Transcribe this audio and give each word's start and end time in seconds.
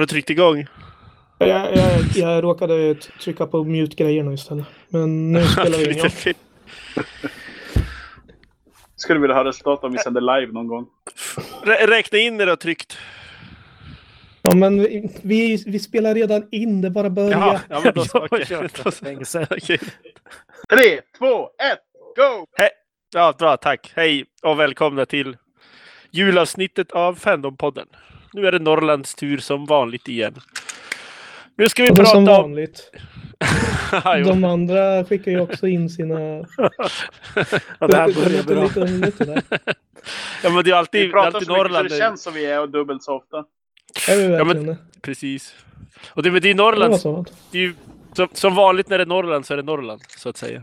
Har 0.00 0.06
du, 0.06 0.10
tryckt 0.10 0.30
igång? 0.30 0.66
Jag, 1.38 1.76
jag, 1.76 2.00
jag 2.14 2.44
råkade 2.44 2.94
trycka 2.94 3.46
på 3.46 3.64
mute-grejerna 3.64 4.32
istället. 4.32 4.64
Men 4.88 5.32
nu 5.32 5.44
spelar 5.44 5.78
vi 5.78 5.90
in. 6.28 6.34
Ja. 6.96 7.02
Skulle 8.96 9.20
vilja 9.20 9.36
ha 9.36 9.44
resultat 9.44 9.84
om 9.84 9.92
vi 9.92 9.98
sänder 9.98 10.20
live 10.40 10.52
någon 10.52 10.66
gång. 10.66 10.86
Rä- 11.62 11.86
Räkna 11.86 12.18
in 12.18 12.36
när 12.36 12.46
du 12.46 12.52
har 12.52 12.56
tryckt. 12.56 12.98
Ja, 14.42 14.54
men 14.54 14.80
vi, 14.80 15.10
vi, 15.22 15.64
vi 15.66 15.78
spelar 15.78 16.14
redan 16.14 16.48
in. 16.50 16.80
Det 16.80 16.90
bara 16.90 17.10
börjar. 17.10 17.30
Jaha, 17.30 17.60
ja, 17.68 17.80
men 17.84 17.94
då 17.94 18.04
så. 18.04 18.18
Okej. 18.30 18.68
Okej. 19.50 19.78
Tre, 20.70 21.00
två, 21.18 21.42
ett, 21.42 21.80
go! 22.16 22.46
Ja, 23.14 23.34
bra, 23.38 23.56
tack. 23.56 23.92
Hej 23.96 24.24
och 24.42 24.60
välkomna 24.60 25.06
till 25.06 25.36
julavsnittet 26.10 26.92
av 26.92 27.14
Fandompodden. 27.14 27.86
Nu 28.32 28.46
är 28.46 28.52
det 28.52 28.58
Norrlands 28.58 29.14
tur 29.14 29.38
som 29.38 29.66
vanligt 29.66 30.08
igen. 30.08 30.34
Nu 31.56 31.68
ska 31.68 31.82
vi 31.82 31.90
Och 31.90 31.94
det 31.94 32.02
är 32.02 32.04
som 32.06 32.24
prata 32.24 32.40
om... 32.40 32.50
vanligt. 32.50 32.92
De 34.26 34.44
andra 34.44 35.04
skickar 35.04 35.30
ju 35.30 35.40
också 35.40 35.66
in 35.66 35.90
sina... 35.90 36.20
Ja, 37.78 37.86
det 37.86 37.96
här 37.96 38.12
börjar 38.14 38.42
bra. 38.42 38.84
lite 39.06 39.42
ja, 40.42 40.50
men 40.50 40.64
det 40.64 40.70
är 40.70 40.74
alltid, 40.74 41.00
Vi 41.00 41.06
det 41.06 41.10
är 41.10 41.12
pratar 41.12 41.26
alltid 41.26 41.46
så 41.46 41.52
mycket 41.52 41.62
så 41.66 41.68
Norrland. 41.68 41.88
det 41.88 41.98
känns 41.98 42.22
som 42.22 42.34
vi 42.34 42.46
är 42.46 42.66
dubbelt 42.66 43.02
så 43.02 43.16
ofta. 43.16 43.36
Är 44.08 44.16
vi 44.16 44.22
Ja, 44.22 44.28
men- 44.28 44.46
verkligen 44.46 44.66
det? 44.66 44.76
Precis. 45.02 45.54
Och 46.10 46.22
det, 46.22 46.30
men 46.30 46.42
det 46.42 46.50
är 46.50 46.54
Det 46.54 46.62
var 46.62 46.72
Norrland. 46.72 47.30
Det 47.52 47.58
är 47.58 47.62
ju, 47.62 47.74
som, 48.12 48.28
som 48.32 48.54
vanligt 48.54 48.88
när 48.88 48.98
det 48.98 49.04
är 49.04 49.06
Norrland 49.06 49.46
så 49.46 49.52
är 49.52 49.56
det 49.56 49.62
Norrland, 49.62 50.00
så 50.16 50.28
att 50.28 50.36
säga. 50.36 50.62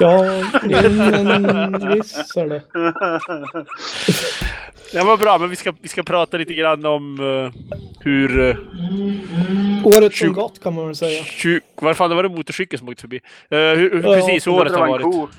Ja, 0.00 0.22
men 0.62 1.92
visst 1.94 2.36
är 2.36 2.48
det. 2.48 2.62
Det 4.92 5.02
var 5.02 5.16
bra, 5.16 5.38
men 5.38 5.50
vi 5.50 5.56
ska, 5.56 5.72
vi 5.80 5.88
ska 5.88 6.02
prata 6.02 6.36
lite 6.36 6.54
grann 6.54 6.86
om 6.86 7.20
uh, 7.20 7.52
hur... 8.00 8.38
Uh, 8.40 9.86
Året 9.86 10.14
som 10.14 10.32
gått 10.32 10.62
kan 10.62 10.74
man 10.74 10.86
väl 10.86 10.96
säga. 10.96 11.22
tju- 11.22 11.60
vad 11.74 11.96
fan, 11.96 12.10
det 12.10 12.16
var 12.16 12.22
det 12.22 12.28
motorcykeln 12.28 12.78
som 12.78 12.88
åkte 12.88 13.00
förbi. 13.00 13.16
Uh, 13.16 13.58
hur, 13.58 13.76
hur, 13.76 14.02
Ja, 14.02 14.14
precis 14.14 14.46
hur 14.46 14.52
året 14.52 14.72
har 14.72 14.86
det 14.86 14.90
var 14.90 15.00
en 15.00 15.10
varit. 15.18 15.30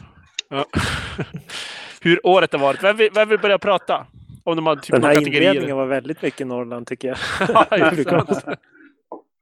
Ja. 0.50 0.66
hur 2.02 2.28
året 2.28 2.52
har 2.54 2.60
varit. 2.60 2.84
Vem 2.84 2.98
vill, 2.98 3.10
vem 3.14 3.30
vill 3.30 3.40
börja 3.40 3.58
prata? 3.58 4.08
Om 4.44 4.56
de 4.56 4.66
har 4.66 4.76
typ 4.76 4.92
Den 4.92 5.04
här 5.04 5.14
kategorier. 5.14 5.50
inledningen 5.50 5.78
var 5.78 5.86
väldigt 5.86 6.22
mycket 6.22 6.48
Norrland 6.48 6.88
tycker 6.88 7.08
jag. 7.08 7.18
Ja, 8.06 8.46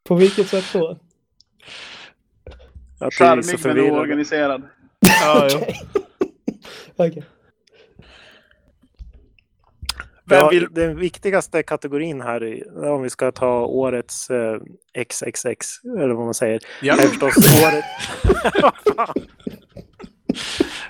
På 0.04 0.16
vilket 0.16 0.48
sätt 0.48 0.66
då? 0.73 0.98
Charmig 3.11 3.66
men 3.66 3.80
oorganiserad. 3.80 4.61
ja, 5.00 5.48
ja. 5.52 5.59
Okej. 6.95 7.23
Vem 10.25 10.39
Ja, 10.39 10.49
vill... 10.49 10.67
Den 10.71 10.99
viktigaste 10.99 11.63
kategorin 11.63 12.21
här, 12.21 12.63
om 12.85 13.02
vi 13.02 13.09
ska 13.09 13.31
ta 13.31 13.66
årets 13.66 14.30
eh, 14.30 14.59
XXX, 15.09 15.67
eller 15.97 16.13
vad 16.13 16.25
man 16.25 16.33
säger, 16.33 16.59
Ja. 16.81 16.93
är 16.93 17.07
förstås 17.07 17.35
året... 17.63 17.83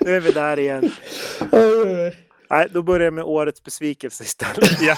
nu 0.00 0.16
är 0.16 0.20
vi 0.20 0.32
där 0.32 0.58
igen. 0.58 0.90
Nej, 2.50 2.68
då 2.70 2.82
börjar 2.82 3.04
jag 3.04 3.14
med 3.14 3.24
årets 3.24 3.62
besvikelse 3.62 4.24
istället. 4.24 4.80
Ja. 4.80 4.96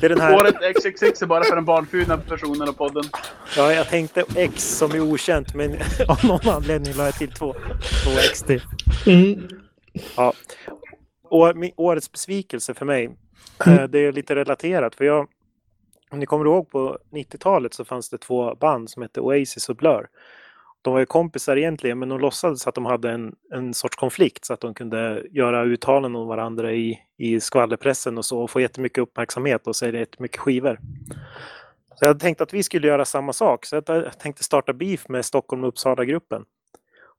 Det 0.00 0.06
är 0.06 0.08
den 0.08 0.20
här, 0.20 0.34
Året 0.36 0.54
XXX 0.76 1.22
är 1.22 1.26
bara 1.26 1.44
för 1.44 1.54
den 1.56 1.64
barnfulna 1.64 2.18
personen 2.18 2.68
av 2.68 2.72
podden. 2.72 3.04
ja, 3.56 3.72
jag 3.72 3.88
tänkte 3.88 4.24
X 4.36 4.76
som 4.78 4.90
är 4.92 5.00
okänt, 5.00 5.54
men 5.54 5.72
av 6.08 6.24
någon 6.24 6.48
anledning 6.48 6.94
la 6.94 7.04
jag 7.04 7.14
till 7.14 7.32
två, 7.32 7.54
två 8.04 8.10
X 8.30 8.42
till. 8.42 8.62
Mm. 9.06 9.48
Ja. 10.16 10.32
Och 11.24 11.54
årets 11.76 12.12
besvikelse 12.12 12.74
för 12.74 12.84
mig, 12.86 13.10
eh, 13.66 13.84
det 13.84 13.98
är 13.98 14.12
lite 14.12 14.34
relaterat. 14.34 14.94
För 14.94 15.04
jag, 15.04 15.28
om 16.10 16.18
ni 16.18 16.26
kommer 16.26 16.44
ihåg 16.44 16.70
på 16.70 16.98
90-talet 17.10 17.74
så 17.74 17.84
fanns 17.84 18.08
det 18.08 18.18
två 18.18 18.54
band 18.54 18.90
som 18.90 19.02
hette 19.02 19.20
Oasis 19.20 19.68
och 19.68 19.76
Blur. 19.76 20.06
De 20.82 20.92
var 20.92 21.00
ju 21.00 21.06
kompisar 21.06 21.56
egentligen 21.56 21.98
men 21.98 22.08
de 22.08 22.20
låtsades 22.20 22.66
att 22.66 22.74
de 22.74 22.86
hade 22.86 23.10
en, 23.10 23.34
en 23.52 23.74
sorts 23.74 23.96
konflikt 23.96 24.44
så 24.44 24.52
att 24.52 24.60
de 24.60 24.74
kunde 24.74 25.22
göra 25.30 25.64
uttalanden 25.64 26.22
om 26.22 26.28
varandra 26.28 26.72
i, 26.72 26.98
i 27.18 27.40
skvallerpressen 27.40 28.18
och 28.18 28.24
så 28.24 28.40
och 28.40 28.50
få 28.50 28.60
jättemycket 28.60 28.98
uppmärksamhet 28.98 29.66
och 29.66 29.76
sälja 29.76 30.00
jättemycket 30.00 30.40
skivor. 30.40 30.78
Så 31.88 31.98
jag 32.00 32.08
hade 32.08 32.20
tänkt 32.20 32.40
att 32.40 32.54
vi 32.54 32.62
skulle 32.62 32.88
göra 32.88 33.04
samma 33.04 33.32
sak 33.32 33.66
så 33.66 33.76
jag 33.86 34.18
tänkte 34.18 34.44
starta 34.44 34.72
beef 34.72 35.08
med 35.08 35.24
Stockholm 35.24 35.64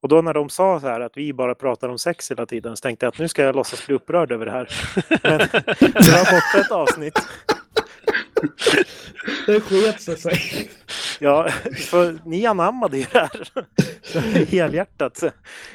och 0.03 0.09
då 0.09 0.21
när 0.21 0.33
de 0.33 0.49
sa 0.49 0.79
så 0.79 0.87
här 0.87 0.99
att 1.01 1.17
vi 1.17 1.33
bara 1.33 1.55
pratar 1.55 1.89
om 1.89 1.97
sex 1.97 2.31
hela 2.31 2.45
tiden 2.45 2.77
så 2.77 2.81
tänkte 2.81 3.05
jag 3.05 3.11
att 3.13 3.19
nu 3.19 3.27
ska 3.27 3.43
jag 3.43 3.55
låtsas 3.55 3.85
bli 3.85 3.95
upprörd 3.95 4.31
över 4.31 4.45
det 4.45 4.51
här. 4.51 4.69
Men 5.23 5.37
det 5.79 6.11
var 6.11 6.31
borta 6.31 6.59
ett 6.65 6.71
avsnitt. 6.71 7.19
Det 9.45 9.59
sket 9.61 10.01
sig. 10.01 10.17
sig. 10.17 10.69
Ja, 11.19 11.49
för 11.89 12.19
ni 12.25 12.45
anammade 12.45 12.97
ju 12.97 13.05
det 13.11 13.19
här 13.19 14.45
helhjärtat 14.45 15.23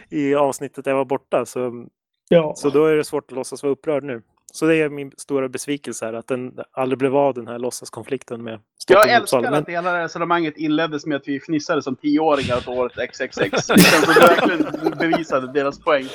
i 0.08 0.34
avsnittet 0.34 0.86
jag 0.86 0.94
var 0.94 1.04
borta. 1.04 1.46
Så, 1.46 1.86
Ja. 2.28 2.54
så 2.56 2.70
då 2.70 2.86
är 2.86 2.96
det 2.96 3.04
svårt 3.04 3.24
att 3.30 3.36
låtsas 3.36 3.62
vara 3.62 3.72
upprörd 3.72 4.04
nu. 4.04 4.22
Så 4.52 4.66
det 4.66 4.76
är 4.76 4.88
min 4.88 5.12
stora 5.16 5.48
besvikelse 5.48 6.06
här, 6.06 6.12
att 6.12 6.26
den 6.26 6.52
aldrig 6.72 6.98
blev 6.98 7.16
av 7.16 7.34
den 7.34 7.46
här 7.48 7.58
låtsaskonflikten 7.58 8.44
med 8.44 8.60
Stockholm 8.82 9.08
Jag 9.10 9.16
älskar 9.20 9.40
Men 9.40 9.54
att 9.54 9.68
hela 9.68 10.04
resonemanget 10.04 10.56
inleddes 10.56 11.06
med 11.06 11.16
att 11.16 11.28
vi 11.28 11.40
fnissade 11.40 11.82
som 11.82 11.96
tioåringar 11.96 12.56
åt 12.56 12.68
året 12.68 13.10
XXX. 13.12 13.28
Det 13.38 13.82
känns 13.82 14.04
som 14.04 14.14
verkligen 14.14 14.98
bevisade 14.98 15.52
deras 15.52 15.80
poäng. 15.80 16.06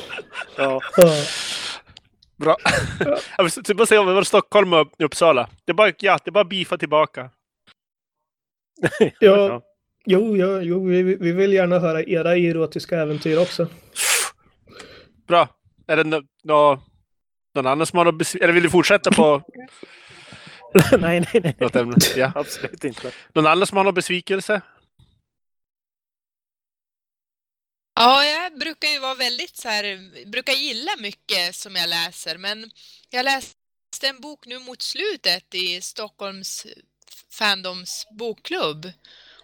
ja. 0.58 0.82
Bra. 2.38 2.58
Jag 3.38 3.44
vill 3.68 3.76
bara 3.76 3.86
säga 3.86 4.02
om 4.02 4.08
det 4.08 4.14
var 4.14 4.24
Stockholm 4.24 4.74
och 4.74 4.88
Uppsala. 5.00 5.50
Det 5.66 5.72
är 5.72 5.74
bara, 5.74 5.92
ja, 6.00 6.20
det 6.24 6.30
är 6.30 6.32
bara 6.32 6.44
bifa 6.44 6.78
tillbaka. 6.78 7.30
Ja. 9.20 9.62
Jo, 10.06 10.38
ja, 10.38 10.62
jo 10.62 10.86
vi, 10.86 11.04
vi 11.04 11.32
vill 11.32 11.54
gärna 11.54 11.80
höra 11.80 12.04
era 12.04 12.38
erotiska 12.38 12.98
äventyr 12.98 13.38
också. 13.42 13.68
Bra. 15.28 15.48
Är 15.88 15.98
det 15.98 16.04
nå- 16.04 16.22
nå- 16.44 16.80
någon 17.56 17.68
annan 17.68 17.88
som 17.88 17.98
har 17.98 18.06
något 18.06 18.16
besv- 18.22 18.44
Eller 18.44 18.54
vill 18.54 18.64
du 18.64 18.70
fortsätta 18.70 19.12
på 19.12 19.44
nej, 21.00 21.20
nej, 21.20 21.42
nej. 21.44 21.56
något 21.60 21.76
ämne? 21.76 21.96
Ja. 22.16 22.32
Absolut 22.36 22.84
inte. 22.84 23.12
Någon 23.34 23.48
annan 23.48 23.68
som 23.68 23.78
har 23.78 23.84
någon 23.84 23.94
besvikelse? 23.94 24.62
Ja, 27.96 28.26
jag 28.26 28.60
brukar 28.60 28.88
ju 28.88 29.00
vara 29.00 29.16
väldigt 29.16 29.58
så 29.58 29.70
här, 29.70 30.26
brukar 30.26 30.54
gilla 30.54 30.92
mycket 31.00 31.56
som 31.56 31.76
jag 31.76 31.90
läser, 31.90 32.38
men 32.38 32.72
jag 33.10 33.24
läste 33.26 33.56
en 34.04 34.22
bok 34.22 34.46
nu 34.46 34.60
mot 34.60 34.82
slutet 34.82 35.56
i 35.56 35.82
Stockholms 35.82 36.68
Fandoms 37.32 38.08
bokklubb 38.12 38.92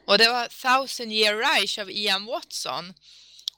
och 0.06 0.18
det 0.18 0.30
var 0.30 0.48
Thousand 0.48 1.12
Year 1.12 1.36
Reich 1.36 1.80
av 1.80 1.92
Ian 1.92 2.26
Watson. 2.26 2.94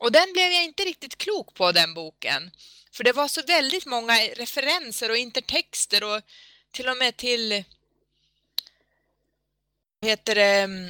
Och 0.02 0.12
den 0.12 0.34
blev 0.34 0.52
jag 0.52 0.64
inte 0.64 0.84
riktigt 0.84 1.18
klok 1.18 1.54
på 1.54 1.72
den 1.72 1.94
boken. 1.94 2.52
För 2.92 3.04
det 3.04 3.14
var 3.14 3.28
så 3.28 3.42
väldigt 3.42 3.86
många 3.86 4.14
referenser 4.14 5.10
och 5.10 5.18
intertexter 5.18 6.04
och 6.04 6.22
till 6.72 6.90
och 6.90 6.98
med 6.98 7.18
till 7.18 7.64
heter 10.02 10.36
det, 10.36 10.62
mm, 10.62 10.90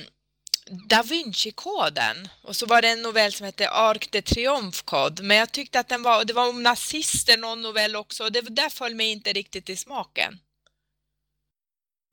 Da 0.90 1.04
Vinci-koden. 1.04 2.30
Och 2.42 2.56
så 2.56 2.66
var 2.66 2.82
det 2.82 2.88
en 2.88 3.02
novell 3.02 3.34
som 3.34 3.46
hette 3.46 3.70
Arc 3.70 4.08
de 4.12 4.22
Triomphe 4.22 4.84
Code. 4.86 5.24
Men 5.24 5.38
jag 5.38 5.52
tyckte 5.52 5.80
att 5.80 5.90
den 5.90 6.04
var, 6.04 6.26
det 6.26 6.34
var 6.34 6.50
om 6.50 6.64
nazister 6.64 7.38
någon 7.38 7.62
novell 7.62 7.96
också. 7.96 8.24
Och 8.24 8.32
det 8.32 8.42
där 8.42 8.70
föll 8.70 8.96
mig 8.96 9.12
inte 9.12 9.34
riktigt 9.34 9.70
i 9.70 9.76
smaken. 9.76 10.40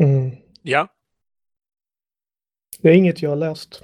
Mm. 0.03 0.37
Ja. 0.63 0.89
Det 2.79 2.89
är 2.89 2.95
inget 2.95 3.23
jag 3.23 3.31
har 3.31 3.37
läst. 3.37 3.83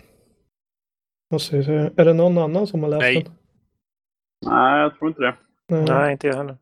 Måste 1.30 1.56
jag. 1.56 1.66
Är 2.00 2.04
det 2.04 2.12
någon 2.12 2.38
annan 2.38 2.66
som 2.66 2.82
har 2.82 2.90
läst 2.90 3.00
Nej. 3.00 3.22
den? 3.22 3.32
Nej, 4.46 4.80
jag 4.80 4.98
tror 4.98 5.08
inte 5.08 5.20
det. 5.20 5.36
Nej. 5.68 5.84
Nej, 5.88 6.12
inte 6.12 6.26
jag 6.26 6.36
heller. 6.36 6.56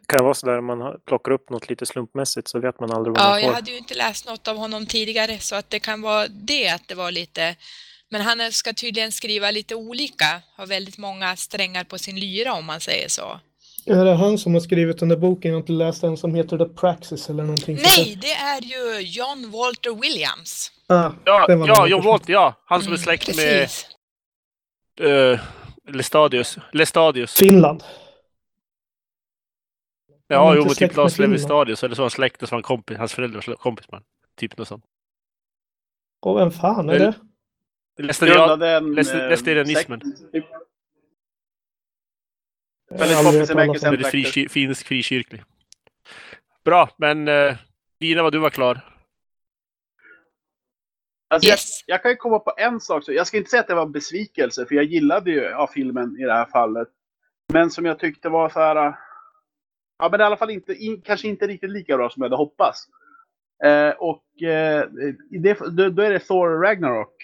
Det 0.00 0.16
kan 0.16 0.24
vara 0.24 0.34
så 0.34 0.46
där 0.46 0.58
om 0.58 0.64
man 0.64 1.00
plockar 1.06 1.32
upp 1.32 1.50
något 1.50 1.68
lite 1.68 1.86
slumpmässigt 1.86 2.48
så 2.48 2.58
vet 2.60 2.80
man 2.80 2.90
aldrig 2.90 3.16
vad 3.16 3.24
Ja, 3.24 3.28
man 3.30 3.40
jag 3.40 3.48
får. 3.48 3.54
hade 3.54 3.70
ju 3.70 3.78
inte 3.78 3.94
läst 3.94 4.26
något 4.28 4.48
av 4.48 4.56
honom 4.56 4.86
tidigare 4.86 5.38
så 5.38 5.56
att 5.56 5.70
det 5.70 5.78
kan 5.80 6.02
vara 6.02 6.26
det 6.28 6.68
att 6.68 6.88
det 6.88 6.94
var 6.94 7.10
lite 7.10 7.56
men 8.08 8.20
han 8.20 8.52
ska 8.52 8.72
tydligen 8.72 9.12
skriva 9.12 9.50
lite 9.50 9.74
olika, 9.74 10.42
har 10.56 10.66
väldigt 10.66 10.98
många 10.98 11.36
strängar 11.36 11.84
på 11.84 11.98
sin 11.98 12.20
lyra 12.20 12.52
om 12.54 12.64
man 12.64 12.80
säger 12.80 13.08
så. 13.08 13.40
Är 13.86 14.04
det 14.04 14.14
han 14.14 14.38
som 14.38 14.54
har 14.54 14.60
skrivit 14.60 14.98
den 14.98 15.08
där 15.08 15.16
boken? 15.16 15.50
Jag 15.50 15.56
har 15.56 15.60
inte 15.60 15.72
läst 15.72 16.00
den 16.00 16.16
som 16.16 16.34
heter 16.34 16.58
The 16.58 16.64
Praxis 16.74 17.30
eller 17.30 17.42
någonting. 17.42 17.76
Nej, 17.82 18.18
det 18.20 18.32
är 18.32 18.60
ju 18.60 19.00
John 19.00 19.50
Walter 19.50 20.00
Williams. 20.00 20.72
Ah, 20.86 21.10
Ja, 21.24 21.46
ja 21.48 21.86
John. 21.88 22.04
Walter, 22.04 22.32
ja. 22.32 22.54
Han 22.64 22.82
som 22.82 22.92
är 22.92 22.96
Mm, 22.96 23.04
släkt 23.04 23.26
med 23.36 23.36
precis. 23.36 23.86
uh, 25.00 25.40
Lestadius. 25.94 26.58
Lestadius. 26.72 27.34
Finland. 27.34 27.84
Ja, 30.28 30.54
jo, 30.56 30.62
typ 30.68 30.80
med 30.80 30.96
Lars 30.96 31.14
Finland. 31.14 31.32
Lestadius. 31.32 31.84
Eller 31.84 31.94
så 31.94 32.02
var 32.02 32.04
han 32.04 32.10
släkt 32.10 32.42
och 32.42 32.48
så 32.48 32.52
var 32.52 32.56
han 32.56 32.62
kompis. 32.62 32.98
Hans 32.98 33.12
föräldrar 33.14 33.44
var 33.46 33.54
kompis 33.54 33.86
med 33.88 33.94
honom. 33.94 34.06
Typ 34.36 34.58
något 34.58 34.68
sånt. 34.68 34.84
Och 36.20 36.38
vem 36.38 36.50
fan 36.50 36.88
är 36.90 36.98
det? 36.98 37.14
Lestadius. 37.98 38.36
Grundade 38.36 38.70
en... 38.70 38.94
läste- 38.94 39.22
eh, 39.24 39.30
lästerianismen. 39.30 40.00
sekt, 40.00 40.32
typ. 40.32 40.44
Jag 40.50 40.60
Väldigt 42.98 43.24
poppis 43.24 43.50
i 43.50 43.84
Väldigt 43.90 44.06
fri, 44.32 44.48
finsk 44.48 44.86
frikyrklig. 44.86 45.42
Bra, 46.64 46.88
men 46.96 47.28
uh, 47.28 47.54
Dina, 48.00 48.22
vad 48.22 48.32
du 48.32 48.38
var 48.38 48.50
klar. 48.50 48.80
Alltså, 51.28 51.48
Yes. 51.48 51.84
jag, 51.86 51.94
jag 51.94 52.02
kan 52.02 52.10
ju 52.10 52.16
komma 52.16 52.38
på 52.38 52.52
en 52.56 52.80
sak. 52.80 53.04
Så 53.04 53.12
jag 53.12 53.26
ska 53.26 53.36
inte 53.36 53.50
säga 53.50 53.60
att 53.60 53.68
det 53.68 53.74
var 53.74 53.82
en 53.82 53.92
besvikelse, 53.92 54.66
för 54.66 54.74
jag 54.74 54.84
gillade 54.84 55.30
ju 55.30 55.40
ja, 55.40 55.70
filmen 55.74 56.16
i 56.20 56.22
det 56.22 56.32
här 56.32 56.44
fallet. 56.46 56.88
Men 57.52 57.70
som 57.70 57.84
jag 57.84 57.98
tyckte 57.98 58.28
var 58.28 58.48
så 58.48 58.60
här... 58.60 58.86
äh, 58.86 58.94
Ja, 59.98 60.08
men 60.10 60.20
i 60.20 60.24
alla 60.24 60.36
fall 60.36 60.50
inte, 60.50 60.74
in, 60.74 61.00
kanske 61.00 61.28
inte 61.28 61.46
riktigt 61.46 61.70
lika 61.70 61.96
bra 61.96 62.10
som 62.10 62.22
jag 62.22 62.26
hade 62.30 62.36
hoppats. 62.36 62.86
Eh, 63.64 63.90
och 63.90 64.42
eh, 64.42 64.88
det, 65.30 65.58
då, 65.70 65.88
då 65.88 66.02
är 66.02 66.10
det 66.10 66.18
Thor 66.18 66.60
Ragnarok. 66.62 67.14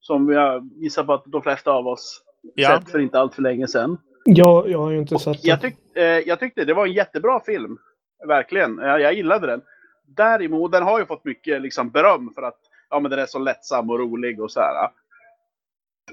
Som 0.00 0.28
jag 0.28 0.70
gissar 0.76 1.04
på 1.04 1.12
att 1.12 1.24
de 1.26 1.42
flesta 1.42 1.70
av 1.70 1.86
oss 1.86 2.22
Ja. 2.54 2.80
sett 2.80 2.90
för 2.90 2.98
inte 2.98 3.18
allt 3.18 3.34
för 3.34 3.42
länge 3.42 3.68
sedan. 3.68 3.98
Jag, 4.24 4.70
jag 4.70 4.78
har 4.78 4.90
ju 4.90 4.98
inte 4.98 5.18
sett 5.18 5.44
Jag, 5.44 5.60
tyck, 5.60 5.96
eh, 5.96 6.02
jag 6.04 6.40
tyckte 6.40 6.64
det 6.64 6.74
var 6.74 6.86
en 6.86 6.92
jättebra 6.92 7.40
film. 7.40 7.78
Verkligen. 8.26 8.78
Jag, 8.78 9.00
jag 9.00 9.14
gillade 9.14 9.46
den. 9.46 9.62
Däremot, 10.06 10.72
den 10.72 10.82
har 10.82 10.98
ju 10.98 11.06
fått 11.06 11.24
mycket 11.24 11.62
liksom, 11.62 11.90
beröm 11.90 12.32
för 12.34 12.42
att 12.42 12.58
ja, 12.90 13.00
men 13.00 13.10
den 13.10 13.20
är 13.20 13.26
så 13.26 13.38
lättsam 13.38 13.90
och 13.90 13.98
rolig 13.98 14.40
och 14.40 14.52
så 14.52 14.60
här. 14.60 14.90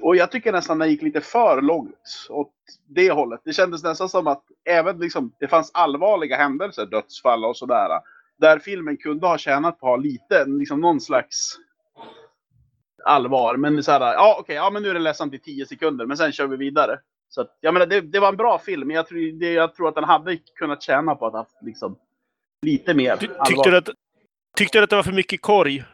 Och 0.00 0.16
jag 0.16 0.30
tycker 0.30 0.52
nästan 0.52 0.78
den 0.78 0.90
gick 0.90 1.02
lite 1.02 1.20
för 1.20 1.62
långt 1.62 2.26
åt 2.30 2.52
det 2.88 3.10
hållet. 3.10 3.40
Det 3.44 3.52
kändes 3.52 3.82
nästan 3.82 4.08
som 4.08 4.26
att 4.26 4.44
även 4.64 4.98
liksom, 4.98 5.32
det 5.38 5.48
fanns 5.48 5.70
allvarliga 5.74 6.36
händelser, 6.36 6.86
dödsfall 6.86 7.44
och 7.44 7.56
sådär. 7.56 8.00
Där 8.38 8.58
filmen 8.58 8.96
kunde 8.96 9.26
ha 9.26 9.38
tjänat 9.38 9.80
på 9.80 9.86
att 9.86 9.90
ha 9.90 9.96
lite, 9.96 10.44
liksom 10.44 10.80
någon 10.80 11.00
slags 11.00 11.56
allvar. 13.04 13.56
Men 13.56 13.82
så 13.82 13.92
här, 13.92 14.00
ja 14.00 14.36
okej, 14.40 14.56
ja 14.56 14.70
men 14.70 14.82
nu 14.82 14.90
är 14.90 14.94
det 14.94 15.00
ledsamt 15.00 15.34
i 15.34 15.38
10 15.38 15.66
sekunder, 15.66 16.06
men 16.06 16.16
sen 16.16 16.32
kör 16.32 16.46
vi 16.46 16.56
vidare. 16.56 16.98
Så 17.28 17.40
att, 17.40 17.58
jag 17.60 17.74
menar, 17.74 17.86
det, 17.86 18.00
det 18.00 18.20
var 18.20 18.28
en 18.28 18.36
bra 18.36 18.58
film, 18.58 18.86
men 18.86 18.96
jag 18.96 19.06
tror, 19.06 19.38
det, 19.40 19.52
jag 19.52 19.74
tror 19.74 19.88
att 19.88 19.94
den 19.94 20.04
hade 20.04 20.36
kunnat 20.36 20.82
tjäna 20.82 21.14
på 21.14 21.26
att 21.26 21.32
ha 21.32 21.40
haft 21.40 21.62
liksom, 21.62 21.98
lite 22.66 22.94
mer 22.94 23.16
Ty, 23.16 23.28
tyckte, 23.46 23.70
du 23.70 23.76
att, 23.76 23.88
tyckte 24.56 24.78
du 24.78 24.84
att 24.84 24.90
det 24.90 24.96
var 24.96 25.02
för 25.02 25.12
mycket 25.12 25.42
korg? 25.42 25.84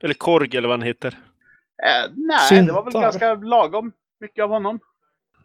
Eller 0.00 0.14
korg 0.14 0.56
eller 0.56 0.68
vad 0.68 0.78
han 0.78 0.86
heter? 0.86 1.08
Eh, 1.82 2.10
nej, 2.16 2.62
det 2.66 2.72
var 2.72 2.82
väl 2.82 2.92
Syntar. 2.92 3.06
ganska 3.06 3.34
lagom 3.34 3.92
mycket 4.20 4.44
av 4.44 4.50
honom. 4.50 4.80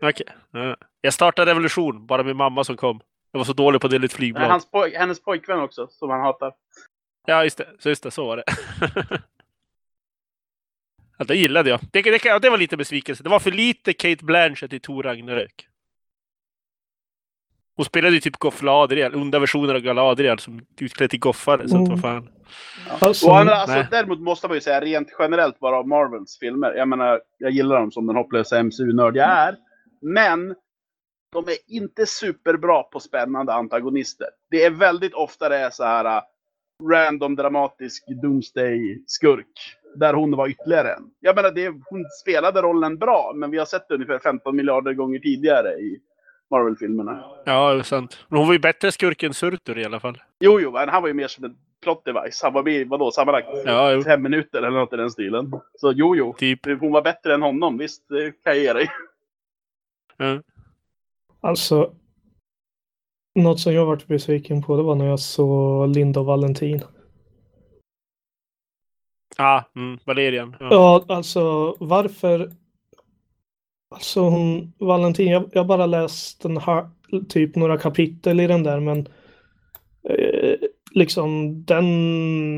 Okej. 0.02 0.28
Ja. 0.52 0.76
Jag 1.02 1.14
startade 1.14 1.52
revolution, 1.52 2.06
bara 2.06 2.24
min 2.24 2.38
mamma 2.38 2.64
som 2.64 2.78
kom. 2.78 3.00
Jag 3.32 3.40
var 3.40 3.46
så 3.46 3.54
dålig 3.54 3.82
på 3.82 3.88
att 3.88 3.92
dela 3.92 4.06
ut 4.06 4.14
flygblad. 4.14 4.50
Hans 4.50 4.72
poj- 4.72 4.98
hennes 4.98 5.24
pojkvän 5.24 5.60
också, 5.60 5.88
som 5.88 6.10
han 6.10 6.22
hatar. 6.22 6.54
Ja, 7.26 7.44
just 7.44 7.58
det. 7.58 7.68
Så, 7.80 7.90
just 7.90 8.04
det, 8.04 8.12
så 8.12 8.26
var 8.26 8.38
det. 8.38 8.44
ja, 11.18 11.26
det 11.26 11.36
gillade 11.36 11.70
jag. 11.70 11.80
Det, 11.92 12.02
det, 12.02 12.26
ja, 12.26 12.40
det 12.40 12.50
var 12.50 12.58
lite 12.58 12.78
besvikelse. 12.78 13.24
Det 13.24 13.30
var 13.30 13.40
för 13.40 13.52
lite 13.52 13.94
Kate 13.94 14.26
Blanchett 14.26 14.74
i 14.74 14.80
Tor 14.80 15.04
Ragnarök. 15.04 15.68
Hon 17.76 17.86
spelade 17.86 18.16
ju 18.16 18.22
typ 18.22 18.38
Goffladriel, 18.38 19.16
onda 19.16 19.40
versioner 19.40 19.76
av 19.76 19.82
Galadriel 19.82 20.40
som 20.40 20.66
utklädd 20.80 21.10
till 21.10 21.20
goffare. 21.20 21.70
Så 21.70 21.76
att, 21.76 21.88
Mm. 21.88 21.90
vad 21.90 22.02
fan. 22.02 22.30
Alltså, 23.00 23.28
Och 23.28 23.38
alltså, 23.38 23.76
nej. 23.76 23.88
däremot 23.92 24.20
måste 24.20 24.48
man 24.48 24.58
ju 24.58 24.62
säga 24.62 24.82
rent 24.82 25.08
generellt 25.20 25.60
bara 25.60 25.78
av 25.78 25.88
Marvels 25.88 26.40
filmer. 26.40 26.74
Jag 26.74 26.88
menar, 26.88 27.22
jag 27.38 27.52
gillar 27.52 27.80
dem 27.80 27.92
som 27.92 28.08
den 28.08 28.16
hopplösa 28.16 28.60
MCU-nörd 28.64 29.16
jag 29.16 29.30
är. 29.30 29.56
Men 30.02 30.56
de 31.32 31.48
är 31.48 31.56
inte 31.76 32.06
superbra 32.06 32.84
på 32.84 33.00
spännande 33.00 33.54
antagonister. 33.54 34.28
Det 34.52 34.64
är 34.64 34.70
väldigt 34.72 35.14
ofta 35.14 35.50
det 35.50 35.58
är 35.58 35.70
så 35.70 35.84
här 35.84 36.06
uh, 36.18 36.22
random 36.92 37.36
dramatisk 37.36 38.04
Doomsday-skurk. 38.08 39.76
Där 39.96 40.14
hon 40.14 40.32
var 40.36 40.48
ytterligare 40.48 40.94
en. 40.94 41.04
Jag 41.20 41.36
menar, 41.36 41.52
det, 41.52 41.68
hon 41.68 42.06
spelade 42.22 42.62
rollen 42.62 42.98
bra, 42.98 43.32
men 43.36 43.52
vi 43.52 43.58
har 43.58 43.66
sett 43.66 43.88
det 43.88 43.96
ungefär 43.96 44.20
15 44.20 44.56
miljarder 44.56 44.94
gånger 44.94 45.20
tidigare 45.20 45.70
i 45.70 46.00
Marvel-filmerna. 46.52 47.24
Ja, 47.46 47.74
det 47.74 47.80
är 47.80 47.84
sant. 47.84 48.26
Men 48.30 48.38
hon 48.38 48.48
var 48.48 48.54
ju 48.54 48.60
bättre 48.60 48.92
skurk 48.92 49.24
än 49.24 49.34
Surtur 49.34 49.78
i 49.78 49.86
alla 49.86 50.00
fall. 50.00 50.22
Jo, 50.40 50.60
jo, 50.60 50.72
men 50.72 50.90
han 50.90 51.02
var 51.02 51.08
ju 51.08 51.14
mer 51.14 51.28
som 51.28 51.44
en 51.46 51.56
plot 51.84 52.06
device. 52.06 52.42
Han 52.44 52.54
var 52.54 52.64
med 52.64 52.74
i, 52.74 52.84
vadå, 52.84 53.12
sammanlagt 53.12 53.48
Ja, 53.66 53.92
jo. 53.92 54.04
fem 54.04 54.22
minuter 54.24 54.58
eller 54.58 54.80
något 54.80 54.94
i 54.94 54.96
den 54.96 55.12
stilen. 55.12 55.52
Så 55.74 55.92
jo, 55.96 56.16
jo. 56.16 56.34
Typ. 56.38 56.60
Hon 56.80 56.92
var 56.92 57.02
bättre 57.02 57.34
än 57.34 57.42
honom, 57.42 57.78
visst, 57.78 58.06
det 58.10 58.32
kan 58.44 58.56
jag 58.56 58.58
ge 58.58 58.74
dig. 58.74 58.88
Ja. 60.18 60.42
alltså, 61.42 61.92
något 63.36 63.60
som 63.60 63.74
jag 63.74 63.86
varit 63.86 64.08
besviken 64.08 64.64
på 64.64 64.78
det 64.78 64.84
var 64.84 64.96
när 64.96 65.06
jag 65.06 65.20
såg 65.20 65.90
Linda 65.96 66.20
och 66.20 66.26
Valentin. 66.26 66.82
Ah, 69.38 69.64
mm, 69.76 70.00
Valerian. 70.06 70.56
Ja. 70.60 70.68
Ja, 70.72 71.06
alltså 71.08 71.76
varför... 71.80 72.52
Alltså 73.90 74.20
hon, 74.22 74.74
Valentin, 74.80 75.28
jag 75.32 75.50
jag 75.54 75.68
bara 75.68 75.86
läst 75.86 76.42
den 76.42 76.58
här, 76.58 76.90
typ 77.30 77.56
några 77.56 77.78
kapitel 77.78 78.40
i 78.40 78.48
den 78.48 78.64
där, 78.64 78.80
men 78.80 79.08
eh, 80.10 80.56
liksom 80.92 81.62
den 81.66 81.86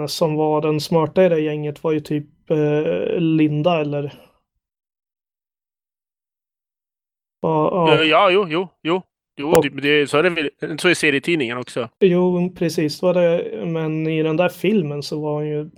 som 0.10 0.36
var 0.36 0.62
den 0.62 0.80
smarta 0.82 1.26
i 1.26 1.30
det 1.30 1.40
gänget 1.40 1.84
var 1.84 1.92
ju 1.92 2.00
typ 2.00 2.50
eh, 2.52 3.20
Linda 3.20 3.82
eller... 3.82 4.14
Ja, 7.42 7.88
Ja, 7.88 7.96
ja, 7.96 8.04
ja 8.04 8.32
jo, 8.32 8.48
jo, 8.50 8.68
jo. 8.84 9.02
Jo, 9.40 9.52
Och- 9.52 9.72
det, 9.82 10.10
så 10.10 10.18
är 10.18 10.24
det 10.24 10.82
så 10.82 10.90
är 10.90 10.94
serietidningen 10.94 11.58
också. 11.58 11.90
jo, 12.00 12.54
precis. 12.58 13.02
Var 13.02 13.14
det, 13.14 13.66
men 13.66 14.08
i 14.08 14.24
den 14.24 14.38
där 14.38 14.50
filmen 14.50 15.04
så 15.04 15.22
var 15.22 15.34
hon 15.34 15.48
ju... 15.48 15.70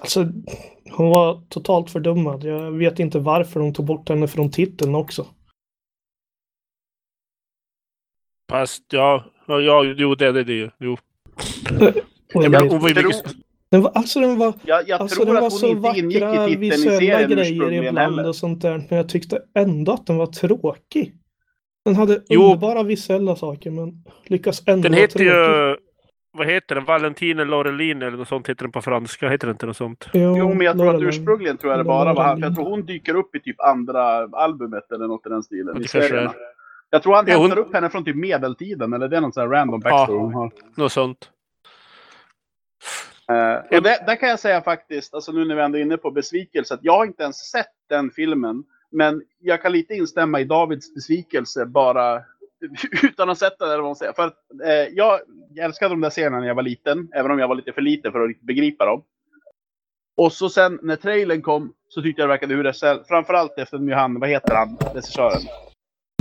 Alltså, 0.00 0.26
hon 0.90 1.10
var 1.10 1.42
totalt 1.48 1.90
fördummad. 1.90 2.44
Jag 2.44 2.72
vet 2.72 2.98
inte 2.98 3.18
varför 3.18 3.60
de 3.60 3.74
tog 3.74 3.86
bort 3.86 4.08
henne 4.08 4.28
från 4.28 4.50
titeln 4.50 4.94
också. 4.94 5.26
Fast 8.50 8.84
ja, 8.92 9.24
ja, 9.46 9.60
ja 9.60 9.84
jo, 9.84 10.14
det 10.14 10.26
är 10.26 10.32
det, 10.32 10.44
det. 10.44 10.70
Jo. 10.78 10.96
Hon 12.34 12.52
var 12.52 12.88
ju 12.88 12.94
mycket... 12.94 13.24
Den 13.70 13.82
var, 13.82 13.90
alltså 13.94 14.20
den 14.20 14.38
var, 14.38 14.54
Jag, 14.64 14.88
jag 14.88 15.00
alltså 15.00 15.16
tror 15.24 15.34
den 15.34 15.42
var 15.42 15.50
så 15.50 15.74
vackra 15.74 16.46
visuella 16.46 17.22
grejer 17.26 17.72
ibland 17.72 17.98
heller. 17.98 18.28
och 18.28 18.36
sånt 18.36 18.62
där. 18.62 18.86
Men 18.88 18.96
jag 18.98 19.08
tyckte 19.08 19.42
ändå 19.54 19.92
att 19.92 20.06
den 20.06 20.16
var 20.16 20.26
tråkig. 20.26 21.14
Den 21.84 21.96
hade 21.96 22.22
Jo. 22.28 22.42
underbara 22.44 22.82
visuella 22.82 23.36
saker 23.36 23.70
men 23.70 24.04
lyckas 24.26 24.62
ändå 24.66 24.82
Den 24.82 24.92
vara 24.92 25.00
heter 25.02 25.18
tråkig. 25.18 25.30
ju... 25.32 25.76
Vad 26.32 26.46
heter 26.46 26.74
den? 26.74 26.84
Valentine 26.84 27.44
Laurelin 27.44 28.02
eller 28.02 28.16
något 28.16 28.28
sånt 28.28 28.48
heter 28.48 28.64
den 28.64 28.72
på 28.72 28.82
franska. 28.82 29.28
Heter 29.28 29.46
den 29.46 29.54
inte 29.54 29.66
något 29.66 29.76
sånt? 29.76 30.06
Jo, 30.12 30.48
men 30.54 30.60
jag 30.60 30.76
tror 30.78 30.94
att 30.96 31.02
ursprungligen 31.02 31.56
tror 31.58 31.72
jag 31.72 31.80
det 31.80 31.84
bara 31.84 32.12
var 32.14 32.22
han. 32.24 32.36
För 32.40 32.46
jag 32.46 32.54
tror 32.54 32.70
hon 32.70 32.86
dyker 32.86 33.14
upp 33.14 33.34
i 33.34 33.40
typ 33.40 33.60
andra 33.60 34.02
albumet 34.32 34.92
eller 34.92 35.06
något 35.06 35.26
i 35.26 35.28
den 35.28 35.42
stilen. 35.42 35.76
I 35.76 35.78
det 35.80 35.88
kanske 35.88 36.08
serierna. 36.08 36.34
Jag 36.90 37.02
tror 37.02 37.14
han 37.14 37.24
Ja, 37.28 37.36
hon- 37.36 37.42
hämtar 37.50 37.58
upp 37.58 37.74
henne 37.74 37.90
från 37.90 38.04
typ 38.04 38.16
medeltiden. 38.16 38.92
Eller 38.92 39.08
det 39.08 39.16
är 39.16 39.20
någon 39.20 39.32
sån 39.32 39.40
här 39.40 39.48
random 39.48 39.80
backstory 39.80 40.18
Ja. 40.18 40.22
hon 40.22 40.34
har. 40.34 40.50
Något 40.74 40.92
sånt. 40.92 41.30
Eh, 43.28 43.76
och 43.76 43.82
det, 43.82 44.02
där 44.06 44.16
kan 44.16 44.28
jag 44.28 44.38
säga 44.40 44.62
faktiskt, 44.62 45.14
alltså 45.14 45.32
nu 45.32 45.44
när 45.44 45.54
vi 45.54 45.62
ändå 45.62 45.78
är 45.78 45.82
inne 45.82 45.96
på 45.96 46.10
besvikelse, 46.10 46.74
att 46.74 46.80
jag 46.84 46.92
har 46.96 47.06
inte 47.06 47.22
ens 47.22 47.36
sett 47.50 47.66
den 47.88 48.10
filmen. 48.10 48.64
Men 48.90 49.22
jag 49.38 49.62
kan 49.62 49.72
lite 49.72 49.94
instämma 49.94 50.40
i 50.40 50.44
Davids 50.44 50.94
besvikelse 50.94 51.66
bara 51.66 52.22
utan 53.02 53.30
att 53.30 53.38
sett 53.38 53.58
den. 53.58 53.68
Eller 53.68 53.78
vad 53.78 53.88
man 53.88 53.96
säger. 53.96 54.12
För 54.12 54.26
att, 54.26 54.36
eh, 54.64 54.70
jag 54.94 55.20
älskade 55.60 55.92
de 55.94 56.00
där 56.00 56.10
scenerna 56.10 56.40
när 56.40 56.46
jag 56.46 56.54
var 56.54 56.62
liten, 56.62 57.08
även 57.14 57.30
om 57.30 57.38
jag 57.38 57.48
var 57.48 57.54
lite 57.54 57.72
för 57.72 57.82
liten 57.82 58.12
för 58.12 58.20
att 58.20 58.40
begripa 58.40 58.86
dem. 58.86 59.02
Och 60.16 60.32
så 60.32 60.48
sen 60.48 60.78
när 60.82 60.96
trailern 60.96 61.42
kom 61.42 61.72
så 61.88 62.02
tyckte 62.02 62.22
jag 62.22 62.28
det 62.28 62.32
verkade 62.32 62.54
hur 62.54 62.64
det 62.64 63.04
framförallt 63.08 63.58
efter 63.58 63.78
nu 63.78 63.92
han, 63.92 64.20
vad 64.20 64.28
heter 64.28 64.54
han, 64.54 64.76
regissören? 64.94 65.42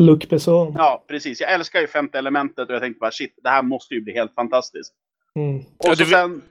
Luc 0.02 0.30
Besson. 0.30 0.74
Ja, 0.78 1.06
precis. 1.08 1.42
Jag 1.42 1.54
älskar 1.54 1.80
ju 1.82 1.88
femte 1.88 2.18
elementet 2.18 2.70
och 2.70 2.76
jag 2.76 2.82
tänkte 2.82 3.00
bara 3.00 3.12
shit, 3.12 3.34
det 3.44 3.50
här 3.50 3.64
måste 3.64 3.94
ju 3.94 4.02
bli 4.02 4.14
helt 4.14 4.34
fantastiskt. 4.34 4.94
Mm. 5.36 5.58
Och 5.58 5.64
Ja, 5.80 5.96
så 5.96 6.04
det- 6.04 6.10
sen, 6.10 6.42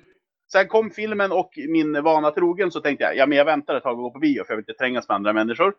sen 0.52 0.68
kom 0.68 0.90
filmen 0.90 1.32
och 1.32 1.50
min 1.68 2.02
vana 2.02 2.30
trogen 2.30 2.70
så 2.70 2.80
tänkte 2.80 3.04
jag, 3.04 3.16
ja 3.16 3.26
men 3.26 3.38
jag 3.38 3.44
väntar 3.44 3.74
ett 3.76 3.82
tag 3.82 3.92
och 3.96 4.02
går 4.02 4.10
på 4.10 4.18
bio 4.18 4.44
för 4.44 4.52
jag 4.52 4.56
vill 4.56 4.62
inte 4.68 4.78
trängas 4.78 5.08
med 5.08 5.14
andra 5.14 5.32
människor. 5.32 5.74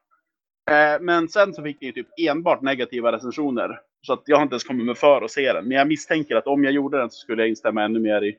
Eh, 0.71 1.01
men 1.01 1.29
sen 1.29 1.53
så 1.53 1.63
fick 1.63 1.79
det 1.79 1.85
ju 1.85 1.91
typ 1.91 2.07
enbart 2.17 2.61
negativa 2.61 3.11
recensioner. 3.11 3.79
Så 4.01 4.13
att 4.13 4.23
jag 4.25 4.37
har 4.37 4.43
inte 4.43 4.53
ens 4.53 4.63
kommit 4.63 4.85
mig 4.85 4.95
för 4.95 5.21
att 5.21 5.31
se 5.31 5.53
den. 5.53 5.67
Men 5.67 5.77
jag 5.77 5.87
misstänker 5.87 6.35
att 6.35 6.47
om 6.47 6.63
jag 6.63 6.73
gjorde 6.73 6.97
den 6.97 7.09
så 7.09 7.17
skulle 7.17 7.41
jag 7.41 7.49
instämma 7.49 7.83
ännu 7.83 7.99
mer 7.99 8.23
i 8.23 8.37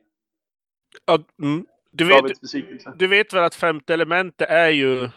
Ja, 1.06 1.18
mm. 1.42 1.66
du, 1.90 2.04
vet, 2.04 2.24
du 2.98 3.06
vet 3.06 3.32
väl 3.32 3.44
att 3.44 3.54
femte 3.54 3.94
elementet 3.94 4.50
är 4.50 4.68
ju... 4.68 5.08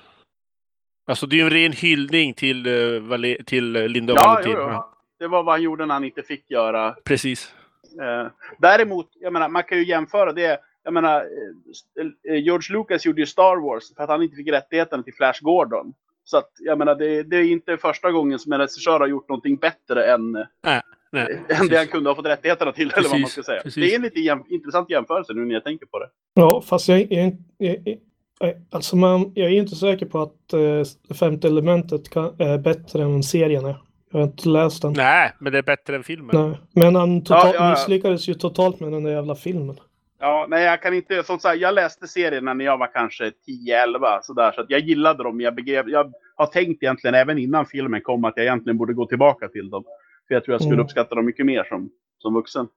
Alltså 1.05 1.25
det 1.25 1.35
är 1.35 1.37
ju 1.37 1.43
en 1.43 1.49
ren 1.49 1.71
hyllning 1.71 2.33
till, 2.33 2.67
Vale, 3.01 3.43
till 3.43 3.75
eh, 3.75 3.87
Linda 3.87 4.13
Ja, 4.13 4.23
Valentin. 4.27 4.53
jo, 4.55 4.59
jo. 4.61 4.67
Ja, 4.67 4.93
Det 5.19 5.27
var 5.27 5.43
vad 5.43 5.53
han 5.53 5.61
gjorde 5.61 5.85
när 5.85 5.93
han 5.93 6.03
inte 6.03 6.23
fick 6.23 6.51
göra. 6.51 6.95
precis. 7.03 7.53
Eh, 8.01 8.27
däremot, 8.57 9.09
jag 9.13 9.33
menar, 9.33 9.49
man 9.49 9.63
kan 9.63 9.77
ju 9.77 9.85
jämföra 9.85 10.33
det. 10.33 10.59
Jag 10.83 10.93
menar, 10.93 11.19
eh, 11.19 12.33
eh, 12.33 12.43
George 12.43 12.77
Lucas 12.77 13.05
gjorde 13.05 13.21
ju 13.21 13.25
Star 13.25 13.61
Wars 13.61 13.95
för 13.95 14.03
att 14.03 14.09
han 14.09 14.23
inte 14.23 14.35
fick 14.35 14.47
rättigheterna 14.47 15.03
till 15.03 15.13
Flash 15.13 15.41
Gordon. 15.41 15.93
Så 16.25 16.37
att, 16.37 16.49
jag 16.59 16.77
menar, 16.77 16.95
det, 16.95 17.23
det 17.23 17.37
är 17.37 17.43
inte 17.51 17.77
första 17.77 18.11
gången 18.11 18.39
som 18.39 18.51
en 18.53 18.59
regissör 18.59 18.99
har 18.99 19.07
gjort 19.07 19.29
någonting 19.29 19.55
bättre 19.55 20.05
än, 20.13 20.31
Nej, 20.31 20.81
än 21.15 21.27
det 21.27 21.45
precis. 21.47 21.77
han 21.77 21.87
kunde 21.87 22.09
ha 22.09 22.15
fått 22.15 22.25
rättigheterna 22.25 22.71
till. 22.71 22.91
eller 22.91 23.01
vad 23.09 23.11
man 23.11 23.19
Precis, 23.21 23.33
ska 23.33 23.43
säga. 23.43 23.61
precis. 23.61 23.83
Det 23.83 23.91
är 23.91 23.95
en 23.95 24.01
lite 24.01 24.19
jäm, 24.19 24.43
intressant 24.49 24.89
jämförelse 24.89 25.33
nu 25.33 25.45
när 25.45 25.53
jag 25.53 25.63
tänker 25.63 25.85
på 25.85 25.99
det. 25.99 26.07
Ja, 26.33 26.61
fast 26.61 26.87
jag, 26.87 26.99
jag, 27.11 27.33
jag, 27.57 27.77
jag, 27.85 27.97
jag, 28.39 28.53
alltså 28.71 28.95
man, 28.95 29.31
jag 29.35 29.45
är 29.51 29.55
inte 29.55 29.75
säker 29.75 30.05
på 30.05 30.21
att 30.21 30.53
eh, 30.53 31.15
femte 31.15 31.47
elementet 31.47 32.09
kan, 32.09 32.35
är 32.39 32.57
bättre 32.57 33.03
än 33.03 33.23
serien 33.23 33.65
är. 33.65 33.75
Jag 34.11 34.19
har 34.19 34.23
inte 34.27 34.49
läst 34.49 34.81
den. 34.81 34.93
Nej, 34.93 35.31
men 35.39 35.51
det 35.51 35.57
är 35.57 35.63
bättre 35.63 35.95
än 35.95 36.03
filmen. 36.03 36.49
Nej. 36.49 36.59
Men 36.73 36.95
han 36.95 37.21
total, 37.23 37.39
Ja, 37.47 37.53
ja, 37.55 37.63
ja. 37.65 37.69
misslyckades 37.69 38.27
ju 38.29 38.33
totalt 38.33 38.79
med 38.79 38.91
den 38.91 39.03
där 39.03 39.11
jävla 39.11 39.35
filmen. 39.35 39.79
Ja, 40.25 40.45
nej, 40.49 40.63
jag 40.65 40.81
kan 40.81 40.93
inte. 40.93 41.23
Som 41.23 41.39
sagt, 41.39 41.61
jag 41.61 41.73
läste 41.75 42.07
serien 42.07 42.45
när 42.45 42.65
jag 42.65 42.77
var 42.77 42.93
kanske 42.93 43.23
10-11 43.25 44.19
sådär, 44.23 44.51
så 44.51 44.61
att 44.61 44.69
jag 44.69 44.79
gillade 44.79 45.23
dem. 45.23 45.41
Jag, 45.41 45.55
begrep, 45.55 45.85
jag 45.87 46.13
har 46.35 46.45
tänkt 46.45 46.83
egentligen 46.83 47.15
även 47.15 47.37
innan 47.37 47.65
filmen 47.65 48.01
kom 48.01 48.25
att 48.25 48.33
jag 48.35 48.45
egentligen 48.45 48.77
borde 48.77 48.93
gå 48.93 49.05
tillbaka 49.05 49.47
till 49.47 49.69
dem. 49.69 49.83
För 50.27 50.33
jag 50.35 50.43
tror 50.45 50.53
jag 50.53 50.61
skulle 50.61 50.73
Mm. 50.73 50.85
uppskatta 50.85 51.15
dem 51.15 51.25
mycket 51.25 51.45
mer 51.45 51.63
som, 51.63 51.89
som 52.17 52.33
vuxen. 52.33 52.67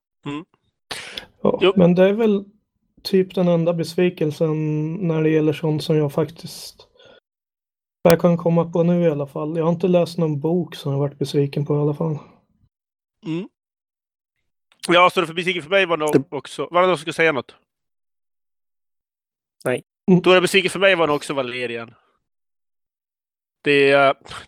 Ja, 1.43 1.59
Jo. 1.63 1.73
men 1.77 1.95
det 1.95 2.05
är 2.09 2.13
väl 2.13 2.45
typ 3.03 3.35
den 3.35 3.49
enda 3.49 3.75
besvikelsen 3.75 4.95
när 4.95 5.23
det 5.23 5.31
gäller 5.31 5.53
sånt 5.53 5.83
som 5.83 5.97
jag 5.97 6.13
faktiskt 6.13 6.89
jag 8.03 8.21
kan 8.21 8.37
komma 8.37 8.65
på 8.73 8.83
nu 8.83 9.03
i 9.03 9.11
alla 9.11 9.27
fall. 9.27 9.57
Jag 9.57 9.65
har 9.65 9.73
inte 9.73 9.89
läst 9.89 10.19
någon 10.19 10.41
bok 10.41 10.75
som 10.75 10.93
jag 10.93 10.99
varit 10.99 11.19
besviken 11.19 11.67
på 11.67 11.75
i 11.77 11.79
alla 11.79 11.95
fall. 11.95 12.19
Ja, 14.89 15.11
så 15.11 15.21
det 15.21 15.27
för 15.27 15.35
besviken 15.35 15.63
för 15.63 15.71
mig 15.71 15.87
var 15.87 15.97
nog 15.97 16.33
också... 16.35 16.69
Var 16.71 16.81
det 16.81 16.87
någon 16.87 16.97
som 16.97 17.01
skulle 17.01 17.13
säga 17.13 17.33
något? 17.33 17.57
Nej. 19.65 19.83
Mm. 20.11 20.21
Stora 20.21 20.41
besviken 20.41 20.71
för 20.71 20.79
mig 20.79 20.95
var 20.95 21.07
nog 21.07 21.17
också 21.17 21.35
Valerian. 21.35 21.95
Det, 23.63 23.93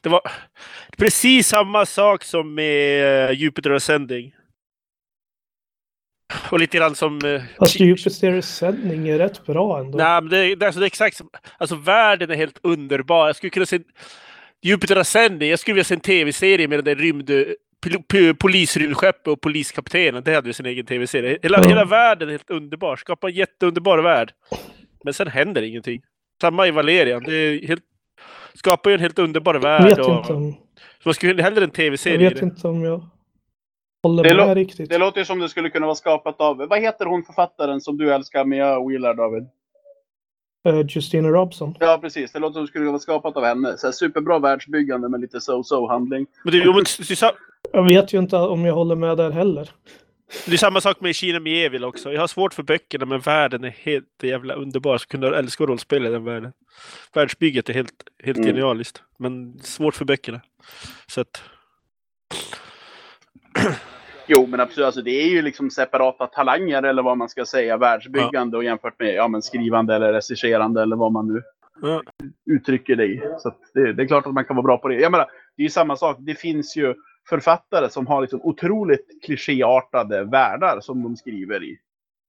det 0.01 0.09
var 0.09 0.21
precis 0.97 1.49
samma 1.49 1.87
sak 1.87 2.25
som 2.25 2.55
med 2.55 3.31
eh, 3.31 3.39
Jupiter 3.39 3.71
Ascending. 3.71 4.35
Och 6.51 6.59
lite 6.59 6.77
grann 6.77 6.95
som... 6.95 7.25
eh, 7.25 7.43
Fast 7.59 7.81
Jupiter 7.81 8.39
Ascending 8.39 9.09
är 9.09 9.19
rätt 9.19 9.47
bra 9.47 9.79
ändå. 9.81 9.99
Nej, 9.99 10.23
men 10.23 10.31
det, 10.31 10.55
det, 10.55 10.67
alltså, 10.67 10.81
det 10.81 10.85
är 10.85 10.87
exakt 10.87 11.17
som... 11.17 11.31
Alltså 11.59 11.77
världen 11.77 12.31
är 12.31 12.35
helt 12.35 12.59
underbar. 12.63 13.27
Jag 13.27 13.37
skulle 13.37 13.51
kunna 13.51 13.67
se... 13.67 13.81
Jupiter 14.63 14.97
Ascending, 14.97 15.51
jag 15.51 15.59
skulle 15.59 15.75
vilja 15.75 15.85
se 15.85 15.95
en 15.95 16.01
tv-serie 16.01 16.69
med 16.69 16.79
den 16.79 16.85
där 16.85 16.97
rymd... 17.03 17.31
pil- 17.87 18.03
p- 18.13 18.35
Polisrymdskeppet 18.35 19.27
och 19.29 19.41
poliskaptenen. 19.41 20.23
Det 20.25 20.35
hade 20.35 20.47
vi 20.47 20.53
sin 20.53 20.67
egen 20.67 20.87
tv-serie. 20.87 21.39
Hela, 21.43 21.59
Ja. 21.63 21.69
hela 21.69 21.85
världen 21.85 22.29
är 22.29 22.33
helt 22.33 22.51
underbar. 22.51 22.97
Skapa 22.97 23.29
en 23.29 23.35
jätteunderbar 23.35 23.99
värld. 23.99 24.33
Men 25.05 25.15
sen 25.15 25.29
händer 25.29 25.63
ingenting. 25.63 26.03
Samma 26.41 26.67
i 26.67 26.71
Valerian. 26.71 27.23
Det 27.27 27.35
är 27.35 27.67
helt... 27.67 27.83
Skapar 28.55 28.91
ju 28.91 28.95
en 28.95 29.01
helt 29.01 29.19
underbar 29.19 29.55
jag 29.55 29.61
värld. 29.61 29.85
vet 29.85 29.99
och... 29.99 30.15
inte 30.19 30.33
om, 30.33 30.53
Så 31.03 31.09
man 31.09 31.15
skulle 31.15 31.43
hellre 31.43 31.61
en 31.61 31.63
jag 31.69 31.75
tv-serie 31.75 32.31
i 32.31 32.35
vet 32.35 32.43
inte 32.43 32.69
om 32.69 32.83
jag 32.85 33.09
håller 34.03 34.23
Det 34.25 34.35
med 34.35 34.55
riktigt. 34.55 34.89
Det 34.91 34.99
låter 34.99 35.19
ju 35.21 35.25
som 35.25 35.39
det 35.39 35.49
skulle 35.49 35.71
kunna 35.71 35.87
vara 35.87 35.95
skapat 35.97 36.41
av, 36.41 36.57
vad 36.57 36.81
heter 36.81 37.05
hon 37.07 37.23
författaren 37.23 37.81
som 37.81 37.97
du 37.97 38.13
älskar 38.15 38.45
med 38.45 38.59
jag 38.59 38.89
Wheeler 38.89 39.15
David? 39.15 39.43
Eh, 40.69 40.87
Justina 40.89 41.29
Robson. 41.29 41.75
Ja 41.81 41.99
precis, 42.03 42.33
det 42.33 42.39
låter 42.39 42.53
som 42.55 42.63
det 42.63 42.69
skulle 42.69 42.85
vara 42.85 42.99
skapat 42.99 43.37
av 43.37 43.45
henne. 43.45 43.79
Så 43.79 43.87
här, 43.87 43.93
superbra 43.93 44.39
världsbyggande 44.39 45.09
med 45.09 45.21
lite 45.21 45.39
so-so 45.39 45.89
handling. 45.89 46.27
Men 46.45 46.53
det, 46.53 46.59
jo, 46.59 46.73
men 46.73 46.85
Jag 47.73 47.85
vet 47.85 48.15
ju 48.15 48.19
inte 48.19 48.37
om 48.37 48.65
jag 48.65 48.75
håller 48.75 48.95
med 48.97 49.17
där 49.17 49.31
heller. 49.31 49.71
det 50.47 50.53
är 50.53 50.57
samma 50.57 50.81
sak 50.81 51.01
med 51.01 51.15
Kina 51.15 51.41
Mievil 51.41 51.85
också. 51.85 52.13
Jag 52.13 52.21
har 52.21 52.27
svårt 52.27 52.55
för 52.55 52.63
böckerna, 52.63 53.07
men 53.07 53.21
världen 53.21 53.65
är 53.65 53.71
helt 53.71 54.23
jävla 54.23 54.55
underbar. 54.55 54.99
Kunde 54.99 55.27
jag 55.27 55.39
älska 55.39 55.65
att 55.65 55.71
rollspela 55.71 56.09
i 56.09 56.13
den 56.13 56.25
världen. 56.25 56.53
Världsbygget 57.15 57.69
är 57.69 57.75
helt, 57.75 57.93
helt 58.25 58.39
Mm. 58.39 58.49
genialiskt. 58.51 59.03
Men 59.19 59.59
svårt 59.59 59.95
för 59.95 60.05
böckerna. 60.05 60.41
Så 61.07 61.21
att... 61.21 61.43
Jo, 64.31 64.47
men 64.47 64.61
absolut. 64.61 64.87
Alltså, 64.87 65.03
det 65.03 65.11
är 65.11 65.29
ju 65.29 65.43
liksom 65.43 65.71
separata 65.71 66.27
talanger 66.27 66.83
eller 66.83 67.03
vad 67.03 67.19
man 67.19 67.29
ska 67.29 67.45
säga. 67.47 67.77
Världsbyggande 67.77 68.57
och 68.57 68.65
jämfört 68.65 68.99
med 68.99 69.15
ja, 69.15 69.29
men 69.29 69.43
skrivande 69.43 69.95
eller 69.95 70.13
regisserande 70.13 70.83
eller 70.83 70.97
vad 70.97 71.13
man 71.13 71.29
nu 71.35 71.43
Ja. 71.83 72.03
uttrycker 72.51 72.97
det 72.97 73.05
i. 73.07 73.21
Så 73.39 73.49
att 73.49 73.59
det, 73.75 73.93
det 73.93 74.03
är 74.03 74.07
klart 74.07 74.27
att 74.27 74.33
man 74.35 74.45
kan 74.45 74.57
vara 74.57 74.65
bra 74.65 74.79
på 74.79 74.89
det. 74.89 74.95
Jag 74.95 75.13
menar, 75.13 75.27
det 75.57 75.63
är 75.63 75.65
ju 75.65 75.71
samma 75.71 75.97
sak. 75.97 76.17
Det 76.21 76.35
finns 76.35 76.77
ju 76.77 76.95
författare 77.29 77.91
som 77.91 78.07
har 78.07 78.21
liksom 78.21 78.41
otroligt 78.43 79.23
klichéartade 79.25 80.25
världar 80.25 80.81
som 80.81 81.03
de 81.03 81.17
skriver 81.17 81.65
i. 81.65 81.79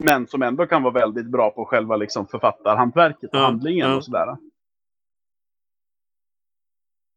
Men 0.03 0.27
som 0.27 0.41
ändå 0.41 0.65
kan 0.65 0.83
vara 0.83 0.93
väldigt 0.93 1.25
bra 1.25 1.51
på 1.51 1.65
själva 1.65 1.95
liksom 1.95 2.27
författarhantverket 2.27 3.29
och 3.29 3.39
Ja, 3.39 3.43
handlingen 3.43 3.89
ja. 3.89 3.95
och 3.95 4.05
sådär. 4.05 4.37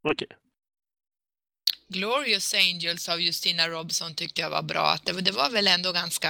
Okej. 0.03 0.29
Glorious 1.89 2.55
Angels 2.55 3.09
av 3.09 3.21
Justina 3.21 3.69
Robson 3.69 4.15
tyckte 4.15 4.41
jag 4.41 4.51
var 4.51 4.63
bra. 4.63 4.95
Det, 5.05 5.21
det 5.21 5.33
var 5.33 5.51
väl 5.51 5.69
ändå 5.69 5.93
ganska 5.93 6.29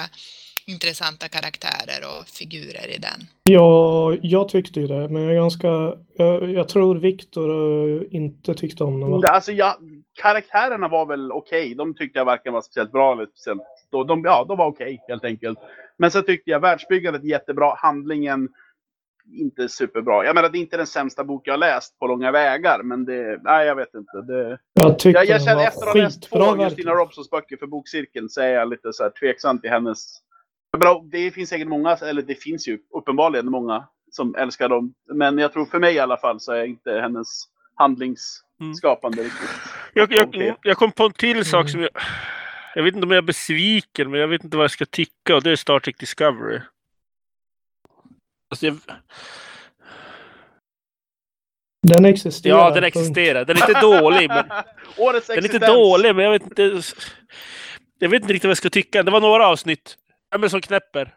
intressanta 0.66 1.28
karaktärer 1.28 2.00
och 2.09 2.26
figurer 2.26 2.95
i 2.97 2.99
den. 2.99 3.21
Ja, 3.45 4.14
jag 4.23 4.49
tyckte 4.49 4.81
ju 4.81 4.87
det, 4.87 5.09
men 5.09 5.23
jag 5.23 5.31
är 5.33 5.37
ganska... 5.37 5.95
Jag, 6.16 6.50
jag 6.50 6.69
tror 6.69 6.95
Viktor 6.95 7.50
eh, 7.50 8.02
inte 8.11 8.54
tyckte 8.54 8.85
om 8.85 9.00
den. 9.00 9.11
Va? 9.11 9.28
Alltså, 9.28 9.52
ja, 9.52 9.78
karaktärerna 10.23 10.88
var 10.88 11.07
väl 11.07 11.33
okej. 11.33 11.75
De 11.75 11.95
tyckte 11.95 12.19
jag 12.19 12.25
varken 12.25 12.52
var 12.52 12.62
speciellt 12.62 12.92
bra 12.92 13.12
eller 13.12 13.26
speciellt... 13.26 13.62
De, 13.90 14.07
de, 14.07 14.25
ja, 14.25 14.45
de 14.49 14.59
var 14.59 14.66
okej 14.66 15.04
helt 15.09 15.25
enkelt. 15.25 15.59
Men 15.97 16.11
så 16.11 16.23
tyckte 16.23 16.50
jag 16.50 16.61
världsbyggandet 16.61 17.25
jättebra. 17.25 17.75
Handlingen 17.78 18.49
inte 19.33 19.69
superbra. 19.69 20.25
Jag 20.25 20.35
menar, 20.35 20.49
det 20.49 20.59
är 20.59 20.61
inte 20.61 20.76
den 20.76 20.87
sämsta 20.87 21.25
bok 21.25 21.42
jag 21.45 21.52
har 21.52 21.59
läst 21.59 21.99
på 21.99 22.07
långa 22.07 22.31
vägar. 22.31 22.83
Men 22.83 23.04
det... 23.04 23.40
Nej, 23.42 23.66
jag 23.66 23.76
vet 23.76 23.95
inte. 23.95 24.21
Det, 24.23 24.59
Jag 24.73 24.99
tyckte 24.99 25.19
jag, 25.19 25.26
jag 25.26 25.40
den 25.40 25.47
känner 25.47 25.57
var 25.57 25.66
efter 25.66 25.87
att 25.87 25.92
ha 25.92 26.02
läst 26.02 26.23
två. 26.23 26.64
Justina 26.64 26.92
Robsons 26.92 27.31
böcker 27.31 27.57
för 27.57 27.66
bokcirkeln 27.66 28.28
så 28.28 28.40
är 28.40 28.49
jag 28.49 28.69
lite 28.69 28.92
så 28.92 29.02
här 29.02 29.11
tveksam 29.11 29.61
till 29.61 29.71
hennes... 29.71 30.19
Bra, 30.79 31.05
det 31.11 31.31
finns 31.31 31.49
säkert 31.50 31.69
många, 31.69 31.97
eller 31.97 32.23
det 32.23 32.35
finns 32.35 32.69
ju 32.69 32.79
uppenbarligen 32.95 33.47
många 33.50 33.88
som 34.11 34.35
älskar 34.35 34.69
dem. 34.69 34.95
Men 35.14 35.38
jag 35.38 35.52
tror 35.52 35.64
för 35.67 35.79
mig 35.79 35.95
i 35.95 35.99
alla 35.99 36.17
fall 36.17 36.41
så 36.41 36.52
är 36.52 36.64
inte 36.64 36.91
hennes 36.93 37.26
handlingsskapande 37.75 39.23
riktigt. 39.23 39.49
Jag, 39.95 40.12
jag, 40.12 40.57
jag 40.62 40.76
kom 40.76 40.93
på 40.93 41.05
en 41.05 41.12
till 41.12 41.45
sak 41.45 41.61
Mm. 41.61 41.69
som 41.69 41.81
jag... 41.81 41.91
Jag 42.75 42.83
vet 42.83 42.95
inte 42.95 43.05
om 43.07 43.11
jag 43.11 43.19
är 43.19 43.23
besviken, 43.23 44.11
men 44.11 44.21
jag 44.21 44.29
vet 44.29 44.45
inte 44.45 44.57
vad 44.57 44.64
jag 44.64 44.71
ska 44.71 44.87
tycka. 44.87 45.37
Och 45.37 45.43
det 45.43 45.50
är 45.50 45.57
Star 45.57 45.81
Trek 45.81 45.99
Discovery. 45.99 46.61
Alltså 48.50 48.67
jag, 48.67 48.79
Den 51.88 52.05
existerar. 52.05 52.59
ja, 52.59 52.71
den 52.71 52.85
existerar. 52.85 53.45
Den 53.45 53.57
är 53.57 53.69
inte 53.69 53.81
dålig, 53.81 54.29
men... 54.29 54.45
Årets 54.99 55.26
Den 55.26 55.38
är 55.38 55.43
inte 55.45 55.57
existens. 55.57 55.67
dålig, 55.76 56.14
men 56.17 56.25
jag 56.25 56.33
vet 56.33 56.43
inte... 56.43 56.83
Jag 57.99 58.09
vet 58.09 58.23
inte 58.23 58.33
riktigt 58.33 58.45
vad 58.49 58.50
jag 58.50 58.57
ska 58.59 58.71
tycka. 58.71 59.02
Det 59.02 59.11
var 59.11 59.21
några 59.21 59.47
avsnitt. 59.49 59.97
Är 60.33 60.39
det 60.39 60.51
som 60.51 60.61
knäpper? 60.61 61.15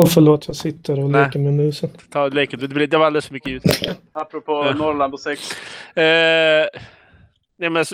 Åh, 0.00 0.06
förlåt, 0.06 0.46
jag 0.46 0.56
sitter 0.56 1.00
och 1.00 1.10
Nej. 1.10 1.24
leker 1.24 1.38
med 1.38 1.52
musen. 1.54 1.90
Ta 2.10 2.28
leken. 2.28 2.60
Det 2.60 2.86
det 2.86 2.96
var 2.96 3.06
alldeles 3.06 3.26
för 3.26 3.32
mycket 3.32 3.52
ljud. 3.52 3.62
Apropå 4.12 4.52
Ja. 4.52 4.74
Norrland 4.74 5.14
och 5.14 5.20
sex. 5.20 5.52
Eh, 5.96 6.66
nej, 7.56 7.70
men, 7.70 7.84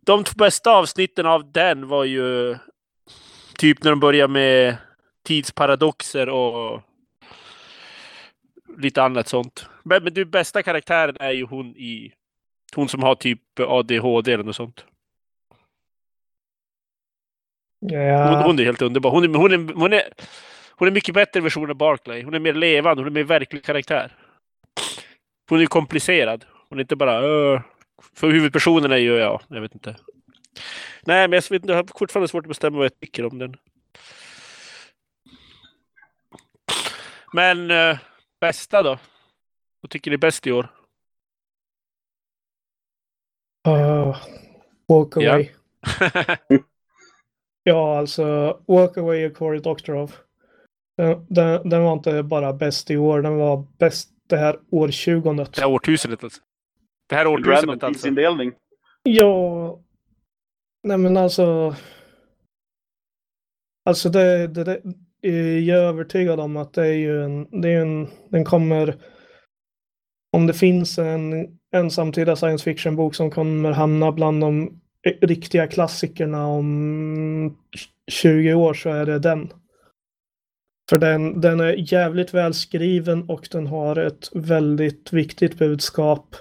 de 0.00 0.24
bästa 0.36 0.70
avsnitten 0.70 1.26
av 1.26 1.52
den 1.52 1.88
var 1.88 2.04
ju 2.04 2.56
typ 3.56 3.84
när 3.84 3.90
de 3.90 4.00
börjar 4.00 4.28
med 4.28 4.76
tidsparadoxer 5.24 6.28
och 6.28 6.82
lite 8.78 9.02
annat 9.02 9.28
sånt. 9.28 9.68
Men, 9.82 10.04
men 10.04 10.14
du, 10.14 10.24
bästa 10.24 10.62
karaktären 10.62 11.16
är 11.20 11.32
ju 11.32 11.44
hon 11.46 11.66
i... 11.76 12.12
Hon 12.74 12.88
som 12.88 13.02
har 13.02 13.14
typ 13.14 13.60
ADHD 13.60 14.32
eller 14.32 14.44
något 14.44 14.56
sånt. 14.56 14.84
Hon, 17.80 17.90
Ja, 17.90 18.42
hon 18.46 18.58
är 18.58 18.64
helt 18.64 18.82
underbar. 18.82 19.10
Hon 19.10 19.24
är, 19.24 19.38
hon, 19.38 19.52
är, 19.52 19.74
hon, 19.74 19.92
är, 19.92 20.02
hon 20.70 20.88
är 20.88 20.92
mycket 20.92 21.14
bättre 21.14 21.40
version 21.40 21.70
av 21.70 21.76
Barclay. 21.76 22.22
Hon 22.22 22.34
är 22.34 22.38
mer 22.38 22.54
levande. 22.54 23.02
Hon 23.02 23.06
är 23.06 23.14
mer 23.14 23.24
verklig 23.24 23.64
karaktär. 23.64 24.16
Hon 25.48 25.60
är 25.60 25.66
komplicerad. 25.66 26.44
Hon 26.68 26.78
är 26.78 26.82
inte 26.82 26.96
bara... 26.96 27.26
"Åh." 27.26 27.60
för 28.14 28.30
huvudpersonen 28.30 28.92
är 28.92 28.96
ju... 28.96 29.16
Ja, 29.16 29.40
jag 29.48 29.60
vet 29.60 29.74
inte. 29.74 29.96
Nej, 31.02 31.28
men 31.28 31.32
jag, 31.32 31.42
vet, 31.42 31.50
inte, 31.50 31.68
jag 31.68 31.76
har 31.76 31.98
fortfarande 31.98 32.28
svårt 32.28 32.44
att 32.44 32.48
bestämma 32.48 32.76
vad 32.76 32.84
jag 32.84 33.00
tycker 33.00 33.26
om 33.26 33.38
den. 33.38 33.56
Men 37.32 37.70
eh, 37.70 37.98
bästa 38.40 38.82
då? 38.82 38.98
Vad 39.80 39.90
tycker 39.90 40.10
ni 40.10 40.14
är 40.14 40.18
bäst 40.18 40.46
i 40.46 40.52
år? 40.52 40.68
uh, 43.68 44.16
walk 44.88 45.16
away. 45.16 45.48
Ja, 45.80 46.36
alltså 47.74 48.58
Walk 48.66 48.96
Away 48.96 49.26
och 49.26 49.34
Cory 49.34 49.58
Doctorow. 49.58 50.12
Den, 50.96 51.26
den, 51.28 51.68
den 51.68 51.82
var 51.82 51.92
inte 51.92 52.22
bara 52.22 52.52
bäst 52.52 52.90
i 52.90 52.96
år, 52.96 53.22
den 53.22 53.36
var 53.36 53.66
bäst 53.78 54.10
det 54.26 54.36
här 54.36 54.58
årtiondet. 54.70 55.52
det 55.52 55.60
här 55.60 55.70
årtusendet 55.70 56.24
alltså. 56.24 56.40
Det 57.08 57.14
här 57.14 57.24
Random 57.24 57.42
årtusendet 57.42 57.84
alltså. 57.84 57.98
tidsindelning. 57.98 58.52
Ja, 59.02 59.80
nej 60.82 60.98
men 60.98 61.16
alltså. 61.16 61.76
Alltså 63.84 64.08
det, 64.08 64.46
det, 64.46 64.64
det 64.64 64.80
jag 65.60 65.78
är 65.78 65.82
övertygad 65.82 66.40
om 66.40 66.56
att 66.56 66.72
det 66.72 66.86
är 66.86 66.92
ju 66.92 67.24
en, 67.24 67.60
det 67.62 67.68
är 67.68 67.80
en, 67.80 68.08
den 68.28 68.44
kommer. 68.44 68.96
Om 70.32 70.46
det 70.46 70.54
finns 70.54 70.98
en, 70.98 71.58
en 71.70 71.90
samtida 71.90 72.36
science 72.36 72.64
fiction 72.64 72.96
bok 72.96 73.14
som 73.14 73.30
kommer 73.30 73.72
hamna 73.72 74.12
bland 74.12 74.40
de 74.40 74.80
riktiga 75.02 75.66
klassikerna 75.66 76.46
om 76.46 77.56
20 78.10 78.54
år 78.54 78.74
så 78.74 78.90
är 78.90 79.06
det 79.06 79.18
den. 79.18 79.52
För 80.90 80.98
den, 80.98 81.40
den 81.40 81.60
är 81.60 81.92
jävligt 81.92 82.34
välskriven 82.34 83.24
och 83.28 83.48
den 83.50 83.66
har 83.66 83.96
ett 83.96 84.30
väldigt 84.34 85.12
viktigt 85.12 85.58
budskap. 85.58 86.36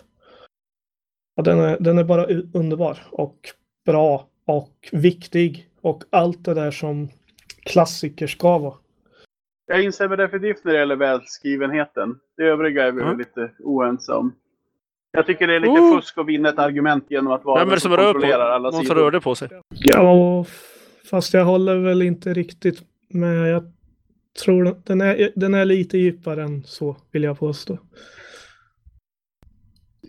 Ja, 1.36 1.44
den, 1.44 1.60
är, 1.60 1.78
den 1.80 1.98
är 1.98 2.04
bara 2.04 2.26
underbar 2.54 3.00
och 3.12 3.40
bra 3.86 4.28
och 4.46 4.90
viktig 4.92 5.70
och 5.82 6.04
allt 6.10 6.46
det 6.46 6.54
där 6.54 6.72
som 6.72 7.10
klassiker 7.64 8.28
ska 8.28 8.58
vara. 8.58 8.76
Jag 9.68 9.84
instämmer 9.84 10.18
definitivt 10.18 10.64
när 10.64 10.74
det 10.74 10.80
gäller 10.80 10.96
välskrivenheten. 10.96 12.20
Det 12.38 12.44
övriga 12.44 12.88
är 12.88 12.92
vi 12.92 13.04
väl 13.04 13.18
lite 13.18 13.52
oense 13.60 14.14
om. 14.14 14.36
Jag 15.16 15.26
tycker 15.26 15.48
det 15.48 15.56
är 15.56 15.60
lite 15.60 15.72
Oh. 15.72 15.96
fusk 15.98 16.18
att 16.18 16.26
vinna 16.26 16.50
ett 16.50 16.60
argument 16.60 17.06
genom 17.10 17.34
att 17.34 17.44
vara 17.46 17.60
Vem 17.60 17.70
är 17.70 17.76
det 17.76 17.80
som 17.82 17.92
rör 17.98 18.14
kontrollerar 18.14 18.50
alla 18.50 18.72
på? 18.72 18.78
Någon 18.78 18.86
som 18.86 18.96
rörde 18.96 19.22
på 19.22 19.36
sig. 19.36 19.50
Ja, 19.70 20.46
fast 21.10 21.34
jag 21.34 21.46
håller 21.46 21.78
väl 21.78 22.02
inte 22.02 22.34
riktigt 22.34 22.82
med. 23.10 23.50
Jag 23.52 23.64
tror 24.44 24.82
den 24.86 25.02
är, 25.02 25.32
den 25.36 25.54
är 25.54 25.66
lite 25.66 25.98
djupare 25.98 26.44
än 26.44 26.64
så, 26.64 26.98
vill 27.12 27.24
jag 27.24 27.40
påstå. 27.40 27.78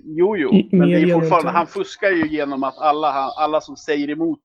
Jo, 0.04 0.36
jo. 0.36 0.52
I- 0.54 0.68
Men 0.72 0.88
det 0.88 0.94
är 1.00 1.14
fortfarande, 1.14 1.50
han 1.50 1.66
fuskar 1.66 2.10
ju 2.10 2.28
genom 2.28 2.62
att 2.64 2.78
alla, 2.78 3.08
alla 3.38 3.60
som 3.60 3.76
säger 3.76 4.10
emot 4.10 4.40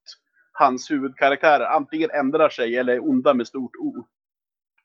hans 0.54 0.92
huvudkaraktärer 0.92 1.66
antingen 1.66 2.10
ändrar 2.12 2.50
sig 2.50 2.76
eller 2.78 2.94
är 2.94 3.10
onda 3.10 3.34
med 3.34 3.48
stort 3.48 3.76
O. 3.80 4.06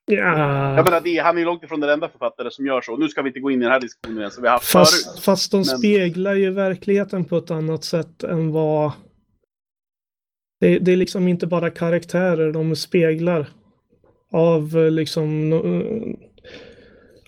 Ja, 0.09 0.77
Jag 0.77 0.85
menar, 0.85 1.01
det, 1.01 1.19
är- 1.19 1.23
han 1.23 1.37
är 1.37 1.39
ju 1.41 1.45
långt 1.45 1.63
ifrån 1.63 1.81
den 1.81 1.91
enda 1.91 2.09
författare 2.09 2.51
som 2.51 2.67
gör 2.67 2.81
så. 2.81 2.97
Nu 2.97 3.09
ska 3.09 3.23
vi 3.23 3.29
inte 3.29 3.41
gå 3.41 3.51
in 3.51 3.61
i 3.61 3.65
den 3.65 3.73
här 3.73 3.81
diskussionen 3.81 4.19
igen 4.19 4.31
som 4.31 4.43
vi 4.43 4.49
har 4.49 4.55
haft 4.55 4.67
fast, 4.73 5.07
förut. 5.07 5.25
fast 5.25 5.51
de 5.51 5.57
men- 5.57 5.65
speglar 5.65 6.35
ju 6.35 6.51
verkligheten 6.51 7.25
på 7.25 7.37
ett 7.37 7.51
annat 7.51 7.85
sätt 7.85 8.23
än 8.23 8.53
vad... 8.53 8.93
Det, 10.61 10.79
det 10.79 10.93
är 10.93 10.97
liksom 10.97 11.29
inte 11.29 11.47
bara 11.47 11.71
karaktärer 11.71 12.53
de 12.53 12.77
speglar 12.77 13.47
av 14.33 14.77
eh, 14.79 14.91
liksom 14.91 15.55
no- 15.55 16.17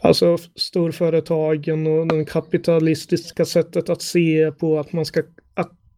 Alltså 0.03 0.37
storföretagen 0.57 1.87
och 1.87 2.07
det 2.09 2.25
kapitalistiska 2.25 3.45
sättet 3.45 3.89
att 3.89 4.03
se 4.03 4.53
på 4.53 4.79
att 4.79 4.93
man 4.93 5.05
ska 5.05 5.23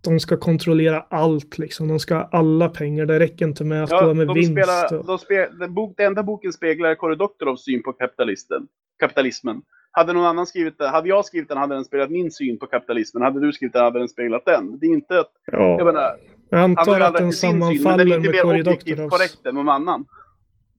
de 0.03 0.21
ska 0.21 0.37
kontrollera 0.37 1.01
allt 1.11 1.59
liksom. 1.59 1.89
De 1.89 1.99
ska 2.01 2.15
ha 2.15 2.29
alla 2.33 2.69
pengar. 2.69 3.07
Det 3.07 3.19
räcker 3.19 3.45
inte 3.47 3.65
med 3.65 3.85
att 3.85 3.91
Ja, 3.91 4.07
gå 4.07 4.15
med 4.15 4.27
de 4.27 4.35
vinst. 4.35 4.51
spelar, 4.53 4.95
och- 4.99 5.07
de 5.07 5.19
spe, 5.19 5.49
den, 5.49 5.75
bok, 5.75 5.95
den 5.97 6.07
enda 6.07 6.23
boken 6.23 6.53
speglar 6.53 7.17
Doctorows 7.17 7.65
syn 7.65 7.83
på 7.83 7.93
kapitalisten, 7.93 8.63
kapitalismen. 9.01 9.63
Hade 9.93 10.13
någon 10.13 10.25
annan 10.27 10.47
skrivit 10.47 10.79
den, 10.79 10.91
hade 10.91 11.09
jag 11.09 11.25
skrivit 11.25 11.49
den 11.49 11.59
hade 11.59 11.75
den 11.75 11.85
speglat 11.85 12.11
min 12.11 12.31
syn 12.31 12.59
på 12.59 12.67
kapitalismen. 12.67 13.23
Hade 13.23 13.41
du 13.41 13.53
skrivit 13.53 13.73
den 13.73 13.83
hade 13.85 13.99
den 13.99 14.09
speglat 14.09 14.45
den. 14.45 14.79
Det 14.79 14.87
är 14.87 14.91
inte 14.91 15.21
att, 15.21 15.31
jag 15.53 15.81
ja, 15.81 15.85
menar, 15.85 16.17
jag 16.51 16.59
han 16.59 16.77
har 16.77 16.83
antar 16.83 17.01
att 17.01 17.15
den 17.17 17.33
syn, 17.33 17.51
sammanfaller 17.51 18.07
är 18.07 18.17
inte 18.17 18.31
med 18.31 18.45
objektivt 18.45 18.99
Doctorow's. 18.99 19.09
korrekt 19.09 19.47
än 19.47 19.55
någon 19.55 19.69
annan. 19.69 20.07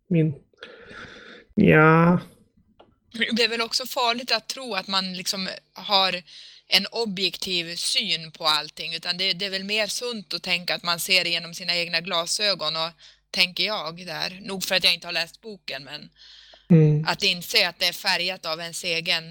Min... 0.10 0.34
Ja, 1.56 2.20
Det 3.36 3.44
är 3.44 3.50
väl 3.50 3.62
också 3.62 3.84
farligt 3.86 4.32
att 4.38 4.48
tro 4.50 4.74
att 4.74 4.88
man 4.88 5.14
liksom 5.14 5.48
har 5.74 6.12
en 6.74 6.86
objektiv 6.92 7.76
syn 7.76 8.32
på 8.32 8.46
allting, 8.46 8.94
utan 8.96 9.18
det, 9.18 9.34
det 9.34 9.46
är 9.46 9.50
väl 9.50 9.64
mer 9.64 9.88
sunt 9.88 10.34
att 10.34 10.44
tänka 10.44 10.76
att 10.76 10.84
man 10.84 11.00
ser 11.00 11.26
genom 11.26 11.54
sina 11.54 11.76
egna 11.76 12.02
glasögon 12.02 12.76
och 12.76 12.92
tänker 13.32 13.64
jag 13.64 14.06
där. 14.06 14.40
Nog 14.42 14.64
för 14.64 14.76
att 14.76 14.84
jag 14.84 14.94
inte 14.94 15.08
har 15.08 15.14
läst 15.14 15.42
boken, 15.42 15.84
men 15.84 16.10
mm. 16.70 17.06
att 17.08 17.24
inse 17.24 17.70
att 17.70 17.80
det 17.80 17.86
är 17.86 17.94
färgat 17.94 18.46
av 18.46 18.60
ens 18.60 18.84
egen 18.84 19.24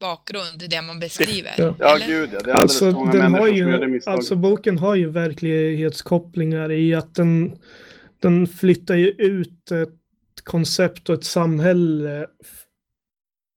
bakgrund, 0.00 0.70
det 0.70 0.82
man 0.82 1.00
beskriver. 1.00 1.54
Ja. 1.58 1.74
Ja, 1.78 1.98
gud 2.06 2.30
ja. 2.32 2.40
Det 2.44 2.50
är 2.50 2.54
Alltså, 2.54 2.90
många 2.90 3.12
den 3.12 3.34
har 3.34 3.48
ju, 3.48 4.00
alltså 4.06 4.36
boken 4.36 4.78
har 4.78 4.94
ju 4.94 5.10
verklighetskopplingar 5.10 6.72
i 6.72 6.94
att 6.94 7.14
den, 7.14 7.58
den 8.20 8.46
flyttar 8.46 8.94
ju 8.94 9.08
ut 9.08 9.70
ett 9.70 10.44
koncept 10.44 11.08
och 11.08 11.14
ett 11.14 11.24
samhälle 11.24 12.26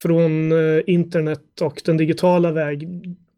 från 0.02 0.52
eh, 0.52 0.82
internet 0.88 1.62
och 1.62 1.82
den 1.86 1.98
digitala 1.98 2.52
väg, 2.52 2.88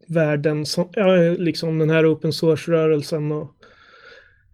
världen, 0.08 0.66
som, 0.66 0.88
ja, 0.92 1.16
liksom 1.38 1.78
den 1.78 1.90
här 1.90 2.12
open 2.14 2.32
source-rörelsen 2.32 3.32
och, 3.32 3.54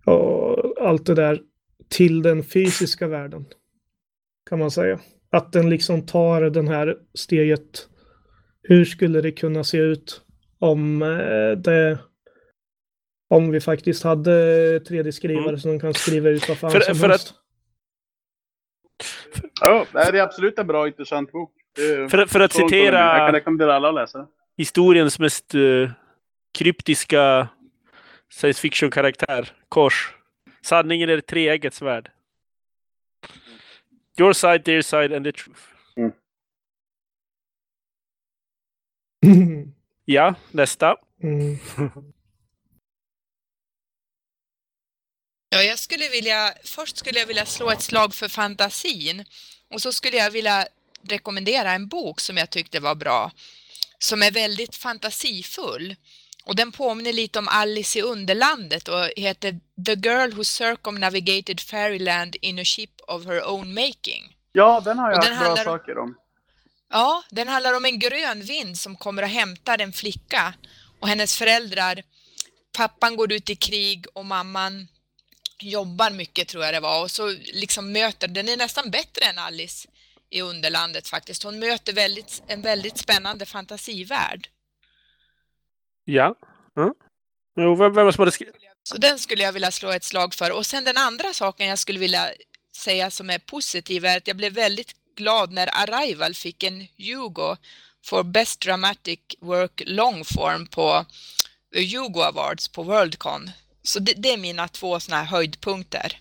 och 0.05 0.87
allt 0.89 1.07
det 1.07 1.15
där 1.15 1.41
till 1.89 2.23
den 2.23 2.43
fysiska 2.43 3.07
världen. 3.09 3.45
Kan 4.51 4.59
man 4.59 4.71
säga. 4.71 5.01
Att 5.31 5.53
den 5.53 5.71
liksom 5.71 6.07
tar 6.07 6.43
den 6.43 6.69
här 6.69 6.97
steget. 7.15 7.89
Hur 8.63 8.85
skulle 8.85 9.21
det 9.21 9.33
kunna 9.33 9.65
se 9.65 9.79
ut 9.79 10.23
om 10.59 11.03
eh, 11.03 11.51
det 11.59 11.99
om 13.29 13.51
vi 13.51 13.61
faktiskt 13.61 14.03
hade 14.03 14.31
3D-skrivare 14.79 15.49
Mm. 15.49 15.59
som 15.61 15.81
kan 15.81 15.95
skriva 15.95 16.29
ut 16.29 16.49
vad 16.49 16.59
fan 16.59 16.71
För- 16.71 16.81
som 16.81 16.95
för 16.95 17.09
helst. 17.09 17.35
Ja, 19.61 19.87
det 19.93 19.99
är 20.19 20.23
absolut 20.23 20.59
en 20.59 20.67
bra 20.67 20.87
intressant 20.89 21.33
bok. 21.33 21.53
För, 21.77 22.09
för 22.09 22.21
att 22.21 22.33
håller 22.33 22.43
jag 22.43 22.51
kan 22.51 22.69
citera 22.69 23.33
rekommendera 23.33 23.75
alla 23.77 23.89
att 23.89 23.95
läsa. 23.95 24.29
historiens 24.57 25.19
mest 25.19 25.55
eh, 25.55 25.91
kryptiska 26.59 27.49
science 28.33 28.61
fiction-karaktär, 28.61 29.53
Kors. 29.69 30.15
Sanningen 30.63 31.09
är 31.11 31.21
treeggets 31.21 31.77
svärd. 31.77 32.11
Your 34.19 34.33
side, 34.33 34.65
their 34.65 34.83
side 34.83 35.13
and 35.13 35.25
the 35.25 35.33
truth. 35.33 35.61
Ja, 40.05 40.35
nästa. 40.51 40.97
mm. 41.23 41.59
Ja, 45.49 45.63
jag 45.63 45.79
skulle 45.79 46.09
vilja, 46.09 46.55
först 46.65 46.97
skulle 46.97 47.19
jag 47.19 47.27
vilja 47.27 47.47
slå 47.47 47.71
ett 47.71 47.83
slag 47.83 48.15
för 48.15 48.29
fantasin 48.29 49.25
och 49.69 49.83
så 49.83 49.93
skulle 49.93 50.17
jag 50.17 50.31
vilja 50.31 50.67
rekommendera 51.09 51.73
en 51.73 51.89
bok 51.89 52.21
som 52.21 52.37
jag 52.37 52.51
tyckte 52.51 52.81
var 52.81 52.95
bra, 52.95 53.33
som 53.99 54.23
är 54.23 54.31
väldigt 54.31 54.77
fantasifull. 54.77 55.97
Och 56.45 56.57
den 56.57 56.73
påminner 56.73 57.13
lite 57.13 57.39
om 57.39 57.49
Alice 57.49 57.99
i 57.99 58.03
Underlandet 58.03 58.89
och 58.89 59.11
heter 59.17 59.61
The 59.87 59.95
Girl 60.09 60.33
Who 60.33 60.45
Circumnavigated 60.45 61.61
Fairyland 61.61 62.37
in 62.41 62.59
a 62.59 62.65
Ship 62.65 62.91
of 63.07 63.27
Her 63.27 63.49
Own 63.49 63.75
Making. 63.75 64.37
Ja, 64.53 64.81
den 64.85 64.99
har 64.99 65.11
jag 65.11 65.21
den 65.23 65.39
bra 65.39 65.47
handlar 65.47 65.67
om- 65.73 65.79
saker 65.79 65.99
om. 65.99 66.15
Ja, 66.93 67.23
den 67.31 67.49
handlar 67.49 67.77
om 67.77 67.85
en 67.85 67.99
grön 67.99 68.43
vind 68.43 68.79
som 68.79 68.97
kommer 68.97 69.23
och 69.23 69.29
hämtar 69.29 69.79
en 69.81 69.93
flicka 69.93 70.55
och 71.01 71.09
hennes 71.09 71.37
föräldrar. 71.37 72.03
Pappan 72.77 73.17
går 73.17 73.33
ut 73.33 73.51
i 73.51 73.57
krig 73.57 74.07
och 74.13 74.25
mamman 74.27 74.89
jobbar 75.61 76.11
mycket 76.11 76.49
tror 76.49 76.65
jag 76.65 76.75
det 76.75 76.81
var 76.81 77.03
och 77.03 77.11
så 77.11 77.29
liksom 77.53 77.93
möter, 77.93 78.29
den 78.29 78.49
är 78.49 78.57
nästan 78.57 78.91
bättre 78.91 79.25
än 79.25 79.39
Alice 79.39 79.89
i 80.31 80.43
Underlandet 80.43 81.09
faktiskt. 81.09 81.43
Hon 81.43 81.59
möter 81.59 81.93
väldigt, 81.93 82.43
en 82.47 82.63
väldigt 82.63 82.99
spännande 82.99 83.47
fantasivärld. 83.47 84.49
Ja. 86.05 86.35
ja. 86.75 86.95
Jo, 87.57 87.75
vem, 87.75 87.95
vem 87.95 88.13
som 88.13 88.23
hade 88.23 88.33
skrivit? 88.33 88.55
Så 88.83 88.99
den 88.99 89.19
skulle 89.19 89.43
jag 89.43 89.53
vilja 89.53 89.71
slå 89.71 89.91
ett 89.91 90.05
slag 90.05 90.35
för. 90.35 90.53
Och 90.53 90.67
sen 90.67 90.85
den 90.85 90.97
andra 90.97 91.33
saken 91.33 91.67
jag 91.67 91.79
skulle 91.79 91.99
vilja 91.99 92.31
säga 92.77 93.11
som 93.11 93.31
är 93.31 93.39
positiv 93.39 94.05
är 94.05 94.17
att 94.17 94.27
jag 94.27 94.37
blev 94.37 94.53
väldigt 94.53 94.93
glad 95.17 95.53
när 95.53 95.69
Arrival 95.73 96.35
fick 96.35 96.63
en 96.63 96.87
Hugo 96.99 97.57
for 98.05 98.23
Best 98.23 98.61
Dramatic 98.61 99.21
Work 99.41 99.83
Long 99.87 100.25
Form 100.25 100.67
på 100.67 101.05
The 101.75 101.97
Hugo 101.97 102.21
Awards 102.21 102.69
på 102.69 102.83
Worldcon. 102.83 103.51
Så 103.83 103.99
det, 103.99 104.13
det 104.17 104.33
är 104.33 104.39
mina 104.39 104.69
två 104.69 105.01
sådana 105.01 105.23
här 105.23 105.29
höjdpunkter. 105.31 106.21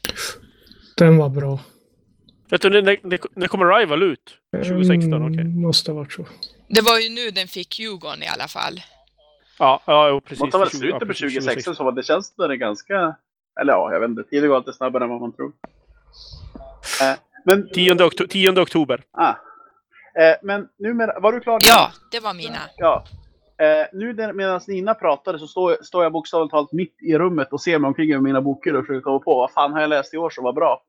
Den 0.97 1.17
var 1.17 1.29
bra. 1.29 1.59
Vet 2.51 2.61
du, 2.61 2.69
när, 2.69 2.81
när, 3.03 3.19
när 3.33 3.47
kommer 3.47 3.77
Rival 3.79 4.03
ut? 4.03 4.37
2016, 4.51 5.13
Mm, 5.13 5.31
okej. 5.33 5.43
Måste 5.43 5.91
ha 5.91 5.97
varit 5.97 6.13
så. 6.13 6.25
Det 6.67 6.81
var 6.81 6.99
ju 6.99 7.09
nu 7.09 7.29
den 7.31 7.47
fick 7.47 7.79
Hugon 7.79 8.23
i 8.23 8.27
alla 8.27 8.47
fall. 8.47 8.81
Ja, 9.59 9.81
ja 9.85 10.21
precis. 10.25 10.39
Måste 10.39 10.57
ha 10.57 10.59
varit 10.59 10.71
20 10.71 10.77
slutet 10.77 10.99
på 10.99 11.05
precis, 11.05 11.33
2016 11.33 11.75
så 11.75 11.83
var 11.83 11.91
det 11.91 12.03
känns 12.03 12.35
det 12.35 12.57
ganska... 12.57 13.15
Eller 13.61 13.73
ja, 13.73 13.93
jag 13.93 13.99
vet 13.99 14.09
inte. 14.09 14.23
Tiden 14.23 14.49
går 14.49 14.55
alltid 14.55 14.73
snabbare 14.75 15.03
än 15.03 15.09
vad 15.09 15.21
man 15.21 15.31
tror. 15.33 15.51
Eh, 17.01 17.17
men... 17.45 17.69
10, 17.73 17.93
okto- 17.93 18.27
10 18.27 18.61
oktober. 18.61 19.01
Ah. 19.11 19.29
Eh, 20.21 20.35
men 20.43 20.67
nu 20.77 20.93
med, 20.93 21.17
var 21.21 21.31
du 21.31 21.39
klar? 21.39 21.59
Ja, 21.67 21.91
det 22.11 22.19
var 22.19 22.33
mina. 22.33 22.59
Ja. 22.77 23.05
Eh, 23.61 23.87
nu 23.93 24.33
medan 24.33 24.61
Nina 24.67 24.93
pratade 24.93 25.39
så 25.39 25.47
står, 25.47 25.77
står 25.83 26.03
jag 26.03 26.11
bokstavligt 26.11 26.51
talat 26.51 26.71
mitt 26.71 26.95
i 27.01 27.17
rummet 27.17 27.53
och 27.53 27.61
ser 27.61 27.79
mig 27.79 27.87
omkring 27.87 28.11
över 28.11 28.21
mina 28.21 28.41
böcker 28.41 28.75
och 28.75 28.85
försöker 28.85 29.01
komma 29.01 29.19
på 29.19 29.35
vad 29.35 29.51
fan 29.51 29.73
har 29.73 29.81
jag 29.81 29.89
läst 29.89 30.13
i 30.13 30.17
år 30.17 30.29
som 30.29 30.43
var 30.43 30.53
bra. 30.53 30.81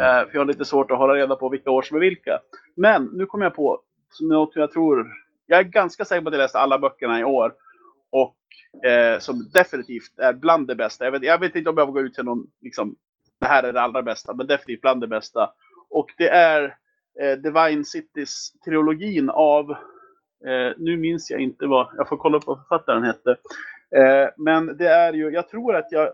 Eh, 0.00 0.26
för 0.26 0.30
jag 0.32 0.40
har 0.40 0.44
lite 0.44 0.64
svårt 0.64 0.90
att 0.90 0.98
hålla 0.98 1.14
reda 1.14 1.36
på 1.36 1.48
vilka 1.48 1.70
år 1.70 1.82
som 1.82 1.96
är 1.96 2.00
vilka. 2.00 2.40
Men 2.76 3.04
nu 3.04 3.26
kom 3.26 3.42
jag 3.42 3.54
på 3.54 3.80
något 4.20 4.56
jag 4.56 4.72
tror. 4.72 5.06
Jag 5.46 5.58
är 5.58 5.64
ganska 5.64 6.04
säker 6.04 6.22
på 6.22 6.28
att 6.28 6.34
jag 6.34 6.38
läste 6.38 6.58
alla 6.58 6.78
böckerna 6.78 7.20
i 7.20 7.24
år. 7.24 7.54
Och 8.10 8.36
eh, 8.90 9.18
som 9.18 9.50
definitivt 9.54 10.18
är 10.18 10.32
bland 10.32 10.66
det 10.66 10.74
bästa. 10.74 11.04
Jag 11.04 11.12
vet, 11.12 11.22
jag 11.22 11.38
vet 11.40 11.56
inte 11.56 11.70
om 11.70 11.78
jag 11.78 11.86
vågar 11.86 12.02
ut 12.02 12.14
till 12.14 12.24
någon, 12.24 12.46
liksom, 12.60 12.96
det 13.40 13.46
här 13.46 13.62
är 13.62 13.72
det 13.72 13.80
allra 13.80 14.02
bästa, 14.02 14.34
men 14.34 14.46
definitivt 14.46 14.80
bland 14.80 15.00
det 15.00 15.06
bästa. 15.08 15.50
Och 15.90 16.06
det 16.18 16.28
är 16.28 16.76
eh, 17.22 17.32
Divine 17.32 17.84
Cities 17.84 18.52
trilogin 18.64 19.30
av 19.30 19.76
Eh, 20.44 20.72
nu 20.76 20.96
minns 20.96 21.30
jag 21.30 21.40
inte 21.40 21.66
vad, 21.66 21.88
jag 21.96 22.08
får 22.08 22.16
kolla 22.16 22.36
upp 22.36 22.46
vad 22.46 22.58
författaren 22.58 23.02
hette. 23.02 23.30
Eh, 23.96 24.28
men 24.36 24.76
det 24.76 24.88
är 24.88 25.12
ju, 25.12 25.30
jag 25.30 25.48
tror 25.48 25.76
att 25.76 25.92
jag 25.92 26.12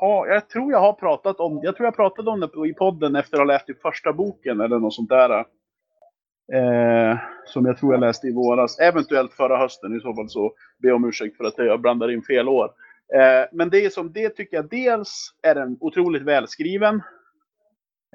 har, 0.00 0.26
jag 0.26 0.48
tror 0.48 0.72
jag 0.72 0.80
har 0.80 0.92
pratat 0.92 1.40
om, 1.40 1.60
jag 1.62 1.76
tror 1.76 1.86
jag 1.86 1.96
pratade 1.96 2.30
om 2.30 2.40
det 2.40 2.68
i 2.68 2.74
podden 2.74 3.16
efter 3.16 3.36
att 3.36 3.40
ha 3.40 3.44
läst 3.44 3.66
typ 3.66 3.82
första 3.82 4.12
boken 4.12 4.60
eller 4.60 4.78
något 4.78 4.94
sånt 4.94 5.08
där. 5.08 5.44
Eh, 6.52 7.18
som 7.44 7.66
jag 7.66 7.78
tror 7.78 7.94
jag 7.94 8.00
läste 8.00 8.26
i 8.26 8.32
våras, 8.32 8.78
eventuellt 8.78 9.32
förra 9.32 9.58
hösten 9.58 9.96
i 9.96 10.00
så 10.00 10.14
fall 10.14 10.28
så 10.28 10.52
be 10.82 10.92
om 10.92 11.04
ursäkt 11.04 11.36
för 11.36 11.44
att 11.44 11.58
jag 11.58 11.80
blandar 11.80 12.10
in 12.10 12.22
fel 12.22 12.48
år. 12.48 12.64
Eh, 13.14 13.48
men 13.52 13.70
det 13.70 13.84
är 13.84 13.90
som 13.90 14.12
det 14.12 14.28
tycker 14.28 14.56
jag 14.56 14.68
dels 14.68 15.34
är 15.42 15.54
den 15.54 15.76
otroligt 15.80 16.22
välskriven. 16.22 17.02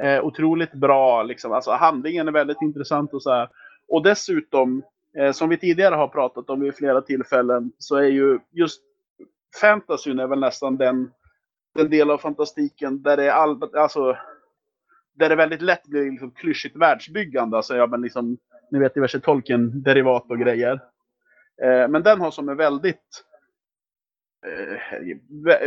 Eh, 0.02 0.26
otroligt 0.26 0.74
bra, 0.74 1.24
liksom. 1.24 1.52
alltså 1.52 1.72
handlingen 1.72 2.28
är 2.28 2.32
väldigt 2.32 2.62
intressant 2.62 3.14
och 3.14 3.24
så 3.24 3.32
här. 3.32 3.50
Och 3.88 4.04
dessutom, 4.04 4.84
eh, 5.18 5.32
som 5.32 5.50
vi 5.50 5.58
tidigare 5.58 5.96
har 5.96 6.08
pratat 6.08 6.50
om 6.50 6.60
vid 6.60 6.76
flera 6.76 7.02
tillfällen, 7.02 7.72
så 7.78 7.96
är 7.96 8.08
ju 8.08 8.40
just 8.52 8.82
fantasyn 9.62 10.20
är 10.20 10.28
väl 10.28 10.40
nästan 10.40 10.78
den, 10.78 11.12
den 11.74 11.90
del 11.90 12.12
av 12.12 12.18
fantastiken 12.18 13.02
där 13.02 13.18
det 13.18 13.24
är 13.24 13.32
all, 13.32 13.76
alltså, 13.76 14.18
där 15.14 15.30
det 15.30 15.36
väldigt 15.36 15.62
lätt 15.62 15.88
blir 15.88 16.12
liksom 16.12 16.32
klyschigt 16.32 16.76
världsbyggande. 16.76 17.58
Alltså, 17.58 17.76
ja, 17.76 17.88
men 17.88 18.02
liksom, 18.02 18.38
ni 18.72 18.80
vet 18.80 18.94
diverse 18.94 19.20
Tolkien-derivat 19.20 20.32
och 20.32 20.40
grejer. 20.40 20.80
Eh, 21.62 21.88
men 21.88 22.04
den 22.04 22.22
har 22.22 22.32
som 22.32 22.50
en 22.50 22.58
väldigt 22.58 23.24
eh, 24.46 25.08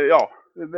ja, 0.09 0.31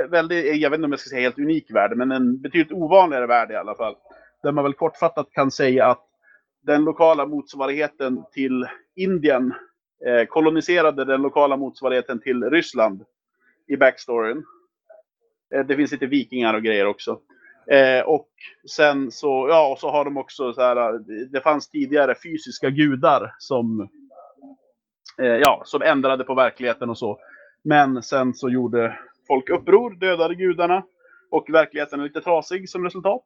väldigt, 0.09 0.61
jag 0.61 0.69
vet 0.69 0.77
inte 0.77 0.85
om 0.85 0.91
jag 0.91 0.99
ska 0.99 1.09
säga 1.09 1.21
helt 1.21 1.39
unik 1.39 1.71
värld, 1.71 1.97
men 1.97 2.11
en 2.11 2.41
betydligt 2.41 2.71
ovanligare 2.71 3.27
värld 3.27 3.51
i 3.51 3.55
alla 3.55 3.75
fall. 3.75 3.95
Där 4.43 4.51
man 4.51 4.63
väl 4.63 4.73
kortfattat 4.73 5.31
kan 5.31 5.51
säga 5.51 5.85
att 5.85 6.03
den 6.61 6.83
lokala 6.83 7.25
motsvarigheten 7.25 8.23
till 8.31 8.67
Indien 8.95 9.53
eh, 10.05 10.25
koloniserade 10.25 11.05
den 11.05 11.21
lokala 11.21 11.57
motsvarigheten 11.57 12.19
till 12.19 12.43
Ryssland 12.43 13.05
i 13.67 13.77
backstoryn. 13.77 14.43
Eh, 15.55 15.65
det 15.65 15.75
finns 15.75 15.91
lite 15.91 16.05
vikingar 16.05 16.53
och 16.53 16.63
grejer 16.63 16.85
också. 16.85 17.19
Eh, 17.71 18.01
och 18.05 18.29
sen 18.69 19.11
så, 19.11 19.47
ja, 19.49 19.71
och 19.71 19.79
så 19.79 19.89
har 19.89 20.05
de 20.05 20.17
också 20.17 20.53
så 20.53 20.61
här, 20.61 20.93
eh, 20.93 20.99
det 21.31 21.41
fanns 21.41 21.69
tidigare 21.69 22.15
fysiska 22.23 22.69
gudar 22.69 23.35
som, 23.39 23.89
eh, 25.21 25.25
ja, 25.25 25.61
som 25.65 25.81
ändrade 25.81 26.23
på 26.23 26.35
verkligheten 26.35 26.89
och 26.89 26.97
så. 26.97 27.19
Men 27.63 28.03
sen 28.03 28.33
så 28.33 28.49
gjorde 28.49 28.99
folk 29.27 29.49
uppror, 29.49 29.95
dödade 29.95 30.35
gudarna 30.35 30.83
och 31.31 31.49
verkligheten 31.49 31.99
är 31.99 32.03
lite 32.03 32.21
trasig 32.21 32.69
som 32.69 32.83
resultat. 32.83 33.25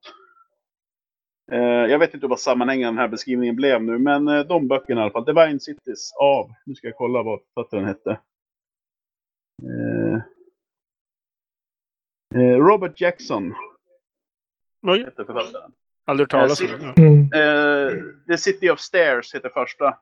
Eh, 1.51 1.59
jag 1.61 1.99
vet 1.99 2.13
inte 2.13 2.27
vad 2.27 2.39
sammanhängen 2.39 2.87
den 2.87 2.97
här 2.97 3.07
beskrivningen 3.07 3.55
blev 3.55 3.83
nu, 3.83 3.97
men 3.97 4.27
eh, 4.27 4.39
de 4.39 4.67
böckerna 4.67 5.01
i 5.01 5.03
alla 5.03 5.11
fall. 5.11 5.25
Divine 5.25 5.59
Cities 5.59 6.11
av, 6.21 6.49
nu 6.65 6.75
ska 6.75 6.87
jag 6.87 6.95
kolla 6.95 7.23
vad 7.23 7.39
författaren 7.53 7.85
hette. 7.85 8.11
Eh 9.63 10.10
Robert 12.39 13.01
Jackson 13.01 13.53
Oj. 14.81 14.99
heter 14.99 15.23
författaren. 15.23 15.71
Aldrig 16.05 16.23
hört 16.23 16.31
talas 16.31 16.61
om 16.61 16.67
Eh. 16.67 16.93
Mm. 16.97 17.21
Eh, 17.33 18.03
The 18.27 18.37
City 18.37 18.69
of 18.69 18.79
Stairs 18.79 19.35
heter 19.35 19.49
första 19.49 19.97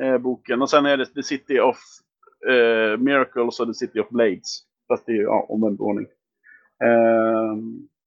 eh, 0.00 0.18
boken. 0.18 0.62
Och 0.62 0.70
sen 0.70 0.86
är 0.86 0.96
det 0.96 1.06
The 1.06 1.22
City 1.22 1.60
of 1.60 1.76
eh, 2.48 2.96
Miracles 2.96 3.60
och 3.60 3.66
The 3.66 3.74
City 3.74 4.00
of 4.00 4.08
Blades. 4.08 4.60
Fast 4.88 5.06
det 5.06 5.12
är 5.12 5.22
ja, 5.22 5.46
omvänd 5.48 5.80
ordning. 5.80 6.06
Eh, 6.84 7.56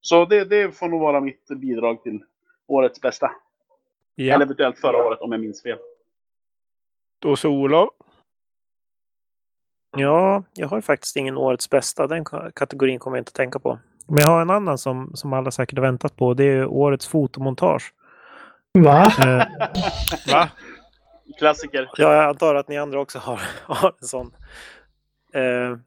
så 0.02 0.26
det, 0.26 0.44
det 0.44 0.72
får 0.78 0.88
nog 0.88 1.02
vara 1.02 1.22
mitt 1.22 1.48
bidrag 1.48 2.04
till 2.04 2.24
årets 2.68 3.02
bästa. 3.02 3.32
Ja. 4.16 4.34
Eller 4.36 4.46
eventuellt 4.46 4.80
förra 4.80 5.06
året 5.06 5.22
om 5.22 5.32
jag 5.32 5.42
minns 5.42 5.64
fel. 5.64 5.78
Då 7.20 7.36
så 7.36 7.50
Olof. 7.50 7.90
Ja, 9.98 10.44
jag 10.54 10.68
har 10.68 10.82
faktiskt 10.82 11.16
ingen 11.16 11.38
årets 11.38 11.70
bästa. 11.70 12.08
Den 12.08 12.24
ka- 12.26 12.52
kategorin 12.56 13.00
kommer 13.00 13.18
jag 13.18 13.22
inte 13.22 13.30
att 13.30 13.34
tänka 13.34 13.60
på. 13.60 13.80
Men 14.08 14.18
jag 14.18 14.28
har 14.28 14.42
en 14.42 14.50
annan 14.50 14.78
som, 14.78 15.12
som 15.14 15.34
alla 15.34 15.52
säkert 15.52 15.78
har 15.78 15.86
väntat 15.86 16.16
på. 16.16 16.34
Det 16.34 16.44
är 16.44 16.66
årets 16.66 17.08
fotomontage. 17.08 17.94
Va? 18.74 19.06
Eh, 19.06 19.44
Va? 20.34 20.50
Klassiker. 21.40 21.90
ja, 21.98 22.14
jag 22.16 22.26
antar 22.26 22.56
att 22.56 22.68
ni 22.68 22.78
andra 22.78 23.00
också 23.00 23.20
har, 23.20 23.42
har 23.66 23.94
en 24.02 24.08
sån. 24.08 24.32
Eh, 25.34 25.78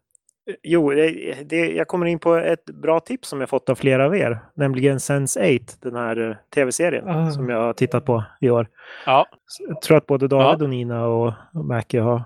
jo, 0.62 0.90
det, 0.90 1.10
det, 1.48 1.72
jag 1.72 1.88
kommer 1.88 2.06
in 2.06 2.18
på 2.18 2.34
ett 2.34 2.64
bra 2.64 3.00
tips 3.00 3.28
som 3.28 3.40
jag 3.40 3.48
fått 3.48 3.68
av 3.68 3.74
flera 3.74 4.04
av 4.04 4.16
er. 4.16 4.38
Nämligen 4.54 4.98
Sense8, 4.98 5.76
den 5.82 5.96
här 5.96 6.30
eh, 6.30 6.36
tv-serien 6.54 7.08
Ah. 7.08 7.30
som 7.30 7.48
jag 7.48 7.58
har 7.60 7.72
tittat 7.72 8.04
på 8.04 8.24
i 8.40 8.50
år. 8.50 8.66
Ja. 9.06 9.26
Jag 9.68 9.82
tror 9.82 9.96
att 9.96 10.06
både 10.06 10.28
David 10.28 10.60
Ja. 10.60 10.64
och 10.64 10.70
Nina 10.70 11.06
och 11.06 11.32
och 11.54 11.64
Mackie 11.64 12.00
har 12.00 12.22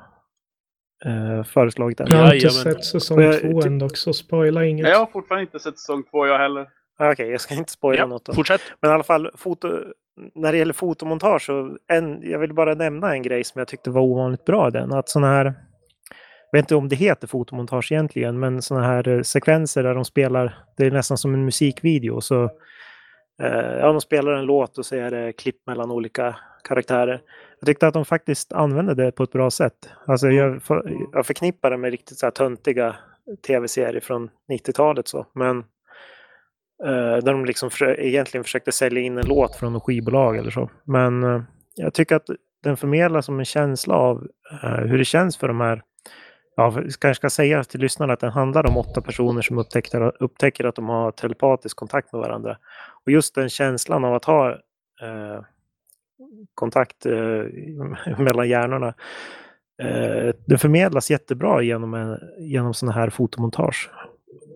eh, 1.04 1.44
föreslagit 1.44 1.98
den. 1.98 2.06
Jag 2.10 2.16
har 2.18 2.34
inte 2.34 2.46
Jajamän. 2.46 2.74
sett 2.74 2.84
säsong 2.84 3.20
Jag- 3.22 3.40
två 3.40 3.62
än 3.62 3.78
dock, 3.78 3.96
så 3.96 4.12
spoila 4.12 4.64
inget. 4.64 4.88
Jag 4.88 4.98
har 4.98 5.06
fortfarande 5.06 5.42
inte 5.42 5.58
sett 5.58 5.78
säsong 5.78 6.02
två 6.10 6.26
jag 6.26 6.38
heller. 6.38 6.66
Ah, 6.98 7.12
Okej, 7.12 7.30
jag 7.30 7.40
ska 7.40 7.54
inte 7.54 7.72
spoila 7.72 7.98
ja. 7.98 8.06
något. 8.06 8.24
Då. 8.24 8.32
Fortsätt. 8.32 8.60
Men 8.80 8.90
i 8.90 8.94
alla 8.94 9.02
fall, 9.02 9.30
foto, 9.34 9.68
när 10.34 10.52
det 10.52 10.58
gäller 10.58 10.72
fotomontage, 10.72 11.42
så 11.46 11.76
en, 11.92 12.30
jag 12.30 12.38
vill 12.38 12.54
bara 12.54 12.74
nämna 12.74 13.12
en 13.14 13.22
grej 13.22 13.44
som 13.44 13.58
jag 13.58 13.68
tyckte 13.68 13.90
var 13.90 14.02
ovanligt 14.02 14.44
bra 14.44 14.68
i 14.68 14.70
den. 14.70 14.92
Att 14.92 15.08
såna 15.08 15.26
här, 15.26 15.44
jag 16.50 16.58
vet 16.58 16.62
inte 16.64 16.74
om 16.76 16.88
det 16.88 16.96
heter 16.96 17.26
fotomontage 17.26 17.92
egentligen, 17.92 18.38
men 18.40 18.62
såna 18.62 18.82
här 18.82 19.08
eh, 19.08 19.22
sekvenser 19.22 19.82
där 19.82 19.94
de 19.94 20.04
spelar, 20.04 20.58
det 20.76 20.86
är 20.86 20.90
nästan 20.90 21.18
som 21.18 21.34
en 21.34 21.44
musikvideo. 21.44 22.20
Så, 22.20 22.44
eh, 23.42 23.78
ja, 23.80 23.86
de 23.86 24.00
spelar 24.00 24.32
en 24.32 24.44
låt 24.44 24.78
och 24.78 24.86
så 24.86 24.96
är 24.96 25.10
det 25.10 25.32
klipp 25.32 25.66
mellan 25.66 25.90
olika 25.90 26.36
karaktärer. 26.64 27.20
Jag 27.60 27.66
tyckte 27.66 27.86
att 27.86 27.94
de 27.94 28.04
faktiskt 28.04 28.52
använde 28.52 28.94
det 28.94 29.12
på 29.12 29.22
ett 29.22 29.32
bra 29.32 29.50
sätt. 29.50 29.90
Alltså 30.06 30.28
jag, 30.28 30.62
för, 30.62 30.92
jag 31.12 31.26
förknippar 31.26 31.70
det 31.70 31.76
med 31.76 31.90
riktigt 31.90 32.18
så 32.18 32.26
här 32.26 32.30
töntiga 32.30 32.96
tv-serier 33.46 34.00
från 34.00 34.30
90-talet. 34.50 35.08
Så. 35.08 35.26
Men 35.34 35.64
Eh, 36.84 37.24
där 37.24 37.32
de 37.32 37.44
liksom 37.44 37.70
för, 37.70 38.00
egentligen 38.00 38.44
försökte 38.44 38.72
sälja 38.72 39.00
in 39.00 39.18
en 39.18 39.26
låt 39.26 39.56
från 39.56 39.72
något 39.72 39.82
skivbolag 39.82 40.36
eller 40.36 40.50
så. 40.50 40.70
Men 40.84 41.24
eh, 41.24 41.42
jag 41.74 41.94
tycker 41.94 42.16
att 42.16 42.26
den 42.62 42.76
förmedlar 42.76 43.20
som 43.20 43.38
en 43.38 43.44
känsla 43.44 43.94
av 43.94 44.26
eh, 44.62 44.70
hur 44.70 44.98
det 44.98 45.04
känns 45.04 45.36
för 45.36 45.48
de 45.48 45.60
här 45.60 45.82
Ja, 46.56 46.72
kanske 46.72 47.14
ska 47.14 47.30
säga 47.30 47.64
till 47.64 47.80
lyssnarna 47.80 48.12
att 48.12 48.20
den 48.20 48.30
handlar 48.30 48.66
om 48.66 48.76
åtta 48.76 49.00
personer 49.00 49.42
som 49.42 49.58
upptäcker, 49.58 50.22
upptäcker 50.22 50.64
att 50.64 50.74
de 50.74 50.88
har 50.88 51.10
telepatisk 51.10 51.76
kontakt 51.76 52.12
med 52.12 52.20
varandra. 52.20 52.56
Och 53.04 53.12
just 53.12 53.34
den 53.34 53.48
känslan 53.48 54.04
av 54.04 54.14
att 54.14 54.24
ha 54.24 54.50
eh, 55.02 55.40
kontakt 56.54 57.06
eh, 57.06 57.44
mellan 58.18 58.48
hjärnorna, 58.48 58.94
eh, 59.82 60.34
den 60.46 60.58
förmedlas 60.58 61.10
jättebra 61.10 61.62
genom, 61.62 61.94
en, 61.94 62.18
genom 62.38 62.74
sådana 62.74 62.94
här 62.94 63.10
fotomontage. 63.10 63.90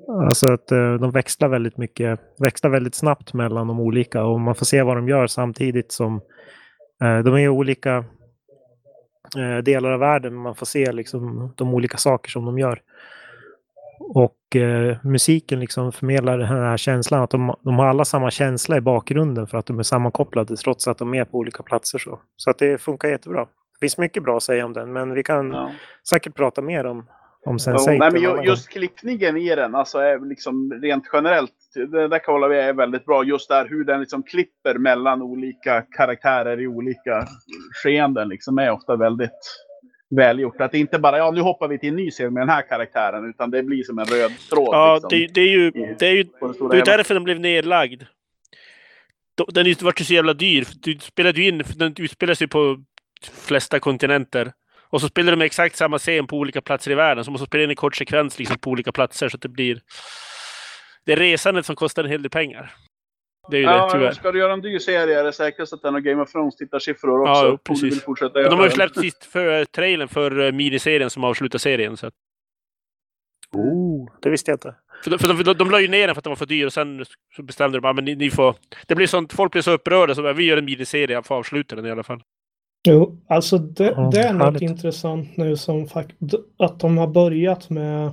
Alltså 0.09 0.49
att 0.49 0.73
eh, 0.73 0.95
de 0.95 1.11
växlar 1.11 1.49
väldigt 1.49 1.77
mycket, 1.77 2.21
växlar 2.39 2.71
väldigt 2.71 2.95
snabbt 2.95 3.35
mellan 3.35 3.67
de 3.67 3.81
olika 3.81 4.25
och 4.25 4.41
man 4.41 4.55
får 4.55 4.67
se 4.67 4.83
vad 4.83 4.97
de 4.97 5.09
gör 5.09 5.27
samtidigt 5.27 5.93
som 5.93 6.21
eh, 7.03 7.19
de 7.19 7.35
är 7.35 7.39
i 7.39 7.49
olika 7.49 8.05
delar 9.65 9.91
av 9.91 10.01
världen. 10.01 10.35
Man 10.35 10.55
får 10.55 10.67
se 10.67 10.93
liksom 10.93 11.53
de 11.57 11.75
olika 11.75 11.97
saker 11.97 12.31
som 12.31 12.45
de 12.45 12.59
gör. 12.59 12.81
Och 14.09 14.57
eh, 14.57 14.97
musiken 15.05 15.61
liksom 15.61 15.93
förmedlar 15.93 16.39
den 16.39 16.47
här 16.49 16.77
känslan 16.77 17.23
att 17.23 17.31
de, 17.31 17.55
de 17.65 17.79
har 17.79 17.87
alla 17.87 18.05
samma 18.05 18.31
känsla 18.31 18.77
i 18.77 18.81
bakgrunden 18.81 19.47
för 19.47 19.59
att 19.59 19.67
de 19.67 19.79
är 19.79 19.83
sammankopplade 19.83 20.57
trots 20.57 20.89
att 20.89 20.99
de 20.99 21.15
är 21.15 21.25
på 21.25 21.39
olika 21.39 21.63
platser. 21.63 21.99
Så, 21.99 22.21
så 22.37 22.51
att 22.51 22.59
det 22.59 22.79
funkar 22.81 23.09
jättebra. 23.09 23.41
Det 23.45 23.79
finns 23.81 23.99
mycket 23.99 24.23
bra 24.23 24.37
att 24.37 24.43
säga 24.43 24.65
om 24.67 24.73
den 24.73 24.93
men 24.93 25.15
vi 25.15 25.23
kan 25.23 25.51
Ja. 25.51 25.71
säkert 26.11 26.35
prata 26.35 26.63
mer 26.63 26.85
om, 26.87 26.99
om 27.47 27.59
Ja, 27.67 27.73
Sense8 27.73 27.99
nej, 27.99 28.11
men 28.13 28.45
just 28.45 28.69
klippningen 28.69 29.37
i 29.37 29.55
den, 29.57 29.75
alltså 29.75 29.99
är 29.99 30.29
liksom 30.29 30.73
rent 30.83 31.05
generellt, 31.13 31.53
det 31.75 32.09
där 32.09 32.19
kan 32.19 32.35
hålla 32.35 32.49
med 32.49 32.69
är 32.69 32.73
väldigt 32.73 33.05
bra. 33.05 33.25
Just 33.25 33.49
där 33.49 33.69
hur 33.69 33.85
den 33.85 34.01
liksom 34.01 34.23
klipper 34.23 34.79
mellan 34.79 35.23
olika 35.23 35.83
karaktärer 35.97 36.61
i 36.61 36.67
olika 36.67 37.27
skeenden 37.83 38.29
liksom 38.29 38.59
är 38.59 38.71
ofta 38.71 38.97
väldigt 38.97 39.59
välgjort. 40.17 40.61
Att 40.61 40.73
det 40.73 40.79
inte 40.79 40.99
bara, 40.99 41.19
ja 41.19 41.31
nu 41.31 41.41
hoppar 41.41 41.69
vi 41.69 41.79
till 41.79 41.89
en 41.89 41.97
ny 41.97 42.11
serie 42.11 42.31
med 42.31 42.41
den 42.41 42.49
här 42.49 42.63
karaktären, 42.69 43.31
utan 43.31 43.51
det 43.51 43.63
blir 43.63 43.85
som 43.85 43.99
en 43.99 44.05
röd 44.05 44.33
tråd. 44.51 44.75
Ja, 44.75 44.95
liksom, 44.95 45.09
det, 45.11 45.27
det 45.27 45.41
är 45.41 45.49
ju, 45.49 45.71
det 45.99 46.07
är 46.07 46.13
ju 46.13 46.25
det 46.71 46.79
är 46.79 46.85
därför 46.85 47.15
den 47.15 47.25
blev 47.25 47.41
nedlagd. 47.41 48.03
Den 49.53 49.67
är- 49.67 49.85
vart 49.85 50.01
ju 50.01 50.05
så 50.05 50.15
jävla 50.15 50.35
dyr. 50.35 50.67
Du 50.83 50.99
spelade 50.99 51.41
ju 51.41 51.49
in, 51.49 51.63
den 51.77 51.95
utspelar 51.99 52.35
sig 52.35 52.47
på 52.49 52.85
flesta 53.33 53.81
kontinenter. 53.81 54.53
Och 54.91 55.01
så 55.01 55.09
spelar 55.09 55.37
de 55.37 55.45
exakt 55.45 55.77
samma 55.77 55.99
scen 55.99 56.27
på 56.27 56.37
olika 56.39 56.61
platser 56.61 56.91
i 56.91 56.95
världen. 56.95 57.25
Så 57.25 57.31
man 57.31 57.33
måste 57.33 57.47
spela 57.47 57.65
in 57.65 57.71
en 57.71 57.77
kort 57.77 57.97
sekvens 57.97 58.39
liksom 58.39 58.59
på 58.59 58.71
olika 58.71 58.93
platser 58.93 59.29
så 59.29 59.37
att 59.37 59.43
det 59.43 59.49
blir... 59.49 59.81
Det 61.05 61.13
är 61.13 61.17
resandet 61.17 61.67
som 61.67 61.77
kostar 61.77 62.05
en 62.05 62.11
hel 62.11 62.23
del 62.23 62.31
pengar. 62.31 62.73
Det 63.51 63.57
är 63.57 63.61
ju 63.61 63.67
det, 63.67 63.73
Ja, 63.73 63.89
tyvärr. 63.93 64.13
ska 64.13 64.33
du 64.33 64.39
göra 64.39 64.53
en 64.53 64.61
dyr 64.61 64.79
serie 64.79 65.21
är 65.21 65.25
det 65.25 65.33
säkrast 65.33 65.73
att 65.73 65.83
den 65.83 65.95
har 65.95 66.01
Game 66.01 66.23
of 66.23 66.33
Thrones 66.33 66.57
tittarsiffror 66.57 67.21
också. 67.21 67.33
Ja, 67.33 67.47
om 67.47 67.51
du 67.51 67.59
precis. 67.59 68.05
göra 68.07 68.49
de 68.49 68.59
har 68.59 68.65
ju 68.65 68.71
släppt 68.71 68.99
sist 69.01 69.25
för 69.25 69.65
trailern 69.65 70.09
för 70.09 70.41
eh, 70.47 70.53
miniserien 70.53 71.11
som 71.11 71.25
avslutar 71.25 71.59
serien. 71.59 71.97
Så 71.97 72.11
Oh, 73.55 74.09
det 74.23 74.31
visste 74.31 74.51
jag 74.51 74.57
inte. 74.57 74.75
för 75.05 75.11
de, 75.11 75.19
för 75.19 75.29
de, 75.29 75.43
de, 75.43 75.55
de 75.55 75.71
la 75.71 75.81
ju 75.81 75.89
ner 75.89 76.07
den 76.07 76.15
för 76.15 76.21
att 76.21 76.25
den 76.25 76.31
var 76.31 76.37
för 76.37 76.47
dyr 76.47 76.67
och 76.67 76.73
sen 76.73 77.05
så 77.37 77.43
bestämde 77.43 77.81
de 77.81 77.89
att 77.89 77.97
men 77.97 78.05
ni, 78.05 78.15
ni 78.15 78.31
får... 78.31 78.55
Det 78.87 78.95
blir 78.95 79.07
sånt, 79.07 79.33
folk 79.33 79.53
blir 79.53 79.63
så 79.63 79.71
upprörda 79.71 80.15
så 80.15 80.23
bara, 80.23 80.33
vi 80.33 80.45
gör 80.45 80.57
en 80.57 80.65
miniserie 80.65 81.23
för 81.23 81.35
att 81.35 81.39
avsluta 81.39 81.77
den 81.77 81.87
i 81.87 81.91
alla 81.91 82.03
fall. 82.03 82.23
Jo, 82.89 83.19
alltså 83.29 83.59
det, 83.59 83.85
det 84.13 84.21
är 84.21 84.33
något 84.33 84.43
härligt. 84.45 84.63
intressant 84.63 85.37
nu 85.37 85.57
som 85.57 85.87
fakt- 85.89 86.17
att 86.59 86.81
de 86.81 86.99
har 86.99 87.07
börjat 87.07 87.71
med 87.71 88.11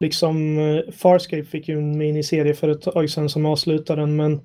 liksom 0.00 0.58
eh, 0.58 0.92
Farscape 0.92 1.44
fick 1.44 1.68
ju 1.68 1.78
en 1.78 1.98
miniserie 1.98 2.54
för 2.54 2.68
ett 2.68 2.82
tag 2.82 3.10
sedan 3.10 3.28
som 3.28 3.46
avslutade 3.46 4.02
den 4.02 4.16
men 4.16 4.40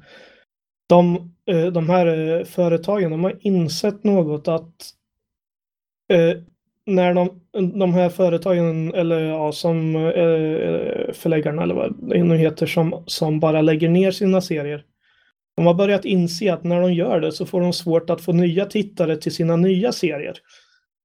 de, 0.89 1.31
eh, 1.45 1.65
de 1.65 1.89
här 1.89 2.37
eh, 2.39 2.45
företagen 2.45 3.11
de 3.11 3.23
har 3.23 3.37
insett 3.41 4.03
något 4.03 4.47
att 4.47 4.91
när 6.85 7.13
de, 7.13 7.41
de 7.79 7.93
här 7.93 8.09
företagen 8.09 8.93
eller 8.93 9.19
ja, 9.19 9.51
som 9.51 9.93
förläggarna 11.13 11.63
eller 11.63 11.75
vad 11.75 12.09
det 12.09 12.23
nu 12.23 12.37
heter 12.37 12.65
som, 12.65 13.03
som 13.07 13.39
bara 13.39 13.61
lägger 13.61 13.89
ner 13.89 14.11
sina 14.11 14.41
serier 14.41 14.83
De 15.55 15.65
har 15.65 15.73
börjat 15.73 16.05
inse 16.05 16.53
att 16.53 16.63
när 16.63 16.81
de 16.81 16.93
gör 16.93 17.19
det 17.19 17.31
så 17.31 17.45
får 17.45 17.61
de 17.61 17.73
svårt 17.73 18.09
att 18.09 18.21
få 18.21 18.31
nya 18.31 18.65
tittare 18.65 19.17
till 19.17 19.31
sina 19.31 19.55
nya 19.55 19.91
serier. 19.91 20.37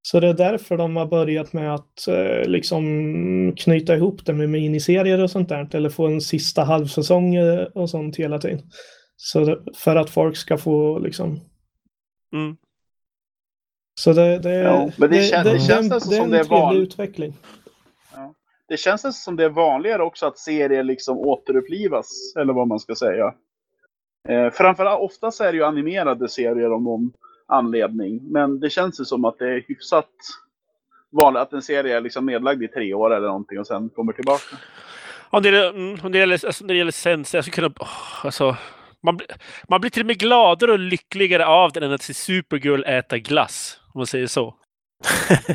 Så 0.02 0.20
det 0.20 0.28
är 0.28 0.34
därför 0.34 0.76
de 0.76 0.96
har 0.96 1.06
börjat 1.06 1.52
med 1.52 1.74
att 1.74 2.08
eh, 2.08 2.48
liksom 2.48 2.82
knyta 3.56 3.94
ihop 3.96 4.26
det 4.26 4.32
med 4.32 4.48
miniserier 4.48 5.22
och 5.22 5.30
sånt 5.30 5.48
där. 5.48 5.68
Eller 5.76 5.88
få 5.90 6.06
en 6.06 6.20
sista 6.20 6.64
halvsäsong 6.64 7.34
eh, 7.34 7.62
och 7.62 7.90
sånt 7.90 8.16
hela 8.16 8.38
tiden. 8.38 8.60
Så 9.16 9.44
det, 9.44 9.58
för 9.76 9.96
att 9.96 10.10
folk 10.10 10.36
ska 10.36 10.58
få 10.58 10.98
liksom... 10.98 11.40
Mm. 12.32 12.56
Så 14.00 14.12
det, 14.12 14.38
det, 14.38 14.54
Ja, 14.54 14.90
men 14.96 15.10
det 15.10 15.16
kän- 15.32 15.44
det 15.44 15.60
känns 15.60 15.88
det, 15.88 15.94
nästan 15.94 16.10
det 16.10 16.16
är 16.16 16.20
som 16.20 16.24
en 16.24 16.30
det 16.30 16.38
är 16.38 16.44
trevlig 16.44 16.60
van- 16.60 16.76
utveckling. 16.76 17.36
Det 18.68 18.76
känns 18.76 19.24
som 19.24 19.36
det 19.36 19.44
är 19.44 19.48
vanligare 19.48 20.02
också 20.02 20.26
att 20.26 20.38
serier 20.38 20.82
liksom 20.82 21.18
återupplivas, 21.18 22.08
eller 22.38 22.52
vad 22.52 22.68
man 22.68 22.80
ska 22.80 22.94
säga. 22.94 23.34
Eh, 24.28 24.50
framförallt, 24.50 25.00
oftast 25.00 25.40
är 25.40 25.52
det 25.52 25.58
ju 25.58 25.64
animerade 25.64 26.28
serier 26.28 26.70
av 26.70 26.82
någon 26.82 27.12
anledning. 27.50 28.20
Men 28.32 28.60
det 28.60 28.70
känns 28.70 29.00
ju 29.00 29.04
som 29.04 29.24
att 29.24 29.38
det 29.38 29.48
är 29.48 29.64
hyfsat 29.68 30.08
vanligt 31.10 31.42
att 31.42 31.52
en 31.52 31.62
serie 31.62 31.96
är 31.96 32.00
liksom 32.00 32.26
nedlagd 32.26 32.62
i 32.62 32.68
tre 32.68 32.94
år 32.94 33.14
eller 33.14 33.26
någonting 33.26 33.58
och 33.58 33.66
sen 33.66 33.88
kommer 33.88 34.12
tillbaka. 34.12 34.56
Om 35.30 35.42
det, 35.42 35.68
mm, 35.68 36.12
det 36.12 36.18
gäller, 36.18 36.46
alltså, 36.46 36.64
när 36.64 36.74
det 36.74 36.78
gäller 36.78 36.92
Sense, 36.92 37.36
jag 37.36 37.44
skulle 37.44 37.54
kunna... 37.54 37.74
Oh, 37.80 38.26
alltså, 38.26 38.56
man, 39.02 39.20
man 39.68 39.80
blir 39.80 39.90
till 39.90 40.02
och 40.02 40.06
med 40.06 40.18
gladare 40.18 40.72
och 40.72 40.78
lyckligare 40.78 41.46
av 41.46 41.72
den 41.72 41.82
än 41.82 41.92
att 41.92 42.02
se 42.02 42.14
Supergirl 42.14 42.84
äta 42.86 43.18
glass. 43.18 43.80
Om 43.94 43.98
man 43.98 44.06
säger 44.06 44.26
så. 44.26 44.54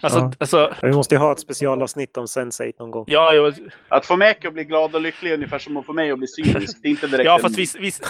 Alltså, 0.00 0.18
Ja. 0.18 0.32
alltså 0.38 0.74
Vi 0.82 0.92
måste 0.92 1.14
ju 1.14 1.18
ha 1.18 1.32
ett 1.32 1.40
specialavsnitt 1.40 2.16
om 2.16 2.24
Sense8 2.26 2.72
någon 2.78 2.90
gång. 2.90 3.04
ja, 3.08 3.32
ja, 3.34 3.52
Att 3.88 4.06
få 4.06 4.16
Mäki 4.16 4.46
att 4.48 4.54
bli 4.54 4.64
glad 4.64 4.94
och 4.94 5.00
lycklig 5.00 5.30
är 5.30 5.34
ungefär 5.34 5.58
som 5.58 5.76
att 5.76 5.86
få 5.86 5.92
mig 5.92 6.10
att 6.10 6.18
bli 6.18 6.28
cynisk. 6.28 6.78
Det 6.82 6.88
är 6.88 6.90
inte 6.90 7.06
direkt 7.06 7.24
ja 7.26 7.34
en 7.34 7.40
fast 7.40 7.58
vis, 7.58 7.76
vis, 7.76 8.00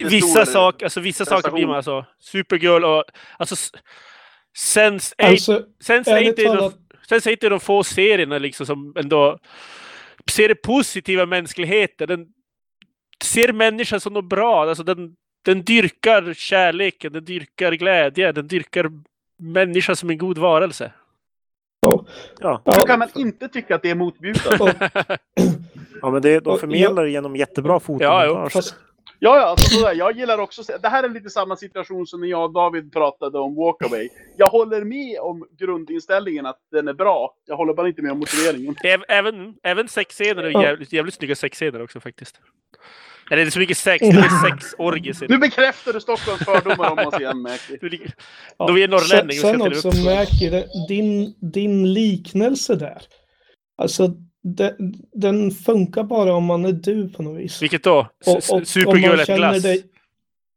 vissa, 0.00 0.46
sak, 0.46 0.82
alltså, 0.82 1.00
vissa 1.00 1.24
saker 1.24 1.50
blir 1.50 1.66
man 1.66 1.76
alltså... 1.76 2.04
Supergirl 2.20 2.84
och... 2.84 3.04
Alltså, 3.38 3.52
s- 3.54 3.70
Sense 4.58 5.14
8 5.18 5.26
Alltså, 5.28 5.62
Sense 5.84 6.10
ärligt 6.10 6.32
8 6.32 6.42
är 6.42 6.46
de, 6.46 6.56
talat, 6.56 6.74
Sense 7.08 7.32
8 7.32 7.46
är 7.46 7.50
de 7.50 7.60
få 7.60 7.84
serierna 7.84 8.38
liksom 8.38 8.66
som 8.66 8.92
ändå 8.96 9.38
ser 10.30 10.48
det 10.48 10.54
positiva 10.54 11.26
mänskligheten. 11.26 12.08
Den 12.08 12.26
ser 13.24 13.52
människan 13.52 14.00
som 14.00 14.12
något 14.12 14.28
bra. 14.28 14.62
Alltså 14.68 14.82
den, 14.84 15.10
den 15.42 15.62
dyrkar 15.62 16.34
kärleken, 16.34 17.12
den 17.12 17.24
dyrkar 17.24 17.72
glädje, 17.72 18.32
den 18.32 18.48
dyrkar 18.48 18.90
människan 19.38 19.96
som 19.96 20.10
en 20.10 20.18
god 20.18 20.38
varelse. 20.38 20.92
Ja, 21.86 22.04
Hur 22.40 22.48
ja, 22.64 22.84
kan 22.86 22.98
man 22.98 23.08
inte 23.14 23.48
tycka 23.48 23.74
att 23.74 23.82
det 23.82 23.90
är 23.90 23.94
motbjudande? 23.94 24.74
ja 26.02 26.10
men 26.10 26.22
det, 26.22 26.40
de 26.40 26.58
förmedlar 26.58 27.04
det 27.04 27.10
genom 27.10 27.36
jättebra 27.36 27.80
fotomontage. 27.80 28.52
fast, 28.52 28.74
Ja, 29.18 29.36
ja, 29.36 29.42
alltså 29.46 29.68
sådär. 29.78 29.94
jag 29.94 30.16
gillar 30.16 30.38
också... 30.38 30.62
Det 30.82 30.88
här 30.88 31.02
är 31.04 31.08
lite 31.08 31.30
samma 31.30 31.56
situation 31.56 32.06
som 32.06 32.20
när 32.20 32.28
jag 32.28 32.44
och 32.44 32.52
David 32.52 32.92
pratade 32.92 33.38
om 33.38 33.54
Walkaway. 33.56 34.08
Jag 34.36 34.48
håller 34.48 34.84
med 34.84 35.20
om 35.20 35.46
grundinställningen 35.58 36.46
att 36.46 36.58
den 36.70 36.88
är 36.88 36.92
bra. 36.94 37.34
Jag 37.46 37.56
håller 37.56 37.74
bara 37.74 37.88
inte 37.88 38.02
med 38.02 38.12
om 38.12 38.18
motiveringen. 38.18 38.74
Äv- 38.74 39.04
Även, 39.08 39.54
även 39.62 39.88
sexscener 39.88 40.42
är 40.42 40.50
Ja. 40.50 40.62
jävligt, 40.62 40.92
jävligt 40.92 41.14
snygga 41.14 41.34
sexscener 41.36 41.82
också 41.82 42.00
faktiskt. 42.00 42.40
Eller 43.32 43.44
det 43.44 43.48
är 43.48 43.50
så 43.50 43.58
mycket 43.58 43.78
sex, 43.78 44.00
det 44.00 44.18
är 44.18 44.50
sexorgier. 44.50 45.28
Nu 45.28 45.38
bekräftar 45.38 45.92
du 45.92 46.00
Stockholms 46.00 46.44
fördomar 46.44 46.90
om 46.90 46.98
oss 46.98 47.20
igen, 47.20 47.42
Mäki. 47.42 47.78
Ja. 48.56 48.66
Då 48.66 48.78
är 48.78 48.88
norrlänning 48.88 49.38
och 49.38 49.50
sen, 49.50 49.62
också 49.62 49.90
det, 49.90 50.66
din, 50.88 51.34
din 51.52 51.92
liknelse 51.92 52.76
där. 52.76 53.02
Alltså, 53.78 54.14
det, 54.42 54.76
den 55.12 55.50
funkar 55.50 56.04
bara 56.04 56.34
om 56.34 56.44
man 56.44 56.64
är 56.64 56.72
du 56.72 57.08
på 57.08 57.22
något 57.22 57.40
vis. 57.40 57.62
Vilket 57.62 57.82
då? 57.82 58.08
Supergirl 58.64 59.24
känner 59.24 59.36
glass? 59.36 59.62
dig... 59.62 59.82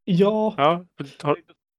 Ja, 0.04 0.54
Ja. 0.58 0.86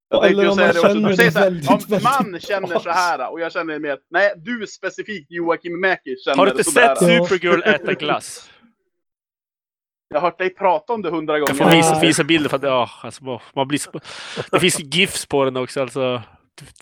Jag 0.09 0.25
Eller 0.25 0.49
om 0.49 0.57
man 0.57 0.67
det 0.67 0.73
känner 0.81 1.09
det 1.09 1.31
så 1.31 1.39
här, 1.39 1.45
väldigt, 1.45 1.69
om 1.69 1.79
väldigt 1.89 2.03
man 2.03 2.39
känner 2.39 2.79
så 2.79 2.89
här 2.89 3.31
och 3.31 3.39
jag 3.39 3.51
känner 3.51 3.79
mer... 3.79 3.97
Nej, 4.09 4.33
du 4.37 4.67
specifikt 4.67 5.31
Joakim 5.31 5.79
Mäki 5.79 6.15
känner 6.25 6.37
har 6.37 6.45
du 6.45 6.51
inte 6.51 6.63
sådär. 6.63 6.95
sett. 6.95 7.29
Supergirl 7.29 7.61
äta 7.63 7.93
glass? 7.93 8.49
Jag 10.09 10.17
har 10.19 10.27
hört 10.27 10.37
dig 10.37 10.49
prata 10.49 10.93
om 10.93 11.01
det 11.01 11.09
hundra 11.09 11.39
gånger. 11.39 11.49
Jag 11.49 11.57
får 11.57 11.75
visa, 11.77 11.99
visa 11.99 12.23
bilder 12.23 12.49
för 12.49 12.57
att 12.57 12.63
ja, 12.63 12.89
alltså, 13.01 13.23
man- 13.23 13.39
man 13.55 13.67
blir 13.67 13.79
så, 13.79 13.91
Det 14.51 14.59
finns 14.59 14.79
GIFs 14.79 15.25
på 15.25 15.45
den 15.45 15.57
också. 15.57 15.81
Alltså. 15.81 16.21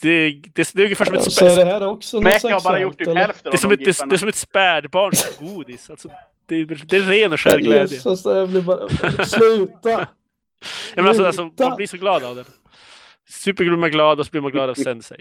Det, 0.02 0.32
det, 0.32 0.72
det 0.74 0.82
är 0.82 0.84
ungefär 0.84 1.06
som 1.06 1.14
ett, 1.16 1.32
så 1.32 1.46
är 1.46 1.50
spä, 1.50 1.64
det 1.66 1.72
här 1.72 1.88
också 1.88 2.20
något 2.20 2.42
har 2.44 2.64
bara 2.64 2.80
gjort 2.80 2.94
sexuellt, 2.98 3.18
typ 3.18 3.26
hälften 3.28 3.52
det, 3.52 3.56
är 3.56 3.60
som 3.60 3.72
ett, 3.72 3.80
de 3.80 3.86
det, 3.86 4.06
det 4.10 4.16
är 4.16 4.18
som 4.18 4.28
ett 4.30 4.36
spädbarns 4.36 5.38
godis. 5.40 5.90
Alltså, 5.90 6.10
det, 6.46 6.56
är- 6.56 6.66
det 6.86 6.98
är 6.98 7.02
ren 7.02 7.34
och 7.34 7.40
skär 7.40 7.60
glädje. 7.60 7.96
Jesus, 7.98 8.26
jag 8.26 8.50
blir 8.50 8.62
bara... 8.62 8.90
Sluta! 9.26 9.90
Ja, 9.90 10.08
men 10.96 11.08
alltså, 11.08 11.26
alltså, 11.26 11.50
man 11.60 11.76
blir 11.76 11.88
så 11.88 11.98
glad 11.98 12.24
av 12.24 12.36
den. 12.36 12.46
Supergirl 13.30 13.78
blir 13.78 13.90
glad 13.90 14.20
och 14.20 14.26
så 14.26 14.32
blir 14.32 14.42
man 14.42 14.52
glad 14.52 14.70
av 14.70 14.76
Sense8. 14.76 15.20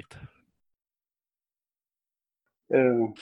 Eh, 2.75 3.15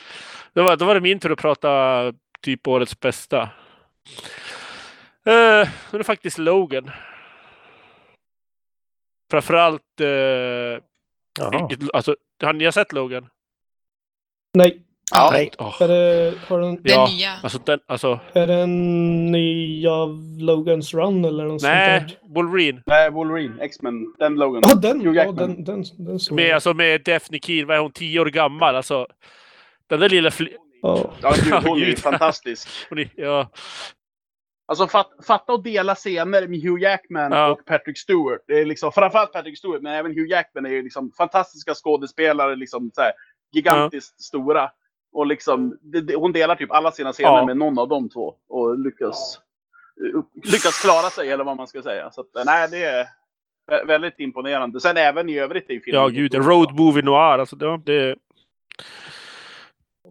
Då 0.55 0.63
var, 0.63 0.77
då 0.77 0.85
var 0.85 0.95
det 0.95 1.01
min 1.01 1.19
tur 1.21 1.33
att 1.33 1.39
prata 1.39 2.13
typ 2.41 2.69
årets 2.69 3.01
bästa. 3.01 3.49
Uh, 5.29 5.69
då 5.91 5.97
är 5.97 5.99
det 5.99 6.05
faktiskt 6.05 6.39
Logan. 6.39 6.91
Framförallt... 9.31 10.01
Uh, 10.01 10.07
Jaha. 11.41 11.69
alltså, 11.93 12.17
har 12.43 12.53
ni 12.53 12.73
sett 12.73 12.93
Logan? 12.93 13.29
Nej, 14.55 14.83
Ja. 15.15 15.31
Nej. 15.33 15.51
Åh, 15.59 15.83
är 15.83 15.89
det, 15.89 16.35
har 16.49 16.61
den, 16.61 16.75
Den 16.75 16.83
ja, 16.85 17.09
nya. 17.11 17.31
alltså, 17.43 17.59
den, 17.59 17.81
alltså 17.87 18.21
är 18.33 18.47
det 18.47 18.55
en 18.55 19.27
ny 19.33 19.87
av 19.87 20.19
Logans 20.41 20.95
Run 20.95 21.25
eller 21.25 21.45
något 21.45 21.61
sånt 21.61 21.73
nej, 21.73 22.01
där? 22.01 22.35
Wolverine. 22.35 22.83
Nej, 22.87 23.11
Wolverine, 23.11 23.55
X-Men, 23.61 24.15
den 24.19 24.35
Logan. 24.35 24.63
Ja, 24.67 24.75
den, 24.75 25.01
Hugh 25.01 25.17
ja, 25.17 25.33
den, 25.33 25.65
den, 25.65 25.85
den 25.99 26.19
såg 26.21 26.37
Med, 26.37 26.45
jag. 26.47 26.53
alltså, 26.55 26.75
med 26.75 27.03
Daphne 27.05 27.39
Keen, 27.43 27.67
vad 27.67 27.77
är 27.77 27.81
hon, 27.81 27.93
tio 27.93 28.21
år 28.21 28.27
gammal? 28.27 28.77
Alltså, 28.77 29.07
den 29.87 30.01
där 30.01 30.09
lilla... 30.09 30.29
Fl- 30.31 30.57
Ja. 30.83 31.11
Ja, 31.23 31.35
gud, 31.45 31.53
hon 31.55 31.83
är 31.83 31.85
Gud. 31.87 31.99
fantastisk. 31.99 32.69
hon 32.89 32.99
är, 32.99 33.09
ja, 33.17 33.51
Alltså 34.73 34.87
fat, 34.89 35.11
fatta 35.27 35.53
att 35.53 35.65
dela 35.65 35.95
scener 35.95 36.47
med 36.49 36.61
Hugh 36.63 36.83
Jackman 36.83 37.33
Ja. 37.33 37.51
och 37.51 37.65
Patrick 37.65 37.99
Stewart. 37.99 38.41
Det 38.47 38.61
är 38.61 38.65
liksom, 38.65 38.93
framförallt 38.93 39.33
Patrick 39.33 39.59
Stewart, 39.59 39.83
men 39.83 39.93
även 39.95 40.13
Hugh 40.13 40.31
Jackman 40.31 40.67
är 40.67 40.71
ju 40.71 40.83
liksom 40.83 41.13
fantastiska 41.17 41.75
skådespelare. 41.75 42.57
Liksom 42.57 42.91
så 42.95 43.01
här, 43.01 43.13
gigantiskt 43.53 44.21
stora. 44.23 44.71
Och 45.13 45.27
liksom, 45.27 45.79
det, 45.83 46.01
det, 46.01 46.15
hon 46.17 46.33
delar 46.33 46.55
typ 46.57 46.71
alla 46.73 46.91
sina 46.93 47.13
scener 47.13 47.31
Ja. 47.31 47.47
med 47.47 47.57
någon 47.57 47.79
av 47.79 47.89
de 47.89 48.09
två. 48.09 48.35
Och 48.49 48.79
lyckas, 48.79 49.41
lyckas 50.45 50.81
klara 50.83 51.11
sig, 51.11 51.31
eller 51.31 51.45
vad 51.45 51.57
man 51.57 51.67
ska 51.67 51.83
säga. 51.83 52.11
Så 52.11 52.21
att, 52.21 52.47
nej, 52.47 52.69
det 52.71 52.85
är 52.85 53.07
vä- 53.71 53.87
väldigt 53.87 54.21
imponerande. 54.21 54.81
Sen 54.81 54.97
även 54.97 55.29
i 55.29 55.39
övrigt 55.39 55.71
ju 55.71 55.81
filmen 55.81 56.03
ja 56.03 56.09
gud, 56.09 56.35
road 56.35 56.75
movie 56.75 57.03
noir. 57.03 57.39
Alltså, 57.39 57.57
det, 57.57 57.77
det, 57.85 58.17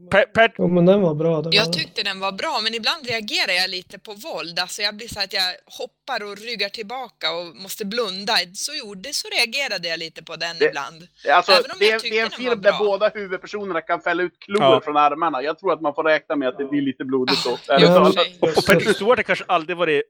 Pat, 0.09 0.33
Pat, 0.33 0.51
Jo, 0.57 0.67
men 0.67 0.85
den 0.85 1.01
var 1.01 1.15
bra. 1.15 1.41
Den 1.41 1.51
Jag 1.53 1.65
var... 1.65 1.73
tyckte 1.73 2.03
den 2.03 2.19
var 2.19 2.31
bra, 2.31 2.59
men 2.63 2.73
ibland 2.73 3.05
reagerar 3.07 3.53
jag 3.53 3.69
lite 3.69 3.99
på 3.99 4.13
våld. 4.13 4.59
Alltså 4.59 4.81
jag 4.81 4.95
blir 4.95 5.07
så 5.07 5.19
att 5.19 5.33
jag 5.33 5.43
hoppar 5.65 6.23
och 6.23 6.37
ryggar 6.37 6.69
tillbaka 6.69 7.31
och 7.31 7.55
måste 7.55 7.85
blunda. 7.85 8.33
Så 8.53 8.73
gjorde, 8.73 9.13
så 9.13 9.27
reagerade 9.37 9.87
jag 9.87 9.99
lite 9.99 10.23
på 10.23 10.35
den 10.35 10.55
Det- 10.59 10.65
ibland. 10.65 11.07
Alltså, 11.31 11.51
Även 11.51 11.71
om 11.71 11.77
det, 11.79 12.01
det 12.03 12.19
är 12.19 12.23
en 12.25 12.31
film 12.31 12.61
där 12.61 12.73
båda 12.79 13.09
huvudpersonerna 13.09 13.81
kan 13.81 14.01
fälla 14.01 14.23
ut 14.23 14.39
klor 14.39 14.61
Ja. 14.63 14.81
från 14.83 14.97
armarna. 14.97 15.41
Jag 15.41 15.59
tror 15.59 15.73
att 15.73 15.81
man 15.81 15.93
får 15.95 16.03
räkna 16.03 16.35
med 16.35 16.47
att 16.47 16.57
det 16.57 16.65
blir 16.65 16.81
lite 16.81 17.03
blodigt 17.03 17.43
då. 17.43 17.57
Ja, 17.67 17.99
och, 18.01 18.07
och 18.49 18.65
Patrick 18.67 18.95
Stewart 18.95 19.17
har 19.19 19.23
kanske 19.23 19.45
aldrig 19.47 19.77
varit 19.77 20.03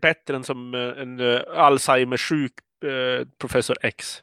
bättre 0.00 0.36
än 0.36 0.44
som 0.44 0.74
eh, 0.74 1.02
en 1.02 1.20
uh, 1.20 1.40
Alzheimer-sjuk 1.56 2.52
eh, 2.84 3.26
Professor 3.40 3.76
X. 3.82 4.22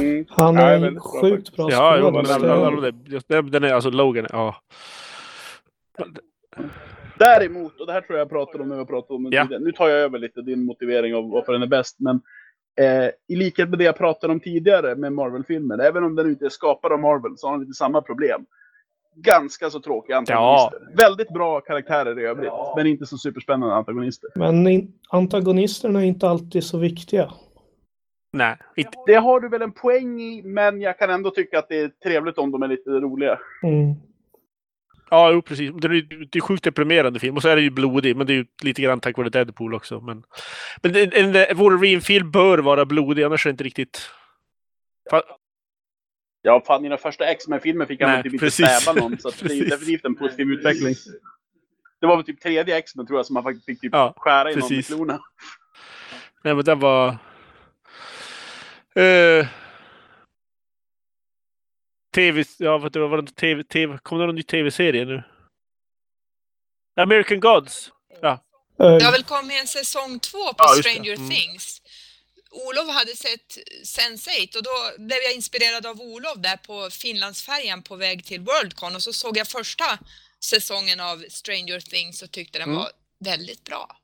Mm. 0.00 0.24
Han 0.28 0.54
Ja, 0.54 0.70
är 0.70 0.90
bra 0.90 1.00
sjukt 1.00 1.56
bra 1.56 1.70
Ja, 1.70 1.92
alla, 1.92 2.66
alla, 2.66 2.92
den, 3.42 3.64
är 3.64 3.72
alltså 3.72 3.90
Logan, 3.90 4.26
ja. 4.32 4.56
Däremot, 7.18 7.80
och 7.80 7.86
det 7.86 7.92
här 7.92 8.00
tror 8.00 8.18
jag 8.18 8.24
jag 8.24 8.30
pratade 8.30 8.62
om 8.62 8.68
när 8.68 8.78
vi 8.78 8.84
pratade 8.84 9.14
om 9.14 9.28
Ja. 9.30 9.46
Nu 9.60 9.72
tar 9.72 9.88
jag 9.88 9.98
över 9.98 10.18
lite 10.18 10.42
din 10.42 10.64
motivering 10.64 11.14
av 11.14 11.30
varför 11.30 11.52
den 11.52 11.62
är 11.62 11.66
bäst. 11.66 11.96
Men 11.98 12.20
eh, 12.80 13.10
i 13.28 13.36
likhet 13.36 13.68
med 13.68 13.78
det 13.78 13.84
jag 13.84 13.98
pratade 13.98 14.32
om 14.32 14.40
tidigare 14.40 14.96
med 14.96 15.12
Marvel-filmer. 15.12 15.78
Även 15.78 16.04
om 16.04 16.14
den 16.14 16.28
inte 16.28 16.44
är 16.44 16.48
skapad 16.48 16.92
av 16.92 17.00
Marvel 17.00 17.32
så 17.36 17.46
har 17.46 17.52
den 17.52 17.60
lite 17.60 17.74
samma 17.74 18.02
problem. 18.02 18.46
Ganska 19.16 19.70
så 19.70 19.80
tråkiga 19.80 20.16
antagonister. 20.16 20.96
Väldigt 20.96 21.28
bra 21.28 21.60
karaktärer 21.60 22.18
i 22.20 22.24
övrigt. 22.24 22.52
Men 22.76 22.86
inte 22.86 23.06
så 23.06 23.18
superspännande 23.18 23.74
antagonister. 23.74 24.30
Men 24.34 24.88
antagonisterna 25.08 26.00
är 26.00 26.04
inte 26.04 26.28
alltid 26.28 26.64
så 26.64 26.78
viktiga. 26.78 27.30
Nej, 28.34 28.56
inte, 28.76 28.98
Det 29.06 29.14
har 29.14 29.40
du 29.40 29.48
väl 29.48 29.62
en 29.62 29.72
poäng 29.72 30.20
i, 30.20 30.42
men 30.42 30.80
jag 30.80 30.98
kan 30.98 31.10
ändå 31.10 31.30
tycka 31.30 31.58
att 31.58 31.68
det 31.68 31.78
är 31.80 31.88
trevligt 31.88 32.38
om 32.38 32.50
de 32.50 32.62
är 32.62 32.68
lite 32.68 32.90
roliga. 32.90 33.38
Mm. 33.62 33.94
ja, 35.10 35.30
jo, 35.32 35.42
precis. 35.42 35.70
Det 35.74 35.88
är, 35.88 36.26
det 36.30 36.38
är 36.38 36.40
sjukt 36.40 36.64
deprimerande 36.64 37.20
film. 37.20 37.36
Och 37.36 37.42
så 37.42 37.48
är 37.48 37.56
det 37.56 37.62
ju 37.62 37.70
blodig, 37.70 38.16
men 38.16 38.26
det 38.26 38.32
är 38.32 38.34
ju 38.34 38.46
lite 38.62 38.82
grann 38.82 39.00
tack 39.00 39.16
vare 39.16 39.28
Deadpool 39.28 39.74
också. 39.74 40.00
Men, 40.00 40.22
men 40.82 40.96
en, 40.96 41.12
en, 41.12 41.36
en 41.36 41.56
Wolverine-film 41.56 42.30
bör 42.30 42.58
vara 42.58 42.84
blodig, 42.84 43.22
annars 43.22 43.46
är 43.46 43.50
det 43.50 43.52
inte 43.52 43.64
riktigt... 43.64 44.10
Fa- 45.10 45.22
Ja, 46.46 46.62
fan 46.66 46.84
i 46.84 46.88
den 46.88 46.98
första 46.98 47.24
X-Men-filmen 47.24 47.86
fick 47.86 48.00
han 48.00 48.10
Nej, 48.10 48.22
typ 48.22 48.32
inte 48.32 48.50
stäva 48.50 48.92
någon. 49.00 49.18
Så 49.18 49.28
att 49.28 49.38
det 49.38 49.52
är 49.52 49.54
ju 49.54 49.64
definitivt 49.64 50.04
en 50.04 50.14
positiv 50.14 50.48
utveckling. 50.50 50.94
Det 52.00 52.06
var 52.06 52.16
väl 52.16 52.24
typ 52.24 52.40
tredje 52.40 52.76
X-Men 52.76 53.06
tror 53.06 53.18
jag 53.18 53.26
som 53.26 53.34
man 53.34 53.42
faktiskt 53.42 53.66
fick 53.66 53.80
typ 53.80 53.92
Ja, 53.92 54.14
skära 54.16 54.50
i 54.52 54.56
någon 54.56 54.68
med 54.70 54.86
klorna. 54.86 55.20
Nej, 56.44 56.54
men 56.54 56.64
den 56.64 56.78
var... 56.80 57.16
Eh, 58.94 59.46
TV... 62.14 62.44
Ja, 62.58 62.78
vad 62.78 62.96
var, 62.96 63.22
det 63.22 63.32
TV... 63.32 63.64
TV 63.64 63.98
kommer 64.02 64.20
det 64.20 64.26
någon 64.26 64.34
ny 64.36 64.42
TV-serie 64.42 65.04
nu? 65.04 65.22
American 67.00 67.40
Gods. 67.40 67.90
Eh, 68.22 68.38
Det 68.76 69.04
har 69.04 69.12
väl 69.12 69.24
kommit 69.24 69.60
en 69.60 69.66
säsong 69.66 70.20
två 70.20 70.38
på 70.52 70.54
Ja. 70.58 70.74
Stranger 70.80 71.14
Mm. 71.16 71.30
Things. 71.30 71.82
Olof 72.50 72.88
hade 72.94 73.16
sett 73.16 73.58
Sense8 73.84 74.56
och 74.56 74.62
då 74.62 75.02
blev 75.04 75.18
jag 75.22 75.34
inspirerad 75.34 75.86
av 75.86 76.00
Olof 76.00 76.34
där 76.36 76.56
på 76.56 76.90
Finlandsfärjan 76.90 77.82
på 77.82 77.96
väg 77.96 78.24
till 78.24 78.40
Worldcon 78.40 78.94
och 78.94 79.02
så 79.02 79.12
såg 79.12 79.36
jag 79.36 79.48
första 79.48 79.98
säsongen 80.40 81.00
av 81.00 81.24
Stranger 81.28 81.80
Things 81.80 82.22
och 82.22 82.30
tyckte 82.30 82.58
den 82.58 82.68
Mm. 82.68 82.76
var 82.80 82.90
väldigt 83.18 83.64
bra. 83.64 83.96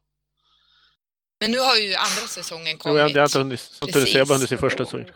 Men 1.40 1.50
nu 1.50 1.58
har 1.58 1.76
ju 1.76 1.94
andra 1.94 2.26
säsongen 2.28 2.66
Jo, 2.66 2.70
jag 2.70 2.78
kommit. 2.78 3.16
har 3.16 3.22
inte 3.24 3.38
hunnit... 3.38 3.60
att 3.82 4.14
Jag 4.14 4.26
bara 4.28 4.34
hunnit 4.34 4.48
se 4.48 4.56
första 4.56 4.84
säsongen. 4.84 5.06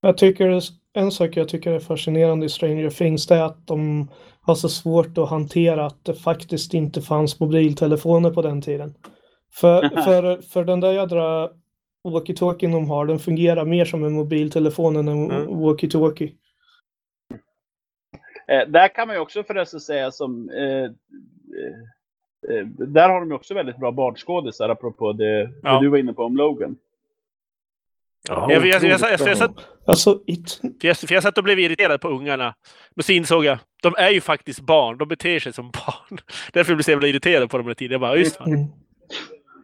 Jag 0.00 0.18
tycker 0.18 0.62
en 0.92 1.12
sak 1.12 1.36
jag 1.36 1.48
tycker 1.48 1.72
är 1.72 1.80
fascinerande 1.80 2.46
i 2.46 2.48
Stranger 2.48 2.90
Things 2.90 3.26
det 3.26 3.34
är 3.34 3.42
att 3.42 3.66
de 3.66 4.08
har 4.40 4.54
så 4.54 4.68
svårt 4.68 5.18
att 5.18 5.28
hantera 5.30 5.86
att 5.86 6.04
det 6.04 6.14
faktiskt 6.14 6.74
inte 6.74 7.02
fanns 7.02 7.40
mobiltelefoner 7.40 8.30
på 8.30 8.42
den 8.42 8.62
tiden. 8.62 8.94
För, 9.52 9.88
för, 10.04 10.42
för 10.42 10.64
den 10.64 10.80
där 10.80 10.92
jädra 10.92 11.50
walkie-talkien 12.04 12.72
de 12.72 12.90
har, 12.90 13.06
den 13.06 13.18
fungerar 13.18 13.64
mer 13.64 13.84
som 13.84 14.04
en 14.04 14.12
mobiltelefon 14.12 14.96
än 14.96 15.08
en 15.08 15.30
Mm. 15.30 15.48
walkie-talkie. 15.48 16.32
Eh, 18.48 18.68
där 18.68 18.94
kan 18.94 19.06
man 19.08 19.16
ju 19.16 19.20
också 19.22 19.42
förresten 19.44 19.80
säga 19.80 20.10
som... 20.10 20.50
Eh, 20.50 20.84
eh, 20.84 20.90
där 22.78 23.08
har 23.08 23.20
de 23.20 23.28
ju 23.28 23.34
också 23.34 23.54
väldigt 23.54 23.76
bra 23.76 23.92
barnskådisar 23.92 24.68
apropå 24.68 25.12
det, 25.12 25.50
Ja. 25.62 25.72
det 25.74 25.80
du 25.84 25.88
var 25.88 25.98
inne 25.98 26.12
på 26.12 26.22
om 26.24 26.36
Logan. 26.36 26.76
Ja, 28.28 28.52
Jag, 28.52 29.00
satt, 29.38 29.52
Alltså, 29.86 30.20
it, 30.26 30.50
för 30.80 30.88
jag, 30.88 30.96
för 30.96 31.14
jag 31.14 31.22
satt 31.22 31.38
och 31.38 31.44
blev 31.44 31.58
irriterad 31.58 32.00
på 32.00 32.08
ungarna. 32.08 32.54
Men 32.94 33.02
så 33.02 33.12
insåg 33.12 33.44
jag, 33.44 33.58
de 33.82 33.94
är 33.98 34.10
ju 34.10 34.20
faktiskt 34.20 34.60
barn. 34.60 34.98
De 34.98 35.08
beter 35.08 35.38
sig 35.38 35.52
som 35.52 35.70
barn. 35.70 36.18
Därför 36.52 36.72
blev 36.72 36.78
jag 36.78 36.84
så 36.84 36.90
jävla 36.90 37.08
irriterad 37.08 37.50
på 37.50 37.56
dem 37.56 37.66
hela 37.66 37.74
tiden. 37.74 37.92
Jag 37.92 38.00
bara, 38.00 38.10
ja, 38.12 38.16
just 38.16 38.36
fan. 38.36 38.48
mm. 38.52 38.66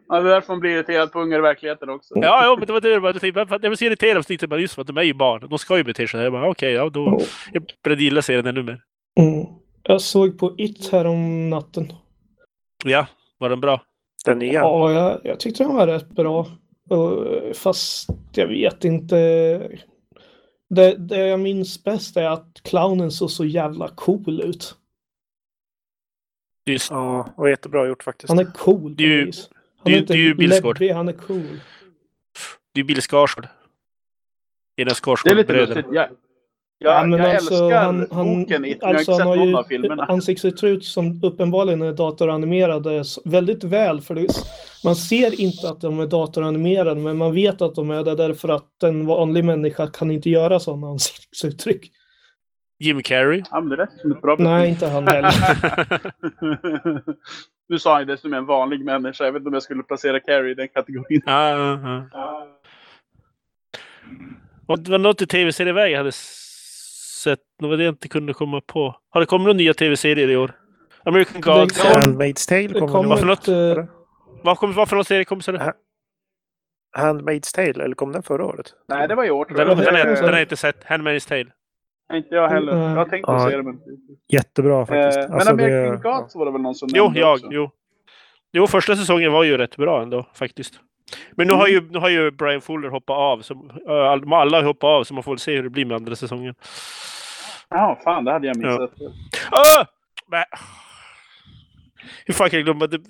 Ja, 0.08 0.20
det 0.20 0.28
är 0.30 0.34
därför 0.34 0.52
man 0.52 0.60
blir 0.60 0.70
irriterad 0.70 1.12
på 1.12 1.20
ungar 1.20 1.38
i 1.38 1.42
verkligheten 1.42 1.88
också. 1.90 2.14
Ja, 2.16 2.44
ja, 2.44 2.56
men 2.58 2.66
det 2.66 2.72
var 2.72 2.80
det 2.80 2.88
jag 2.88 3.20
tänkte. 3.20 3.46
Jag 3.50 3.60
blev 3.60 3.76
så 3.76 3.84
irriterad. 3.84 4.24
Jag 4.40 4.48
bara, 4.48 4.60
just 4.60 4.74
för 4.74 4.80
att 4.80 4.86
de 4.86 4.96
är 4.96 5.02
ju 5.02 5.14
barn. 5.14 5.46
De 5.50 5.58
ska 5.58 5.76
ju 5.76 5.84
bete 5.84 5.96
sig 5.96 6.08
så 6.08 6.16
här. 6.16 6.24
Jag 6.24 6.32
bara, 6.32 6.48
okej, 6.50 6.72
ja 6.72 6.88
då. 6.88 7.20
Jag 7.52 7.64
började 7.84 8.02
gilla 8.04 8.22
serien 8.22 8.46
ännu 8.46 8.62
mer. 8.62 8.80
Mm. 9.20 9.46
Jag 9.82 10.00
såg 10.00 10.38
på 10.38 10.54
It 10.58 10.92
här 10.92 11.04
om 11.06 11.50
natten. 11.50 11.92
Ja, 12.84 13.06
var 13.38 13.50
den 13.50 13.60
bra? 13.60 13.82
Den 14.24 14.38
nya. 14.38 14.52
Ja, 14.52 14.92
jag, 14.92 15.20
jag 15.24 15.40
tyckte 15.40 15.62
den 15.64 15.74
var 15.74 15.86
rätt 15.86 16.08
bra. 16.08 16.46
Fast 17.54 18.08
jag 18.34 18.46
vet 18.46 18.84
inte. 18.84 19.16
Det, 20.70 20.94
det 20.98 21.26
jag 21.26 21.40
minns 21.40 21.84
bäst 21.84 22.16
är 22.16 22.24
att 22.30 22.60
clownen 22.62 23.10
såg 23.10 23.30
så 23.30 23.44
jävla 23.44 23.88
cool 23.88 24.40
ut. 24.40 24.76
Just. 26.66 26.90
Ja, 26.90 27.28
och 27.36 27.50
jättebra 27.50 27.86
gjort 27.88 28.02
faktiskt. 28.02 28.28
Han 28.28 28.38
är 28.38 28.44
cool 28.52 28.96
Det 28.96 29.04
är 29.04 29.08
ju-. 29.08 29.24
Han 29.24 29.32
det 29.84 29.90
är 29.90 29.94
ju- 29.94 30.00
inte 30.00 30.12
det 30.12 30.18
är 30.18 30.22
ju 30.22 30.34
Bill 30.34 30.50
Skarsgård. 30.50 30.80
läbbig, 30.80 30.92
han 30.94 31.08
är 31.08 31.12
cool. 31.12 31.60
Det 32.72 32.80
är 32.80 32.82
ju 32.82 32.84
Bill 32.84 33.00
Skarsgård. 33.02 33.48
En 34.76 34.88
av 34.88 34.94
Det 35.24 35.30
är 35.30 35.34
lite 35.34 35.52
lustigt. 35.52 35.86
Jag, 35.92 36.08
jag, 36.84 37.08
men 37.08 37.18
jag 37.20 37.30
alltså, 37.30 37.54
älskar 37.54 37.84
han, 37.84 38.06
han, 38.12 38.40
boken 38.42 38.62
men 38.62 38.78
alltså, 38.82 38.82
jag 38.86 38.86
har 38.86 38.92
han 38.92 38.98
inte 39.00 39.04
sett 39.14 39.24
har 39.26 39.36
någon 39.36 39.54
av 39.54 39.64
ju 39.64 39.68
filmerna. 39.68 40.04
ansiktsuttryck 40.04 40.84
som 40.84 41.20
uppenbarligen 41.24 41.82
är 41.82 41.92
datoranimerade 41.92 43.04
väldigt 43.24 43.64
väl. 43.64 44.00
För 44.00 44.14
det, 44.14 44.26
man 44.84 44.96
ser 44.96 45.40
inte 45.40 45.68
att 45.68 45.80
de 45.80 46.00
är 46.00 46.06
datoranimerade, 46.06 47.00
men 47.00 47.16
man 47.16 47.34
vet 47.34 47.62
att 47.62 47.74
de 47.74 47.90
är 47.90 48.04
det 48.04 48.14
därför 48.14 48.48
att 48.48 48.82
en 48.82 49.06
vanlig 49.06 49.44
människa 49.44 49.86
kan 49.86 50.10
inte 50.10 50.30
göra 50.30 50.60
sådana 50.60 50.86
ansiktsuttryck. 50.86 51.90
Jim 52.78 53.02
Carrey. 53.02 53.42
Ja, 53.50 53.60
men 53.60 53.68
det 53.68 53.76
lät 53.76 54.00
som 54.00 54.12
ett 54.12 54.22
bra 54.22 54.36
Nej, 54.38 54.68
inte 54.68 54.86
han 54.86 55.08
heller. 55.08 55.32
nu 57.68 57.78
sa 57.78 57.94
han 57.96 58.06
dessutom 58.06 58.34
en 58.34 58.46
vanlig 58.46 58.84
människa. 58.84 59.24
Jag 59.24 59.32
vet 59.32 59.40
inte 59.40 59.48
om 59.48 59.54
jag 59.54 59.62
skulle 59.62 59.82
placera 59.82 60.20
Carrie 60.20 60.50
i 60.50 60.54
den 60.54 60.68
kategorin. 60.68 61.22
Ja, 61.26 61.50
ja, 61.50 61.80
ja. 62.12 62.48
Och 64.66 64.78
det 64.78 64.90
var 64.90 64.98
något 64.98 65.22
i 65.22 65.26
tv-serieväg 65.26 65.92
jag 65.92 65.96
hade 65.98 66.08
s- 66.08 66.43
sett. 67.24 67.38
Det 67.60 67.66
var 67.66 67.76
det 67.76 67.84
jag 67.84 67.92
inte 67.92 68.08
kunde 68.08 68.32
komma 68.34 68.60
på. 68.60 68.96
Har 69.10 69.20
det 69.20 69.26
kommit 69.26 69.44
några 69.44 69.56
nya 69.56 69.74
tv-serier 69.74 70.28
i 70.30 70.36
år? 70.36 70.52
American 71.04 71.40
Gods? 71.40 71.82
kom-. 71.82 71.90
Handmaid's 71.90 72.48
Tale 72.48 72.68
Det 72.68 72.80
kommer 72.80 72.92
kom 72.92 73.00
väl 73.00 73.08
Varför 73.08 73.22
ett, 73.32 73.38
något? 73.38 73.48
eh, 73.48 73.54
Eller? 73.54 73.86
Vad 74.42 74.58
kommer 74.58 74.74
vad 74.74 74.88
för 74.88 74.96
någon 74.96 75.04
serie 75.04 75.24
kom 75.24 75.40
sen? 75.40 75.58
Handmaid's 76.98 77.54
Tale, 77.54 77.84
eller 77.84 77.94
kom 77.94 78.12
den 78.12 78.22
förra 78.22 78.44
året? 78.46 78.66
Nej, 78.88 79.08
det 79.08 79.14
var 79.14 79.24
i 79.24 79.30
år 79.30 79.44
tror 79.44 79.58
Den, 79.58 79.68
jag. 79.68 79.76
den, 79.76 79.84
den, 79.94 79.96
Eh, 80.08 80.14
den 80.14 80.24
har 80.24 80.32
jag 80.32 80.42
inte 80.42 80.56
sett. 80.56 80.84
Handmaid's 80.84 81.28
Tale. 81.28 81.46
Inte 82.12 82.34
jag 82.34 82.48
heller. 82.48 82.72
Mm. 82.72 82.84
Jag 82.84 82.96
har 82.96 83.04
tänkt 83.04 83.24
Ja. 83.28 83.36
att 83.36 83.50
se 83.50 83.56
det, 83.56 83.62
men... 83.62 83.78
Jättebra 84.28 84.86
faktiskt. 84.86 85.18
Eh, 85.18 85.22
men 85.28 85.32
Alltså, 85.34 85.56
det- 85.56 85.64
American 85.64 86.00
Gods 86.12 86.34
var 86.34 86.46
det 86.46 86.52
väl 86.52 86.60
någon 86.60 86.74
som 86.74 86.88
Jo, 86.92 87.04
nämnde 87.04 87.20
jag. 87.20 87.32
också. 87.34 87.46
Jo. 87.50 87.70
jo, 88.52 88.66
första 88.66 88.96
säsongen 88.96 89.32
var 89.32 89.44
ju 89.44 89.56
rätt 89.58 89.76
bra 89.76 90.02
ändå 90.02 90.26
faktiskt. 90.34 90.74
Men 91.32 91.46
nu 91.46 91.52
har 91.52 91.68
ju, 91.68 91.90
nu 91.90 91.98
har 91.98 92.08
ju 92.08 92.30
Brian 92.30 92.60
Fuller 92.60 92.88
hoppat 92.88 93.16
av. 93.16 93.42
Så, 93.42 93.54
all- 93.88 94.32
alla 94.32 94.56
har 94.56 94.64
hoppat 94.64 94.88
av 94.88 95.04
så 95.04 95.14
man 95.14 95.22
får 95.22 95.32
väl 95.32 95.38
se 95.38 95.56
hur 95.56 95.62
det 95.62 95.70
blir 95.70 95.84
med 95.84 95.94
andra 95.96 96.16
säsongen. 96.16 96.54
Ja, 97.68 98.00
fan, 98.04 98.24
det 98.24 98.32
hade 98.32 98.46
jag 98.46 98.56
missat. 98.56 98.90
Ah! 99.50 99.84
Men, 100.26 100.44
hur 102.26 102.34
fan 102.34 102.50
kan 102.50 102.58
jag 102.58 102.64
glömma? 102.64 102.86
Det, 102.86 103.00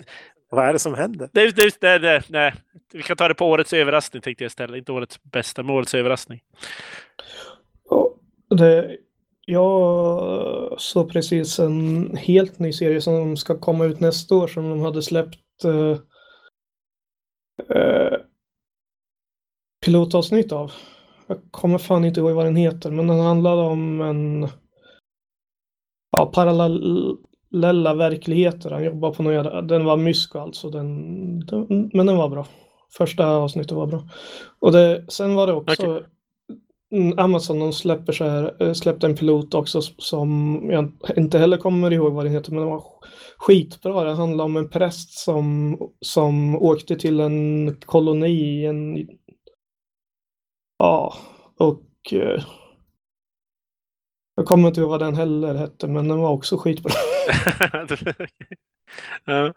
Vad 0.49 0.65
är 0.69 0.73
det 0.73 0.79
som 0.79 0.93
händer? 0.93 1.29
det, 1.33 1.55
det, 1.55 1.81
det, 1.81 1.97
det, 1.99 2.23
nej. 2.29 2.53
Vi 2.93 3.03
kan 3.03 3.17
ta 3.17 3.27
det 3.27 3.33
på 3.33 3.45
årets 3.49 3.73
överraskning 3.73 4.21
tänkte 4.21 4.43
jag 4.43 4.49
istället. 4.49 4.77
Inte 4.77 4.91
årets 4.91 5.23
bästa, 5.23 5.63
men 5.63 5.75
årets 5.75 5.93
överraskning. 5.95 6.41
Ja, 7.89 8.09
det, 8.55 8.97
jag 9.45 10.75
såg 10.77 11.11
precis 11.11 11.59
en 11.59 12.17
helt 12.17 12.59
ny 12.59 12.73
serie 12.73 13.01
som 13.01 13.37
ska 13.37 13.59
komma 13.59 13.85
ut 13.85 13.99
nästa 13.99 14.35
år 14.35 14.47
som 14.47 14.69
de 14.69 14.81
hade 14.81 15.01
släppt 15.01 15.63
eh, 15.63 15.97
eh, 17.69 18.17
pilotavsnitt 19.85 20.51
av. 20.51 20.71
Jag 21.27 21.37
kommer 21.51 21.77
fan 21.77 22.05
inte 22.05 22.19
ihåg 22.19 22.31
vad 22.31 22.45
den 22.45 22.55
heter, 22.55 22.91
men 22.91 23.07
den 23.07 23.19
handlade 23.19 23.61
om 23.61 24.01
en 24.01 24.47
ja, 26.17 26.25
parallella 26.25 27.93
verkligheter. 27.93 28.71
Han 28.71 28.83
jobbar 28.83 29.11
på 29.13 29.23
någon 29.23 29.67
den 29.67 29.85
var 29.85 29.97
mysko 29.97 30.39
alltså, 30.39 30.69
den, 30.69 31.39
den, 31.39 31.89
men 31.93 32.05
den 32.05 32.17
var 32.17 32.29
bra. 32.29 32.47
Första 32.97 33.27
avsnittet 33.27 33.71
var 33.71 33.87
bra. 33.87 34.09
Och 34.59 34.71
det, 34.71 35.05
sen 35.07 35.35
var 35.35 35.47
det 35.47 35.53
också 35.53 35.91
okay. 35.91 36.03
Amazon 37.17 37.59
de 37.59 37.73
släpper 37.73 38.13
så 38.13 38.23
här, 38.25 38.63
eh, 38.63 38.73
släppte 38.73 39.07
en 39.07 39.15
pilot 39.15 39.53
också 39.53 39.81
som 39.81 40.61
jag 40.71 40.91
inte 41.17 41.39
heller 41.39 41.57
kommer 41.57 41.93
ihåg 41.93 42.13
vad 42.13 42.25
den 42.25 42.33
heter, 42.33 42.51
men 42.51 42.59
den 42.61 42.69
var 42.69 42.83
skitbra. 43.37 44.03
Det 44.03 44.13
handlar 44.13 44.45
om 44.45 44.57
en 44.57 44.69
präst 44.69 45.11
som, 45.19 45.77
som 46.01 46.55
åkte 46.55 46.95
till 46.95 47.19
en 47.19 47.75
koloni 47.85 48.27
i 48.61 48.65
en... 48.65 49.07
Ja, 50.77 51.15
och... 51.57 52.13
eh, 52.13 52.43
Jag 54.35 54.45
kommer 54.45 54.67
inte 54.67 54.79
ihåg 54.81 54.89
vad 54.89 54.99
den 54.99 55.15
heller 55.15 55.53
hette, 55.53 55.87
men 55.87 56.07
den 56.07 56.19
var 56.19 56.29
också 56.31 56.57
skitbra. 56.57 56.91
ja, 59.25 59.53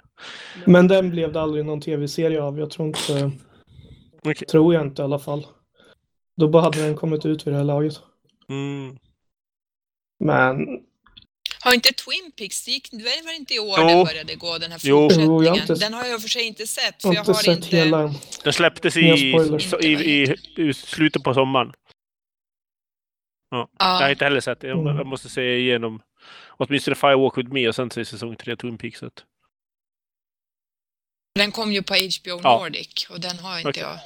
Men 0.66 0.88
den 0.88 1.10
blev 1.10 1.32
det 1.32 1.40
aldrig 1.40 1.64
någon 1.66 1.80
tv-serie 1.80 2.42
av. 2.42 2.58
Jag 2.58 2.70
tror 2.70 2.88
inte... 2.88 3.30
okej. 4.24 4.46
Tror 4.48 4.74
jag 4.74 4.86
inte 4.86 5.02
i 5.02 5.04
alla 5.04 5.18
fall. 5.18 5.46
Då 6.38 6.48
bara 6.48 6.62
hade 6.62 6.82
den 6.82 6.96
kommit 6.96 7.26
ut 7.26 7.46
vid 7.46 7.54
det 7.54 7.58
här 7.58 7.64
laget. 7.64 8.00
Mm. 8.48 8.98
Men 10.24 10.66
Har 11.60 11.74
inte 11.74 11.92
Twin 11.92 12.32
Peaks, 12.36 12.64
det 12.64 12.70
gick, 12.70 12.90
det 12.90 13.22
var 13.24 13.36
inte 13.36 13.54
i 13.54 13.58
år 13.58 13.76
Jo. 13.80 13.86
den 13.86 14.04
började 14.06 14.34
gå, 14.34 14.58
den 14.58 14.70
här 14.72 14.78
fortsättningen? 14.78 15.30
Jo, 15.30 15.44
jag 15.44 15.50
har 15.50 15.60
inte- 15.60 15.74
Den 15.74 15.94
har 15.94 16.04
jag 16.04 16.22
för 16.22 16.28
sig 16.28 16.42
inte 16.42 16.66
sett, 16.66 17.02
för 17.02 17.14
jag 17.14 17.24
har 17.24 17.34
sett 17.34 17.56
inte... 17.64 17.76
hela. 17.76 18.14
Den 18.44 18.52
släpptes 18.52 18.96
i, 18.96 19.00
i, 19.00 19.86
i, 19.86 20.36
i 20.56 20.74
slutet 20.74 21.22
på 21.22 21.34
sommaren. 21.34 21.72
Jag 23.50 23.58
har 23.58 23.68
Ja, 23.78 24.10
inte 24.10 24.24
heller 24.24 24.40
sett 24.40 24.60
det. 24.60 24.66
Jag, 24.68 24.78
Mm. 24.78 24.96
jag 24.96 25.06
måste 25.06 25.28
se 25.28 25.58
igenom 25.58 26.02
åtminstone 26.48 26.94
Firewalk 26.94 27.38
with 27.38 27.52
me 27.52 27.68
och 27.68 27.74
sen 27.74 27.90
se 27.90 28.04
säsong 28.04 28.36
3 28.36 28.56
Twin 28.56 28.78
Peaks. 28.78 29.00
den 31.34 31.52
kom 31.52 31.72
ju 31.72 31.82
på 31.82 31.94
HBO 31.94 32.40
Ja. 32.42 32.58
Nordic 32.58 33.06
och 33.10 33.20
den 33.20 33.38
har 33.38 33.56
inte 33.58 33.68
Okej. 33.68 33.82
jag. 33.82 33.98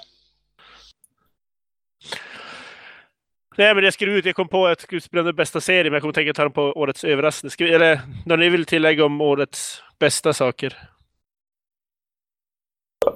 Nej 3.56 3.74
men 3.74 3.84
jag 3.84 3.94
skrev 3.94 4.08
ut, 4.08 4.24
jag 4.24 4.34
kom 4.34 4.48
på 4.48 4.64
att 4.66 4.70
jag 4.70 4.80
skulle 4.80 5.00
spela 5.00 5.22
den 5.22 5.36
bästa 5.36 5.60
serien 5.60 5.84
men 5.86 5.92
jag 5.92 6.00
kommer 6.02 6.12
tänka 6.14 6.32
ta 6.34 6.42
den 6.42 6.52
på 6.52 6.62
årets 6.62 7.04
överraskning. 7.04 7.50
Vi, 7.58 7.74
eller 7.74 8.00
när 8.26 8.36
ni 8.36 8.48
vill 8.48 8.64
tillägga 8.64 9.04
om 9.04 9.20
årets 9.20 9.82
bästa 9.98 10.32
saker? 10.32 10.78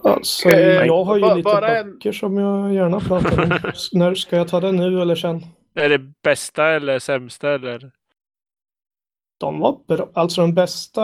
Alltså, 0.04 0.48
Eh, 0.48 0.86
jag 0.86 1.04
har 1.04 1.16
ju 1.16 1.22
lite 1.28 1.42
bara 1.42 1.78
en- 1.78 1.92
böcker 1.92 2.12
som 2.12 2.36
jag 2.38 2.74
gärna 2.74 3.00
pratar 3.00 3.42
om. 3.42 3.48
När 3.92 4.14
ska 4.14 4.36
jag 4.36 4.48
ta 4.48 4.60
det 4.60 4.72
nu 4.72 5.00
eller 5.02 5.14
sen? 5.14 5.40
Är 5.74 5.88
det 5.88 5.98
bästa 6.22 6.66
eller 6.68 6.98
sämsta 6.98 7.54
eller? 7.54 7.90
de 9.38 9.58
var 9.60 9.78
bra. 9.88 10.08
Alltså 10.14 10.40
den 10.40 10.54
bästa, 10.54 11.02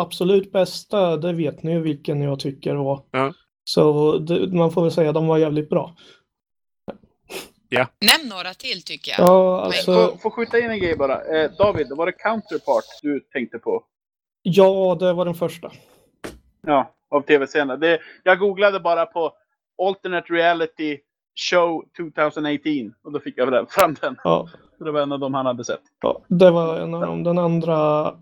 absolut 0.00 0.52
bästa, 0.52 1.16
det 1.16 1.32
vet 1.32 1.62
ni 1.62 1.72
ju 1.72 1.80
vilken 1.80 2.22
jag 2.22 2.40
tycker 2.40 2.74
var. 2.74 3.02
Ja. 3.10 3.32
Så 3.64 4.18
det, 4.18 4.52
man 4.56 4.70
får 4.72 4.82
väl 4.82 4.90
säga 4.90 5.08
att 5.08 5.14
de 5.14 5.26
var 5.26 5.38
jävligt 5.38 5.68
bra. 5.70 5.96
Nämn 7.78 8.28
några 8.28 8.54
till 8.54 8.82
tycker 8.82 9.12
jag. 9.18 9.20
Ja, 9.28 9.60
alltså, 9.60 9.92
Får, 9.94 10.16
får 10.16 10.30
skjuta 10.30 10.58
in 10.58 10.70
en 10.70 10.78
grej 10.78 10.96
bara. 10.96 11.24
Eh, 11.24 11.50
David, 11.58 11.86
var 11.90 12.06
det 12.06 12.12
Counterpart 12.12 12.84
du 13.02 13.20
tänkte 13.20 13.58
på? 13.58 13.84
ja, 14.42 14.96
det 15.00 15.12
var 15.12 15.24
den 15.24 15.34
första. 15.34 15.70
Ja, 16.66 16.94
av 17.10 17.20
tv-serierna. 17.22 17.76
Det- 17.76 17.98
Jag 18.22 18.38
googlade 18.38 18.80
bara 18.80 19.06
på 19.06 19.32
Alternate 19.82 20.32
Reality 20.32 20.98
Show 21.50 21.84
2018 21.96 22.92
och 23.04 23.12
då 23.12 23.20
fick 23.20 23.34
jag 23.38 23.70
fram- 23.70 23.94
den. 24.00 24.16
Ja, 24.24 24.48
det 24.78 24.90
var 24.90 25.00
en 25.00 25.12
av 25.12 25.18
dem 25.20 25.34
han 25.34 25.46
hade 25.46 25.64
sett. 25.64 25.80
ja, 26.00 26.22
det 26.28 26.50
var 26.50 26.76
en 26.78 26.94
av 26.94 27.00
dem. 27.00 27.22
Den 27.24 27.38
andra 27.38 28.14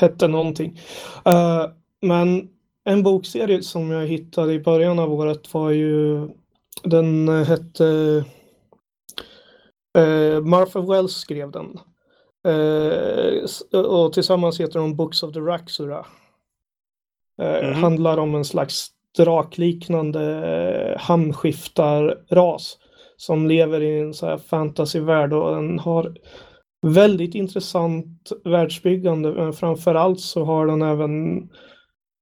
hette 0.00 0.28
någonting. 0.28 0.78
Eh, 1.24 1.66
men 2.00 2.48
en 2.84 3.02
bokserie 3.02 3.62
som 3.62 3.90
jag 3.90 4.06
hittade 4.06 4.52
i 4.52 4.60
början 4.60 4.98
av 4.98 5.12
året 5.12 5.54
var 5.54 5.70
ju 5.70 6.28
den 6.82 7.28
eh, 7.28 7.44
hette 7.44 7.84
uh, 9.98 10.40
Martha 10.44 10.80
Wells 10.80 11.12
skrev 11.16 11.50
den. 11.50 11.78
S- 13.44 13.62
och 13.72 14.12
tillsammans 14.12 14.60
heter 14.60 14.78
de 14.78 14.96
Books 14.96 15.22
of 15.22 15.32
the 15.32 15.40
Raxura. 15.40 16.06
Eh, 17.42 17.62
Mhm. 17.68 17.74
Handlar 17.82 18.18
om 18.18 18.34
en 18.34 18.44
slags 18.44 18.88
drakliknande 19.18 20.96
hamnskiftarras 21.00 22.78
som 23.16 23.46
lever 23.48 23.80
i 23.80 23.98
en 24.00 24.14
så 24.14 24.26
här 24.26 24.38
fantasyvärld 24.38 25.32
och 25.32 25.54
den 25.54 25.78
har 25.78 26.16
väldigt 26.86 27.34
intressant 27.34 28.32
världsbyggande. 28.44 29.32
Men 29.32 29.52
framförallt 29.52 30.20
så 30.20 30.44
har 30.44 30.66
den 30.66 30.82
även 30.82 31.48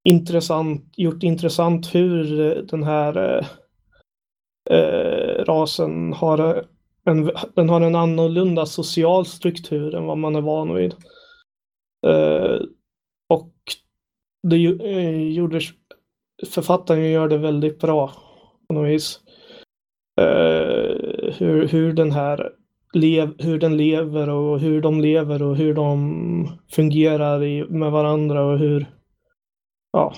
intressant, 0.08 0.94
gjort 0.96 1.22
intressant 1.22 1.94
hur 1.94 2.24
den 2.70 2.82
här 2.82 3.46
eh, 4.70 5.44
rasen 5.44 6.12
har 6.12 6.64
en, 7.04 7.30
den 7.54 7.68
har 7.68 7.80
en 7.80 7.94
annorlunda 7.94 8.66
social 8.66 9.26
struktur 9.26 9.94
än 9.94 10.04
vad 10.06 10.18
man 10.18 10.36
är 10.36 10.40
van 10.40 10.74
vid. 10.74 10.94
Eh, 12.06 12.60
och 13.28 13.54
det 14.42 14.56
eh, 14.66 15.28
gjorde 15.28 15.60
författaren 16.46 17.10
gör 17.10 17.28
det 17.28 17.38
väldigt 17.38 17.80
bra 17.80 18.12
på 18.68 18.74
något 18.74 18.88
vis. 18.88 19.20
Eh, 20.20 21.32
hur, 21.38 21.68
hur 21.68 21.92
den 21.92 22.12
här 22.12 22.52
lev, 22.92 23.34
hur 23.38 23.58
den 23.58 23.76
lever 23.76 24.28
och 24.28 24.60
hur 24.60 24.82
de 24.82 25.00
lever 25.00 25.42
och 25.42 25.56
hur 25.56 25.74
de 25.74 26.58
fungerar 26.70 27.44
i, 27.44 27.64
med 27.64 27.92
varandra 27.92 28.44
och 28.44 28.58
hur 28.58 28.86
ja, 29.92 30.14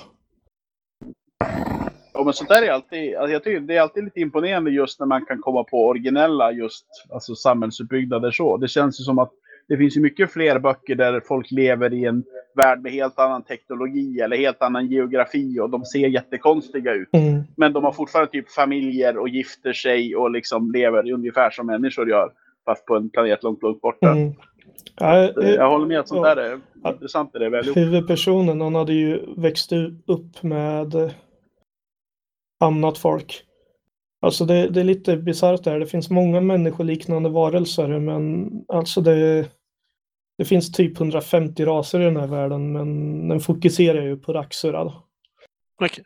Ja, 2.23 2.25
men 2.25 2.33
sånt 2.35 2.49
där 2.49 2.63
är 2.63 2.71
alltid, 2.71 3.17
alltså 3.17 3.33
jag 3.33 3.45
tycker 3.45 3.61
det 3.61 3.77
är 3.77 3.81
alltid 3.81 4.05
lite 4.05 4.21
imponerande 4.21 4.71
just 4.71 5.01
när 5.01 5.07
man 5.07 5.25
kan 5.25 5.39
komma 5.39 5.65
på 5.65 5.87
originella 5.89 6.53
just 6.53 6.87
alltså 7.13 7.35
samhällsuppbyggnader 7.35 8.31
så. 8.31 8.57
Det 8.57 8.69
känns 8.69 9.01
ju 9.01 9.05
som 9.05 9.19
att 9.19 9.33
det 9.69 9.77
finns 9.77 9.97
ju 9.97 10.01
mycket 10.01 10.33
fler 10.33 10.59
böcker 10.59 10.95
där 10.95 11.21
folk 11.29 11.51
lever 11.51 11.93
i 11.95 12.05
en 12.05 12.25
värld 12.55 12.83
med 12.83 12.93
helt 12.93 13.19
annan 13.19 13.43
teknologi 13.43 14.21
eller 14.21 14.37
helt 14.37 14.63
annan 14.63 14.87
geografi 14.87 15.61
och 15.61 15.71
de 15.71 15.85
ser 15.85 16.09
jättekonstiga 16.09 16.93
ut. 16.93 17.09
mm, 17.13 17.43
Men 17.57 17.73
de 17.73 17.85
har 17.85 17.93
fortfarande 17.93 18.33
typ 18.33 18.51
familjer 18.51 19.19
och 19.19 19.29
gifter 19.29 19.73
sig 19.73 20.17
och 20.17 20.31
liksom 20.31 20.73
lever 20.73 21.13
ungefär 21.13 21.51
som 21.51 21.67
människor 21.67 22.09
gör. 22.09 22.33
Fast 22.65 22.87
på 22.87 22.97
en 22.97 23.11
planet 23.11 23.43
långt, 23.43 23.63
långt 23.63 23.81
borta. 23.81 24.11
mm. 24.11 24.33
Ja, 25.01 25.19
eh, 25.43 25.51
Jag 25.51 25.71
håller 25.71 25.87
med 25.87 26.01
att 26.01 26.09
sånt 26.09 26.27
Ja. 26.27 26.35
där 26.35 26.43
är 26.43 26.61
Ja. 26.85 26.93
intressant. 26.93 27.31
Det 27.33 27.45
är 27.47 27.51
väl 27.51 27.67
gjort. 27.67 27.77
huvudpersonen, 27.77 28.61
han 28.61 28.75
hade 28.75 28.93
ju 28.93 29.21
växt 29.37 29.73
upp 30.07 30.43
med 30.43 31.11
annat 32.63 32.99
folk. 32.99 33.45
Alltså 34.21 34.45
det, 34.45 34.69
det 34.69 34.81
är 34.81 34.85
lite 34.85 35.17
bisarrt 35.17 35.65
där. 35.65 35.81
Det 35.81 35.87
finns 35.87 36.11
många 36.11 36.41
människoliknande 36.41 37.29
varelser 37.29 37.99
men 37.99 38.51
alltså 38.69 39.01
det, 39.01 39.49
det 40.39 40.45
finns 40.45 40.73
typ 40.73 41.01
150 41.01 41.65
raser 41.65 42.01
i 42.01 42.05
den 42.05 42.17
här 42.17 42.27
världen 42.27 42.73
men 42.73 43.29
den 43.29 43.41
fokuserar 43.41 44.03
ju 44.03 44.17
på 44.17 44.33
Raxura. 44.33 44.93
Okej. 45.81 46.05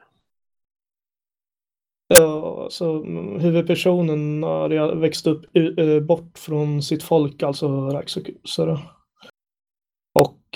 Ja, 2.08 2.66
så 2.70 3.02
mm, 3.02 3.40
huvudpersonen 3.40 4.42
har 4.42 4.94
växt 4.94 5.26
upp 5.26 5.44
eh, 5.56 6.00
bort 6.00 6.38
från 6.38 6.82
sitt 6.82 7.02
folk, 7.02 7.42
alltså 7.42 7.88
Raxura. 7.88 8.78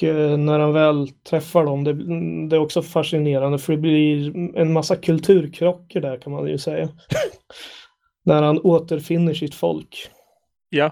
Och 0.00 0.04
eh, 0.04 0.38
när 0.38 0.58
han 0.58 0.72
väl 0.72 1.08
träffar 1.08 1.64
dem, 1.64 1.84
det, 1.84 1.92
det 2.48 2.56
är 2.56 2.60
också 2.60 2.82
fascinerande 2.82 3.58
för 3.58 3.72
det 3.72 3.78
blir 3.78 4.36
en 4.56 4.72
massa 4.72 4.96
kulturkrockar 4.96 6.00
där 6.00 6.18
kan 6.18 6.32
man 6.32 6.46
ju 6.46 6.58
säga. 6.58 6.88
när 8.22 8.42
han 8.42 8.58
återfinner 8.58 9.34
sitt 9.34 9.54
folk. 9.54 10.10
Ja. 10.68 10.90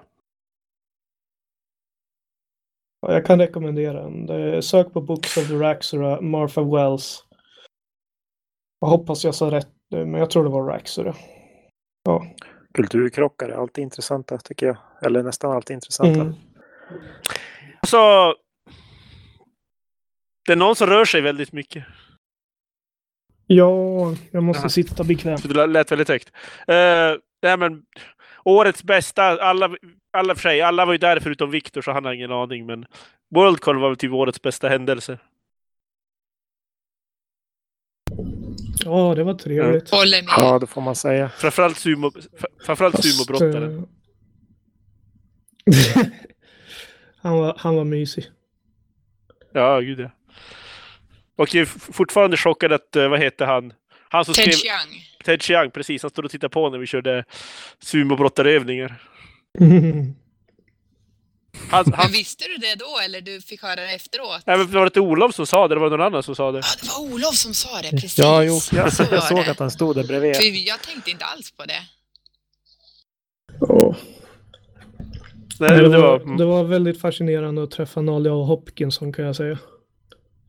Ja, 3.00 3.12
Jag 3.12 3.26
kan 3.26 3.38
rekommendera 3.38 4.02
den. 4.02 4.62
Sök 4.62 4.92
på 4.92 5.00
Books 5.00 5.36
of 5.36 5.48
the 5.48 5.54
Raxura, 5.54 6.20
Martha 6.20 6.62
Wells. 6.62 7.24
Jag 8.80 8.88
hoppas 8.88 9.24
jag 9.24 9.34
sa 9.34 9.50
rätt 9.50 9.68
nu, 9.90 10.04
men 10.04 10.20
jag 10.20 10.30
tror 10.30 10.44
det 10.44 10.50
var 10.50 10.64
Raxura. 10.64 11.14
Kulturkrockar 12.74 13.48
är 13.48 13.52
alltid 13.52 13.82
intressanta 13.82 14.38
tycker 14.38 14.66
jag. 14.66 14.76
Eller 15.02 15.22
nästan 15.22 15.52
alltid 15.52 15.74
intressanta. 15.74 16.20
Mm. 16.20 16.34
Så... 17.86 18.34
Det 20.48 20.54
är 20.54 20.56
någon 20.56 20.76
som 20.76 20.86
rör 20.86 21.04
sig 21.04 21.20
väldigt 21.20 21.52
mycket. 21.52 21.84
Ja, 23.46 24.14
jag 24.30 24.42
måste 24.42 24.62
Jaha. 24.62 24.68
sitta 24.68 25.04
bekvämt. 25.04 25.40
För 25.40 25.48
det 25.48 25.66
lät 25.66 25.92
väldigt 25.92 26.08
högt. 26.08 26.28
Uh, 26.70 27.20
nej, 27.42 27.56
men, 27.58 27.82
årets 28.44 28.82
bästa, 28.82 29.22
alla, 29.22 29.76
alla 30.12 30.34
för 30.34 30.42
sig, 30.42 30.60
alla 30.60 30.84
var 30.84 30.92
ju 30.92 30.98
där 30.98 31.20
förutom 31.20 31.50
Viktor 31.50 31.82
så 31.82 31.92
han 31.92 32.04
har 32.04 32.12
ingen 32.12 32.32
aning. 32.32 32.66
Men 32.66 32.86
Worldcon 33.34 33.80
var 33.80 33.88
väl 33.88 33.96
typ 33.96 34.12
årets 34.12 34.42
bästa 34.42 34.68
händelse. 34.68 35.18
Ja, 38.84 39.14
det 39.14 39.24
var 39.24 39.34
trevligt. 39.34 39.90
Håller 39.90 40.22
med. 40.22 40.34
Ja, 40.36 40.58
det 40.58 40.66
får 40.66 40.80
man 40.80 40.94
säga. 40.94 41.28
Framförallt, 41.28 41.78
sumo, 41.78 42.12
framförallt 42.62 42.96
Fast, 42.96 43.26
sumobrottaren. 43.26 43.78
eh, 45.66 46.02
han, 47.20 47.38
var, 47.38 47.54
han 47.58 47.76
var 47.76 47.84
mysig. 47.84 48.24
Ja, 49.52 49.80
gud 49.80 50.00
ja. 50.00 50.10
Och 51.38 51.54
jag 51.54 51.62
är 51.62 51.66
fortfarande 51.92 52.36
chockad 52.36 52.72
att, 52.72 52.96
eh, 52.96 53.08
vad 53.08 53.20
heter 53.20 53.46
han? 53.46 53.72
Han 54.08 54.24
som 54.24 54.34
Ted 54.34 54.44
skrev... 54.44 54.52
Chiang. 54.52 55.04
Ted 55.24 55.42
Chiang, 55.42 55.70
precis. 55.70 56.02
Han 56.02 56.10
stod 56.10 56.24
och 56.24 56.30
tittade 56.30 56.50
på 56.50 56.70
när 56.70 56.78
vi 56.78 56.86
körde 56.86 57.24
sumobrottarövningar. 57.82 59.02
Han, 61.70 61.92
han, 61.92 61.94
Men 61.96 62.12
visste 62.12 62.44
du 62.44 62.56
det 62.56 62.74
då 62.74 62.98
eller 63.04 63.20
du 63.20 63.40
fick 63.40 63.62
höra 63.62 63.74
det 63.74 63.94
efteråt? 63.94 64.42
nej, 64.46 64.58
men 64.58 64.70
var 64.70 64.80
det 64.80 64.86
inte 64.86 65.00
Olof 65.00 65.34
som 65.34 65.46
sa 65.46 65.68
det? 65.68 65.74
Det 65.74 65.80
var 65.80 65.90
någon 65.90 66.00
annan 66.00 66.22
som 66.22 66.34
sa 66.34 66.52
det. 66.52 66.58
Ja, 66.58 66.64
det 66.80 66.88
var 66.88 67.14
Olof 67.14 67.34
som 67.34 67.54
sa 67.54 67.82
det, 67.82 67.90
precis. 67.90 68.18
Ja, 68.18 68.44
jo, 68.44 68.60
jag, 68.72 68.92
Så 68.92 69.04
jag 69.10 69.22
såg 69.22 69.44
det. 69.44 69.50
att 69.50 69.58
han 69.58 69.70
stod 69.70 69.96
där 69.96 70.04
bredvid. 70.04 70.36
För 70.36 70.68
jag 70.68 70.82
tänkte 70.82 71.10
inte 71.10 71.24
alls 71.24 71.50
på 71.50 71.64
det. 71.64 71.82
Ja. 73.60 73.94
Nej, 75.60 75.70
det, 75.70 75.88
det 75.88 75.98
var, 75.98 76.20
mm. 76.20 76.36
det 76.36 76.44
var 76.44 76.64
väldigt 76.64 77.00
fascinerande 77.00 77.62
att 77.62 77.70
träffa 77.70 78.00
Nalia 78.00 78.32
Hopkinson 78.32 79.12
kan 79.12 79.24
jag 79.24 79.36
säga. 79.36 79.58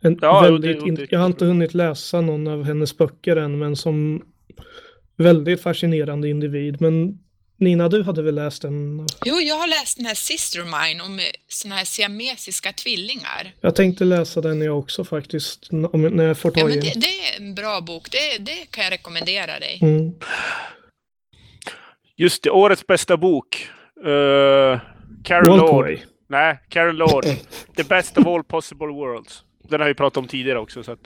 En 0.02 0.18
Ja, 0.22 0.42
väldigt 0.42 0.86
det- 0.86 0.96
det- 0.96 1.08
jag 1.12 1.20
har 1.20 1.26
inte 1.26 1.46
hunnit 1.46 1.74
läsa 1.74 2.22
någon 2.22 2.48
av 2.48 2.64
hennes 2.64 2.98
böcker 2.98 3.36
än, 3.36 3.60
men 3.60 3.76
som 3.76 4.22
väldigt 5.18 5.62
fascinerande 5.62 6.30
individ. 6.30 6.82
Men 6.82 7.20
Nina, 7.58 7.90
du 7.90 8.04
hade 8.04 8.22
väl 8.22 8.36
läst 8.36 8.62
den? 8.62 9.08
Jo, 9.26 9.36
jag 9.36 9.56
har 9.56 9.68
läst 9.68 9.98
den 9.98 10.06
här 10.06 10.14
Sister 10.16 10.60
Mine 10.64 11.04
om 11.04 11.20
eh, 11.20 11.26
såna 11.48 11.76
här 11.76 11.86
siamesiska 11.86 12.74
tvillingar. 12.74 13.54
Jag 13.62 13.76
tänkte 13.76 14.06
läsa 14.06 14.42
den 14.42 14.62
jag 14.62 14.80
också 14.80 15.04
faktiskt, 15.04 15.70
om, 15.72 16.02
när 16.02 16.24
jag 16.24 16.38
får 16.38 16.52
Ja, 16.56 16.62
tag 16.62 16.72
i 16.72 16.76
men 16.76 16.84
det, 16.86 16.94
det 16.96 17.08
är 17.08 17.38
en 17.42 17.56
bra 17.56 17.82
bok. 17.82 18.12
Det, 18.12 18.38
det 18.44 18.72
kan 18.72 18.84
jag 18.84 18.92
rekommendera 18.94 19.60
dig. 19.60 19.80
Mm. 19.82 20.14
Just 22.16 22.44
det, 22.44 22.50
årets 22.50 22.88
bästa 22.88 23.18
bok. 23.18 23.68
Uh, 24.06 24.80
Carol 25.24 25.58
Lord. 25.58 26.00
Nej, 26.28 26.60
Carol 26.70 26.96
Lord. 26.96 27.26
The 27.76 27.84
best 27.84 28.18
of 28.18 28.28
all 28.28 28.44
possible 28.44 28.88
worlds. 28.88 29.44
Den 29.70 29.80
har 29.82 29.88
vi 29.88 29.94
pratat 29.94 30.18
om 30.18 30.28
tidigare 30.28 30.60
också. 30.60 30.84
Så 30.84 30.92
att, 30.92 31.00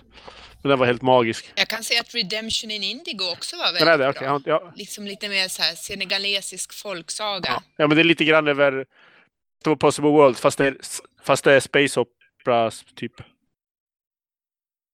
men 0.61 0.69
den 0.69 0.79
var 0.79 0.85
helt 0.85 1.01
magisk. 1.01 1.51
Jag 1.55 1.67
kan 1.67 1.83
säga 1.83 2.01
att 2.01 2.15
Redemption 2.15 2.71
in 2.71 2.83
Indigo 2.83 3.31
också 3.31 3.55
var 3.57 3.63
väldigt 3.73 3.87
det, 3.87 3.97
bra. 3.97 4.35
okej. 4.35 4.43
Ja, 4.45 4.73
Liksom 4.75 5.05
lite 5.07 5.29
mer 5.29 5.47
så 5.47 5.61
här 5.61 5.75
senegalesisk 5.75 6.73
folksaga. 6.73 7.49
ja. 7.49 7.63
ja, 7.77 7.87
men 7.87 7.95
det 7.97 8.01
är 8.01 8.05
lite 8.05 8.23
grann 8.25 8.47
över 8.47 8.81
of 8.81 9.67
all 9.67 9.77
possible 9.77 10.09
worlds 10.09 10.39
fast 10.41 10.57
det 10.57 10.67
är, 10.67 10.77
fast 11.23 11.43
det 11.43 11.53
är 11.53 11.59
space 11.59 11.99
opera 11.99 12.71
typ. 12.95 13.11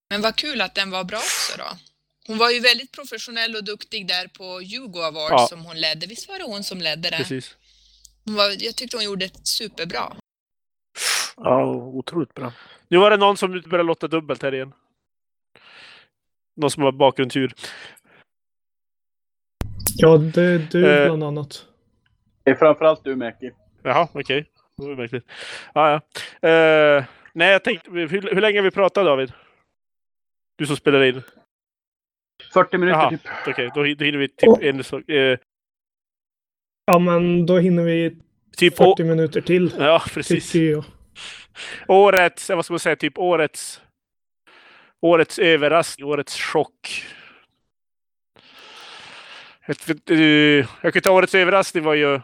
Men 0.10 0.22
vad 0.22 0.36
kul 0.36 0.62
att 0.62 0.76
den 0.76 0.92
var 0.92 1.04
bra 1.04 1.18
också 1.18 1.58
då. 1.58 1.78
Hon 2.28 2.38
var 2.38 2.50
ju 2.50 2.60
väldigt 2.60 2.92
professionell 2.92 3.56
och 3.56 3.64
duktig 3.64 4.08
där 4.08 4.28
på 4.28 4.44
Hugo 4.44 5.00
Awards 5.02 5.32
Ja. 5.32 5.48
som 5.48 5.66
hon 5.66 5.82
ledde. 5.82 6.08
Visst 6.08 6.28
var 6.30 6.38
det 6.38 6.44
hon 6.44 6.64
som 6.64 6.78
ledde 6.82 7.10
den? 7.10 7.18
Precis. 7.18 7.56
Hon 8.26 8.36
var, 8.36 8.56
jag 8.64 8.76
tyckte 8.76 8.98
hon 8.98 9.04
gjorde 9.06 9.28
det 9.28 9.48
superbra. 9.48 10.16
Ja, 11.38 11.66
otroligt 11.76 12.34
bra. 12.34 12.54
Nu 12.90 12.98
var 12.98 13.10
det 13.10 13.18
någon 13.18 13.38
som 13.38 13.52
började 13.52 13.84
låta 13.88 14.08
dubbelt 14.08 14.44
här 14.44 14.54
igen. 14.54 14.74
Någon 16.56 16.72
som 16.72 16.84
har 16.84 16.92
bakgrundsljud. 16.92 17.54
Ja, 19.98 20.18
det 20.18 20.42
är 20.42 20.68
du 20.72 20.92
Eh. 20.92 21.06
bland 21.06 21.24
annat. 21.24 21.66
Det 22.44 22.52
är 22.52 22.56
framförallt 22.56 23.04
du 23.04 23.16
Mäki. 23.16 23.52
Jaha, 23.84 24.08
okej. 24.14 24.46
Det 24.78 24.88
var 24.88 24.96
märkligt. 24.96 25.26
Ja, 25.74 25.90
ja. 26.42 26.50
Eh, 26.50 27.06
nej, 27.34 27.52
jag 27.52 27.64
tänkte... 27.64 27.92
Hur, 27.92 28.08
hur 28.08 28.42
länge 28.42 28.58
har 28.60 28.64
vi 28.64 28.72
pratat 28.72 29.06
David? 29.06 29.34
Du 30.58 30.66
som 30.66 30.76
spelar 30.76 31.04
in. 31.04 31.22
40 32.54 32.78
minuter 32.78 33.00
Jaha. 33.00 33.10
typ. 33.10 33.22
Okej, 33.48 33.72
då, 33.76 33.84
hin- 33.86 33.96
då 33.98 34.06
hinner 34.06 34.18
vi 34.20 34.28
typ 34.28 34.50
Oh. 34.50 34.66
en 34.66 34.84
sak. 34.84 35.10
Eh, 35.10 35.38
Ja, 36.86 37.00
men 37.00 37.46
då 37.46 37.58
hinner 37.58 37.84
vi 37.84 38.18
typ 38.58 38.74
å, 38.82 38.96
40 38.96 39.04
minuter 39.04 39.42
till, 39.42 39.74
Ja, 39.80 40.04
precis. 40.14 40.52
tycker 40.52 40.66
jag. 40.72 40.84
Årets, 41.88 42.50
vad 42.50 42.66
ska 42.66 42.74
man 42.74 42.80
säga, 42.80 42.95
typ 42.95 43.18
årets... 43.18 43.82
Årets 45.02 45.39
överraskning, 45.39 46.08
årets 46.08 46.41
chock. 46.41 47.06
Eh, 50.10 50.18
jag 50.82 50.93
kan 50.93 51.02
ta 51.02 51.12
årets 51.12 51.36
överraskning 51.36 51.84
var 51.84 51.93
ju... 51.93 52.22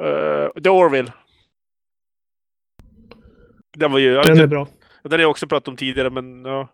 Uh, 0.00 0.50
The 0.62 0.68
Orville. 0.70 1.12
Den 3.76 3.92
var 3.92 3.98
ju... 3.98 4.14
Den 4.14 4.40
är 4.40 4.46
bra. 4.46 4.68
Den 5.02 5.12
har 5.12 5.18
jag 5.18 5.30
också 5.30 5.46
pratat 5.46 5.68
om 5.68 5.76
tidigare, 5.76 6.10
men 6.10 6.44
ja. 6.44 6.68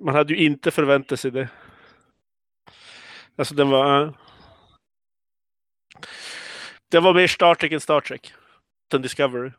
Man 0.00 0.14
hade 0.14 0.34
ju 0.34 0.44
inte 0.44 0.70
förväntat 0.70 1.20
sig 1.20 1.30
det. 1.30 1.48
Alltså 3.36 3.54
den 3.54 3.70
var... 3.70 4.02
eh, 4.02 4.12
Den 6.88 7.02
var 7.02 7.14
mer 7.14 7.26
Star 7.26 7.54
Trek 7.54 7.72
än 7.72 7.80
Star 7.80 8.00
Trek. 8.00 8.34
Den 8.92 9.02
Discovery. 9.02 9.50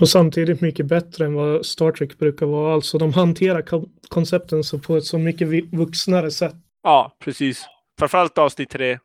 Och 0.00 0.08
samtidigt 0.08 0.60
mycket 0.60 0.86
bättre 0.86 1.24
än 1.24 1.34
vad 1.34 1.66
Star 1.66 1.92
Trek 1.92 2.18
brukar 2.18 2.46
vara. 2.46 2.74
Alltså 2.74 2.98
de 2.98 3.12
hanterar 3.12 3.62
ko- 3.62 3.88
koncepten 4.08 4.64
så 4.64 4.78
på 4.78 4.96
ett 4.96 5.04
så 5.04 5.18
mycket 5.18 5.48
vuxnare 5.72 6.30
sätt. 6.30 6.54
Ja, 6.82 7.16
precis. 7.20 7.64
Framförallt 7.98 8.38
avsnitt 8.38 8.70
tre. 8.70 8.98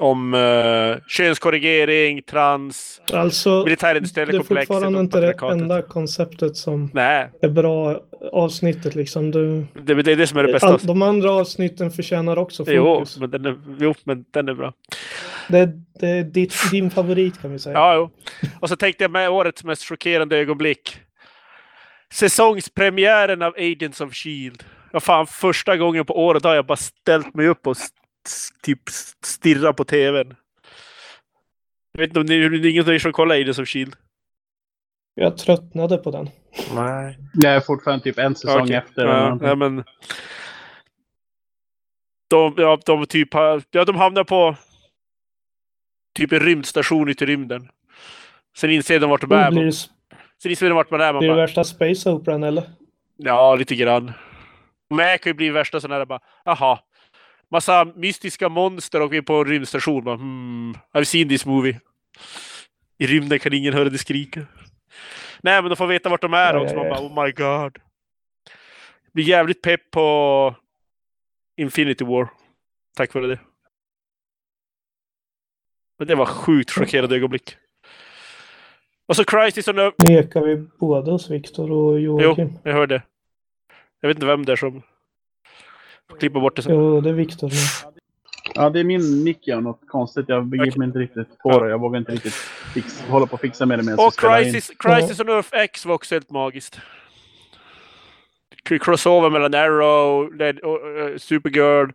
Om 0.00 0.34
uh, 0.34 0.96
könskorrigering, 1.08 2.22
trans, 2.22 3.00
Alltså, 3.12 3.64
militärindustriella 3.64 4.32
det 4.32 4.36
är 4.36 4.38
komplexet 4.38 4.68
fortfarande 4.68 5.00
inte 5.00 5.20
det 5.20 5.34
enda 5.52 5.82
konceptet 5.82 6.56
som 6.56 6.90
Nej, 6.94 7.30
är 7.42 7.48
bra 7.48 8.00
avsnittet 8.32 8.94
liksom. 8.94 9.30
Du, 9.30 9.66
det, 9.82 9.94
det 10.02 10.12
är 10.12 10.16
det 10.16 10.26
som 10.26 10.38
är 10.38 10.42
det 10.42 10.52
bästa. 10.52 10.68
all, 10.68 10.78
de 10.82 11.02
andra 11.02 11.32
avsnitten 11.32 11.90
förtjänar 11.90 12.36
också 12.36 12.64
Jo 12.66 12.94
fokus. 12.94 13.18
men, 13.20 13.30
den 13.30 13.46
är, 13.46 13.56
jo, 13.78 13.94
men 14.04 14.24
den 14.30 14.48
är 14.48 14.54
bra. 14.54 14.72
Det, 15.48 15.72
det 16.00 16.08
är 16.08 16.24
ditt, 16.24 16.54
din 16.70 16.90
favorit 16.90 17.40
kan 17.42 17.52
vi 17.52 17.58
säga. 17.58 17.74
Ja, 17.74 17.94
jo. 17.94 18.10
Och 18.60 18.68
så 18.68 18.76
tänkte 18.76 19.04
jag 19.04 19.10
med 19.10 19.30
årets 19.30 19.64
mest 19.64 19.84
chockerande 19.88 20.36
ögonblick. 20.38 21.00
Säsongspremiären 22.12 23.42
av 23.42 23.54
Agents 23.58 24.00
of 24.00 24.14
Shield. 24.14 24.64
Ja, 24.92 25.00
fan, 25.00 25.26
första 25.26 25.76
gången 25.76 26.04
på 26.04 26.24
året 26.26 26.44
har 26.44 26.54
jag 26.54 26.66
bara 26.66 26.76
ställt 26.76 27.34
mig 27.34 27.46
upp 27.48 27.66
och 27.66 27.76
typ 28.62 28.80
stirrat 29.24 29.76
på 29.76 29.84
tvn. 29.84 30.34
Jag 31.92 32.00
vet 32.00 32.08
inte 32.08 32.20
om 32.20 32.26
det 32.26 32.34
är 32.34 32.66
ingen 32.66 32.84
av 32.84 32.94
er 32.94 32.98
som 32.98 33.12
kollar 33.12 33.34
Agents 33.34 33.58
of 33.58 33.68
Shield. 33.68 33.94
Jag 35.14 35.38
tröttnade 35.38 35.96
på 35.98 36.10
den. 36.10 36.30
Nej. 36.74 37.18
Jag 37.34 37.52
är 37.54 37.60
fortfarande 37.60 38.04
typ 38.04 38.18
en 38.18 38.34
säsong 38.34 38.62
Okej. 38.62 38.76
efter. 38.76 39.02
eller 39.02 39.14
Ja, 39.14 39.38
ja, 39.42 39.54
men... 39.54 39.84
De, 42.28 42.54
ja, 42.56 42.78
de 42.86 43.06
typ 43.06 43.34
har, 43.34 43.62
ja, 43.70 43.84
de 43.84 43.96
hamnar 43.96 44.24
på 44.24 44.56
typ 46.16 46.32
en 46.32 46.40
rymdstation 46.40 47.08
ute 47.08 47.24
i 47.24 47.26
rymden. 47.26 47.68
Sen 48.56 48.70
inser 48.70 49.00
de 49.00 49.10
vart 49.10 49.20
de 49.20 49.30
Då 49.30 49.36
är. 49.36 49.50
blir 49.50 49.64
det, 49.64 49.72
sen 49.72 50.50
inser 50.50 50.68
de 50.68 50.74
vart 50.74 50.90
man 50.90 51.00
är. 51.00 51.12
Man 51.12 51.18
blir 51.18 51.28
det 51.28 51.34
bara, 51.34 51.40
värsta 51.40 51.64
space 51.64 52.10
operan 52.10 52.42
eller? 52.42 52.64
Ja, 53.16 53.54
lite 53.54 53.74
grann. 53.74 54.12
Men 54.90 55.18
kan 55.18 55.30
ju 55.30 55.34
bli 55.34 55.50
värsta 55.50 55.80
sådana 55.80 55.98
här 55.98 56.04
bara, 56.06 56.20
jaha. 56.44 56.78
Massa 57.50 57.84
mystiska 57.84 58.48
monster 58.48 59.02
och 59.02 59.12
vi 59.12 59.16
är 59.16 59.22
på 59.22 59.34
en 59.34 59.44
rymdstation. 59.44 60.04
Bara, 60.04 60.16
hmm, 60.16 60.74
I've 60.94 61.04
seen 61.04 61.28
this 61.28 61.46
movie. 61.46 61.80
I 62.98 63.06
rymden 63.06 63.38
kan 63.38 63.52
ingen 63.52 63.74
höra 63.74 63.88
det 63.88 63.98
skrika. 63.98 64.40
Nej, 65.42 65.62
men 65.62 65.68
de 65.70 65.76
får 65.76 65.86
veta 65.86 66.08
vart 66.08 66.22
de 66.22 66.34
är 66.34 66.54
Ja, 66.54 66.60
också. 66.62 66.74
ja, 66.74 66.82
Man 66.82 66.88
bara, 66.90 67.00
oh 67.00 67.24
my 67.24 67.32
god. 67.32 67.78
Blir 69.12 69.24
jävligt 69.24 69.62
pepp 69.62 69.90
på 69.90 70.54
Infinity 71.56 72.04
War. 72.04 72.28
Tack 72.96 73.14
vare 73.14 73.26
det. 73.26 73.38
Men 75.98 76.08
det 76.08 76.14
var 76.14 76.26
sjukt 76.26 76.70
chockerande 76.70 77.16
ögonblick. 77.16 77.56
Och 79.06 79.16
så 79.16 79.24
Crisis 79.24 79.68
on 79.68 79.78
Earth. 79.78 79.96
Nu 80.08 80.14
ekar 80.18 80.40
vi 80.42 80.56
både 80.56 81.10
hos 81.10 81.30
Viktor 81.30 81.72
och 81.72 82.00
Joakim. 82.00 82.58
Jag 82.62 82.72
hörde. 82.72 83.02
Jag 84.00 84.08
vet 84.08 84.16
inte 84.16 84.26
vem 84.26 84.44
det 84.44 84.52
är 84.52 84.56
som 84.56 84.82
klippa 86.18 86.40
bort 86.40 86.56
det 86.56 86.62
sen. 86.62 86.74
Jo, 86.74 87.00
det 87.00 87.08
är 87.08 87.14
Viktor. 87.14 87.50
Ja, 88.54 88.70
det 88.70 88.80
är 88.80 88.84
min 88.84 89.22
mick 89.24 89.46
gör 89.46 89.60
något 89.60 89.80
konstigt. 89.88 90.24
Jag 90.28 90.46
begriper 90.46 90.78
mig 90.78 90.86
inte 90.86 90.98
riktigt 90.98 91.38
på 91.38 91.64
det. 91.64 91.70
Jag 91.70 91.80
vågar 91.80 91.98
inte 91.98 92.12
riktigt 92.12 92.34
fix, 92.74 93.02
hålla 93.08 93.26
på 93.26 93.34
och 93.34 93.40
fixa 93.40 93.66
med 93.66 93.78
det 93.78 93.82
medan 93.82 94.06
Och 94.06 94.14
spelar 94.14 94.38
in. 94.38 94.52
Crisis, 94.52 94.76
Crisis 94.78 95.20
on 95.20 95.28
Earth 95.28 95.48
X 95.52 95.86
var 95.86 95.94
också 95.94 96.14
helt 96.14 96.30
magiskt. 96.30 96.80
Crossover 98.64 99.30
mellan 99.30 99.54
Arrow, 99.54 100.34
Led, 100.34 100.58
eh, 100.64 101.16
Supergirl, 101.18 101.90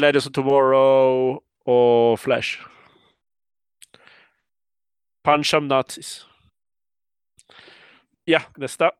Legends 0.00 0.26
of 0.26 0.32
Tomorrow 0.32 1.40
och 1.64 2.20
Flash. 2.20 2.58
Punch 5.24 5.54
of 5.54 5.62
Nazis. 5.62 6.26
Ja, 8.24 8.40
nästa. 8.56 8.90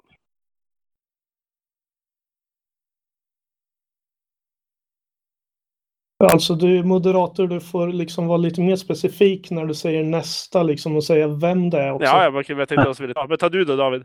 Alltså 6.24 6.54
du 6.54 6.78
är 6.78 6.82
moderator, 6.82 7.46
du 7.46 7.60
får 7.60 7.88
liksom 7.88 8.26
vara 8.26 8.36
lite 8.38 8.60
mer 8.60 8.76
specifik 8.76 9.50
när 9.50 9.66
du 9.66 9.74
säger 9.74 10.04
nästa 10.04 10.62
liksom 10.62 10.96
och 10.96 11.04
säga 11.04 11.28
vem 11.28 11.70
det 11.70 11.78
är 11.80 11.92
också. 11.92 12.04
Ja, 12.06 12.24
jag, 12.24 12.34
jag 12.58 12.68
tänkte 12.68 12.88
också 12.88 13.02
vilja. 13.02 13.26
Men 13.28 13.38
ta 13.38 13.48
du 13.48 13.64
då 13.64 13.76
David. 13.76 14.04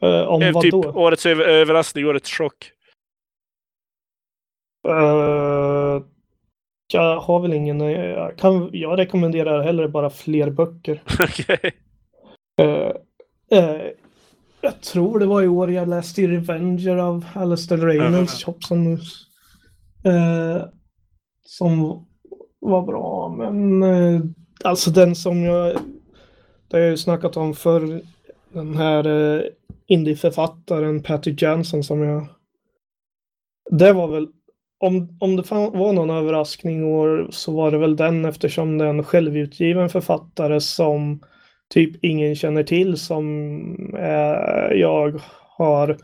Eh, 0.00 0.22
om 0.22 0.42
Eh, 0.42 0.52
vad 0.52 0.62
typ 0.62 0.72
då? 0.72 0.78
årets 0.92 1.26
över- 1.26 1.44
överraskning, 1.44 2.06
årets 2.06 2.30
chock. 2.30 2.72
Eh, 4.88 6.02
jag 6.92 7.20
har 7.20 7.40
väl 7.40 7.52
ingen... 7.52 7.80
Jag, 7.80 8.36
kan, 8.38 8.70
jag 8.72 8.98
rekommenderar 8.98 9.62
hellre 9.62 9.88
bara 9.88 10.10
fler 10.10 10.50
böcker. 10.50 11.02
Okej. 11.22 11.72
Eh, 12.60 12.92
eh, 13.58 13.82
jag 14.60 14.80
tror 14.80 15.18
det 15.18 15.26
var 15.26 15.42
i 15.42 15.48
år 15.48 15.70
jag 15.72 15.88
läste 15.88 16.22
Revenger 16.22 16.96
av 16.96 17.26
Alastair 17.34 17.78
Reynolds, 17.78 18.44
Chops 18.44 18.72
and 18.72 18.84
Moose. 18.84 19.26
Eh, 20.04 20.64
som 21.42 22.06
var 22.60 22.82
bra, 22.82 23.34
men 23.38 23.82
eh, 23.82 24.20
alltså 24.64 24.90
den 24.90 25.14
som 25.14 25.42
jag... 25.42 25.76
Det 26.68 26.76
har 26.76 26.80
jag 26.80 26.90
ju 26.90 26.96
snackat 26.96 27.36
om 27.36 27.54
för 27.54 28.02
den 28.52 28.76
här 28.76 29.06
eh, 29.06 29.42
indieförfattaren 29.86 31.02
Patty 31.02 31.34
Jansson 31.38 31.84
som 31.84 32.02
jag... 32.02 32.26
Det 33.70 33.92
var 33.92 34.08
väl... 34.08 34.28
Om, 34.78 35.16
om 35.20 35.36
det 35.36 35.42
fan 35.42 35.78
var 35.78 35.92
någon 35.92 36.10
överraskning 36.10 36.84
år 36.84 37.28
så 37.30 37.52
var 37.52 37.70
det 37.70 37.78
väl 37.78 37.96
den 37.96 38.24
eftersom 38.24 38.78
det 38.78 38.84
är 38.84 38.88
en 38.88 39.04
självutgiven 39.04 39.88
författare 39.88 40.60
som 40.60 41.20
typ 41.68 42.04
ingen 42.04 42.36
känner 42.36 42.62
till 42.62 42.96
som 42.96 43.94
eh, 43.94 44.78
jag 44.78 45.20
har 45.58 45.96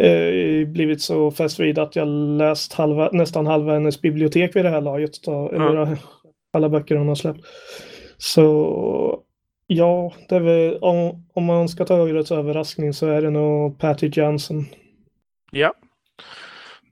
eh, 0.00 0.68
blivit 0.68 1.02
så 1.02 1.30
fäst 1.30 1.60
vid 1.60 1.78
att 1.78 1.96
jag 1.96 2.08
läst 2.38 2.72
halva, 2.72 3.10
nästan 3.12 3.46
halva 3.46 3.72
hennes 3.72 4.00
bibliotek 4.00 4.56
vid 4.56 4.64
det 4.64 4.70
här 4.70 4.80
laget. 4.80 5.22
Då, 5.22 5.48
eller 5.48 5.98
alla 6.52 6.68
böcker 6.68 6.96
hon 6.96 7.08
har 7.08 7.14
släppt. 7.14 7.40
Så 8.18 9.22
ja, 9.66 10.12
det 10.28 10.36
är 10.36 10.40
väl, 10.40 10.78
om, 10.78 11.26
om 11.34 11.44
man 11.44 11.68
ska 11.68 11.84
ta 11.84 12.02
årets 12.02 12.32
överraskning 12.32 12.92
så 12.92 13.06
är 13.08 13.22
det 13.22 13.30
nog 13.30 13.78
Patty 13.78 14.10
Johnson. 14.12 14.66
Ja. 15.50 15.74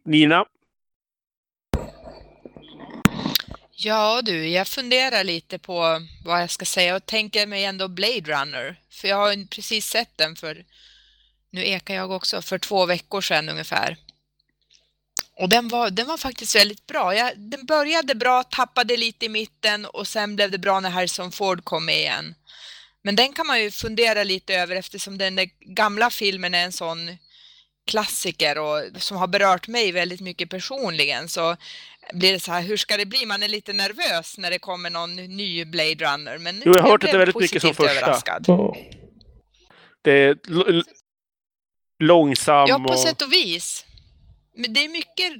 Nina. 0.05 0.45
Ja 3.85 4.23
du, 4.25 4.49
jag 4.49 4.69
funderar 4.69 5.25
lite 5.25 5.59
på 5.59 6.01
vad 6.25 6.43
jag 6.43 6.51
ska 6.51 6.65
säga 6.65 6.97
och 6.97 7.07
tänker 7.07 7.47
mig 7.47 7.65
ändå 7.65 7.89
Blade 7.89 8.21
Runner. 8.21 8.77
För 8.91 9.09
jag 9.09 9.17
har 9.17 9.33
ju 9.33 9.47
precis 9.47 9.87
sett 9.87 10.17
den 10.17 10.37
för, 10.37 10.65
nu 11.51 11.67
ekar 11.67 11.95
jag 11.95 12.11
också, 12.11 12.43
för 12.43 12.59
två 12.59 12.87
veckor 12.87 13.21
sedan 13.21 13.49
ungefär. 13.49 13.97
Och 15.37 15.49
den 15.49 15.69
var, 15.69 15.91
den 15.91 16.07
var 16.07 16.17
faktiskt 16.17 16.57
väldigt 16.57 16.87
bra. 16.87 17.15
Jag, 17.15 17.39
den 17.39 17.67
började 17.67 18.15
bra, 18.15 18.43
tappade 18.43 18.97
lite 18.97 19.27
i 19.27 19.29
mitten 19.29 19.87
och 19.87 20.07
sen 20.07 20.37
blev 20.37 20.51
det 20.51 20.59
bra 20.59 20.81
när 20.81 20.91
Harrison 20.91 21.33
Ford 21.33 21.65
kom 21.65 21.85
med 21.87 21.97
igen. 21.99 22.35
Men 23.03 23.17
den 23.17 23.33
kan 23.33 23.47
man 23.47 23.63
ju 23.63 23.71
fundera 23.71 24.25
lite 24.25 24.55
över 24.55 24.77
eftersom 24.77 25.19
den 25.19 25.37
där 25.37 25.49
gamla 25.61 26.11
filmen 26.11 26.55
är 26.55 26.65
en 26.65 26.73
sån 26.73 27.17
klassiker 27.87 28.59
och 28.59 28.83
som 28.97 29.17
har 29.17 29.27
berört 29.27 29.69
mig 29.69 29.93
väldigt 29.93 30.21
mycket 30.21 30.51
personligen 30.51 31.29
så 31.29 31.57
blir 32.13 32.33
det 32.33 32.41
så 32.41 32.53
här, 32.53 32.63
hur 32.63 32.77
ska 32.77 32.97
det 32.97 33.07
bli? 33.07 33.27
Man 33.27 33.43
är 33.43 33.49
lite 33.49 33.73
nervös 33.73 34.39
när 34.39 34.51
det 34.51 34.59
kommer 34.59 34.91
någon 34.91 35.17
ny 35.17 35.65
Blade 35.65 35.95
Runner. 35.95 36.39
Men 36.39 36.63
Jo, 36.65 36.73
jag 36.75 36.83
har 36.83 36.91
hört 36.91 37.01
det 37.01 37.11
är 37.11 37.19
väldigt 37.19 37.37
mycket 37.41 37.63
som 37.63 37.75
första. 37.75 37.93
överraskad. 37.93 38.45
Ja. 38.49 38.77
Det 40.03 40.13
är 40.13 40.37
långsam 41.99 42.69
Ja, 42.69 42.79
på 42.79 42.93
och... 42.93 42.99
sätt 42.99 43.23
och 43.23 43.33
vis. 43.33 43.85
Men 44.55 44.73
det 44.73 44.85
är 44.85 44.89
mycket... 44.89 45.33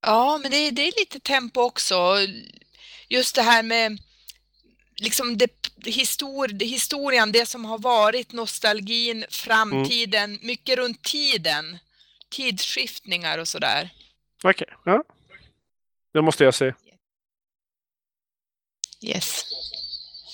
Ja, 0.00 0.38
men 0.42 0.50
det 0.50 0.56
är, 0.56 0.72
det 0.72 0.82
är 0.82 0.92
lite 0.98 1.20
tempo 1.20 1.60
också. 1.60 2.16
Just 3.08 3.34
det 3.34 3.42
här 3.42 3.62
med 3.62 3.98
liksom 4.96 5.38
det, 5.38 5.50
histor, 5.84 6.48
det, 6.48 6.64
historien, 6.64 7.32
det 7.32 7.46
som 7.46 7.64
har 7.64 7.78
varit, 7.78 8.32
nostalgin, 8.32 9.24
framtiden, 9.30 10.38
mycket 10.42 10.78
runt 10.78 11.02
tiden. 11.02 11.78
Tidsskiftningar 12.30 13.38
och 13.38 13.48
sådär. 13.48 13.90
Okej, 14.44 14.68
ja. 14.84 15.04
Det 16.12 16.22
måste 16.22 16.44
jag 16.44 16.54
se. 16.54 16.74
Yes. 19.02 19.44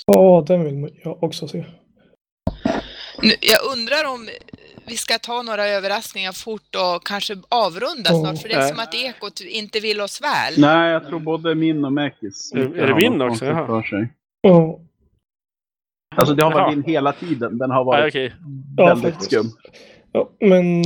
ja, 0.07 0.45
den 0.47 0.65
vill 0.65 1.01
jag 1.05 1.23
också 1.23 1.49
se. 1.49 1.65
Nu, 3.23 3.35
jag 3.41 3.65
undrar 3.65 4.05
om 4.05 4.29
vi 4.87 4.97
ska 4.97 5.19
ta 5.19 5.43
några 5.43 5.67
överraskningar 5.67 6.33
fort 6.33 6.75
och 6.75 7.07
kanske 7.07 7.37
avrunda 7.49 8.11
Ja. 8.11 8.21
snart, 8.21 8.43
för 8.43 8.49
det 8.49 8.55
är 8.55 8.59
Nej. 8.59 8.69
som 8.71 8.79
att 8.79 8.95
Ekot 8.95 9.41
inte 9.41 9.81
vill 9.81 10.01
oss 10.01 10.21
väl. 10.21 10.55
Nej, 10.59 10.93
jag 10.93 11.07
tror 11.09 11.21
både 11.21 11.55
min 11.55 11.85
och 11.85 11.93
Mäkis. 11.93 12.53
Är- 12.55 12.79
är 12.79 12.87
det 12.87 12.95
min 12.95 13.21
också? 13.23 13.45
Jaha. 13.45 13.67
För 13.67 13.83
sig. 13.83 14.13
Ja, 14.41 14.81
Alltså 16.17 16.35
det 16.35 16.45
har 16.45 16.51
Jaha. 16.53 16.63
varit 16.65 16.75
din 16.75 16.85
hela 16.85 17.13
tiden. 17.13 17.59
Den 17.59 17.71
har 17.71 17.79
Ja, 17.79 17.85
varit 17.85 18.11
okej. 18.13 18.35
Ja, 18.77 18.87
väldigt 18.87 19.15
faktiskt. 19.15 19.31
skum. 19.33 19.51
ja, 20.13 20.31
men 20.41 20.83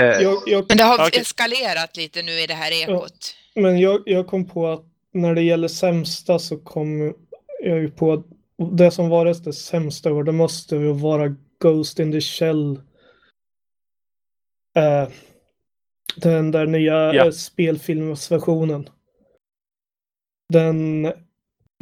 Eh, 0.00 0.22
jag, 0.22 0.36
jag, 0.46 0.64
Men 0.68 0.76
det 0.76 0.84
har 0.84 1.06
Okej. 1.08 1.20
eskalerat 1.20 1.96
lite 1.96 2.22
nu 2.22 2.32
i 2.32 2.46
det 2.46 2.54
här 2.54 2.72
ekot. 2.82 3.34
men 3.54 3.78
jag, 3.78 4.02
jag 4.06 4.26
kom 4.26 4.44
på 4.48 4.68
att 4.68 4.84
när 5.12 5.34
det 5.34 5.42
gäller 5.42 5.68
sämsta 5.68 6.38
så 6.38 6.56
kom 6.58 7.14
jag 7.64 7.78
ju 7.78 7.90
på 7.90 8.12
att 8.12 8.24
det 8.76 8.90
som 8.90 9.08
var 9.08 9.24
det 9.24 9.52
sämsta 9.52 10.12
år, 10.12 10.24
det 10.24 10.32
måste 10.32 10.76
ju 10.76 10.92
vara 10.92 11.34
Ghost 11.62 11.98
in 11.98 12.12
the 12.12 12.20
Shell. 12.20 12.80
Eh, 14.76 15.08
den 16.16 16.50
där 16.50 16.66
nya 16.66 17.14
Ja. 17.14 17.24
eh, 17.24 17.30
spelfilmsversionen. 17.30 18.88
Den, 20.52 21.12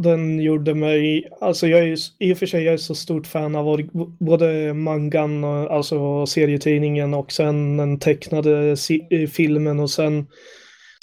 den 0.03 0.41
gjorde 0.41 0.74
mig, 0.74 1.28
alltså 1.41 1.66
jag 1.66 1.80
är 1.80 1.84
ju, 1.84 1.97
i 2.18 2.34
och 2.34 2.39
för 2.39 2.47
sig 2.47 2.64
jag 2.64 2.74
är 2.74 2.78
så 2.78 2.95
stort 2.95 3.26
fan 3.26 3.57
av 3.57 3.82
både 4.20 4.74
mangan, 4.74 5.45
och, 5.45 5.72
alltså 5.74 6.26
serietidningen 6.26 7.14
och 7.14 7.32
sen 7.32 7.76
den 7.76 7.99
tecknade 7.99 8.76
eh, 9.11 9.26
filmen 9.28 9.80
och 9.80 9.91
sen 9.91 10.26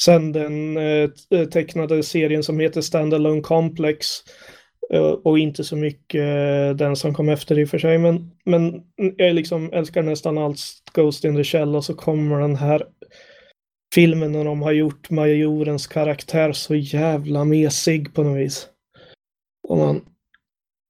Sen 0.02 0.32
den 0.32 0.78
eh, 0.78 1.10
tecknade 1.52 2.04
serien 2.04 2.44
som 2.44 2.60
heter 2.60 2.82
Standalone 2.82 3.42
Complex. 3.42 4.08
Eh, 4.94 5.02
och 5.02 5.40
inte 5.40 5.64
så 5.64 5.76
mycket 5.76 6.22
eh, 6.22 6.76
den 6.76 6.96
som 6.96 7.14
kom 7.14 7.30
efter 7.30 7.60
i 7.60 7.66
och 7.66 7.70
för 7.70 7.78
sig. 7.78 7.98
Men, 7.98 8.32
men 8.46 8.84
jag 9.18 9.36
liksom 9.36 9.74
älskar 9.74 10.04
nästan 10.04 10.38
allt 10.38 10.60
Ghost 10.94 11.26
in 11.26 11.36
the 11.36 11.44
Shell 11.44 11.76
och 11.76 11.86
så 11.86 11.94
kommer 11.94 12.40
den 12.40 12.56
här 12.56 12.84
filmen 13.96 14.32
när 14.32 14.46
de 14.46 14.62
har 14.62 14.72
gjort 14.72 15.10
majorens 15.10 15.88
karaktär 15.88 16.52
så 16.52 16.76
jävla 16.76 17.46
mesig 17.46 18.14
på 18.14 18.24
något 18.24 18.38
vis. 18.38 18.68
Och, 19.68 19.78
man, 19.78 20.06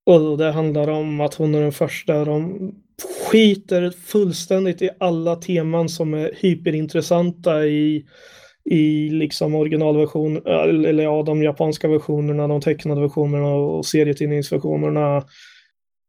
och 0.06 0.38
det 0.38 0.52
handlar 0.52 0.88
om 0.88 1.22
att 1.22 1.34
hon 1.34 1.56
är 1.56 1.62
den 1.62 1.72
första. 1.72 2.26
De 2.26 2.72
skiter 3.32 3.92
fullständigt 3.92 4.82
i 4.82 4.90
alla 5.00 5.36
teman 5.36 5.90
som 5.90 6.14
är 6.14 6.32
hyperintressanta 6.36 7.66
i 7.66 8.06
i 8.70 9.10
liksom 9.10 9.56
originalversion, 9.56 10.48
eller 10.86 11.04
ja, 11.04 11.24
de 11.24 11.44
japanska 11.44 11.88
versionerna, 11.88 12.48
de 12.48 12.62
tecknade 12.62 13.02
versionerna 13.02 13.48
och 13.48 13.86
serietidningsversionerna. 13.86 15.24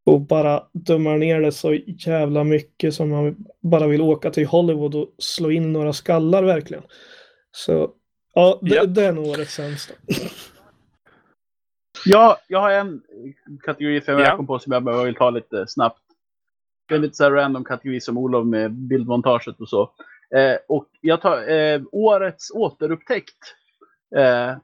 Och 0.06 0.20
bara 0.20 0.62
dummar 0.72 1.18
ner 1.18 1.40
det 1.40 1.52
så 1.52 1.74
jävla 2.06 2.44
mycket 2.44 2.94
som 2.94 3.10
man 3.10 3.36
bara 3.62 3.86
vill 3.86 4.00
åka 4.02 4.30
till 4.30 4.46
Hollywood 4.46 4.94
och 4.94 5.08
slå 5.18 5.50
in 5.50 5.72
några 5.72 5.92
skallar 5.92 6.42
verkligen. 6.42 6.82
Så 7.52 7.90
ja, 8.34 8.58
det, 8.62 8.74
Japp. 8.74 8.94
det 8.94 9.04
är 9.06 9.12
nog 9.12 9.26
årets 9.26 9.54
sämsta. 9.54 9.94
Ja, 12.06 12.38
jag 12.48 12.60
har 12.60 12.70
en 12.70 13.02
kategori 13.64 14.00
som 14.00 14.14
jag 14.14 14.22
Ja. 14.22 14.36
kom 14.36 14.46
på 14.46 14.58
som 14.58 14.72
jag 14.72 14.82
bara 14.82 15.04
vill 15.04 15.14
ta 15.14 15.30
lite 15.30 15.64
snabbt. 15.68 16.00
Det 16.88 16.94
är 16.94 16.98
lite 16.98 17.14
så 17.14 17.24
här 17.24 17.30
random 17.30 17.64
kategori 17.64 18.00
som 18.00 18.18
Olof 18.18 18.46
med 18.46 18.72
bildmontaget 18.72 19.60
och 19.60 19.68
så. 19.68 19.90
Eh, 20.34 20.56
och 20.68 20.88
jag 21.00 21.20
tar 21.20 21.50
eh, 21.50 21.82
årets 21.92 22.50
återupptäckt. 22.50 23.38
Eh, 24.16 24.56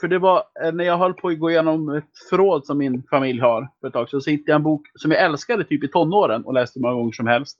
för 0.00 0.08
det 0.08 0.18
var 0.18 0.44
eh, 0.62 0.72
när 0.72 0.84
jag 0.84 0.98
höll 0.98 1.14
på 1.14 1.28
att 1.28 1.38
gå 1.38 1.50
igenom 1.50 1.88
ett 1.88 2.18
förråd 2.30 2.66
som 2.66 2.78
min 2.78 3.02
familj 3.10 3.40
har 3.40 3.68
för 3.80 3.88
ett 3.88 3.92
tag. 3.92 4.08
Så 4.08 4.30
hittade 4.30 4.52
jag 4.52 4.56
en 4.56 4.62
bok 4.62 4.86
som 4.94 5.10
jag 5.10 5.20
älskade 5.20 5.64
typ 5.64 5.84
i 5.84 5.88
tonåren 5.88 6.44
och 6.44 6.54
läste 6.54 6.80
många 6.80 6.94
gånger 6.94 7.12
som 7.12 7.26
helst. 7.26 7.58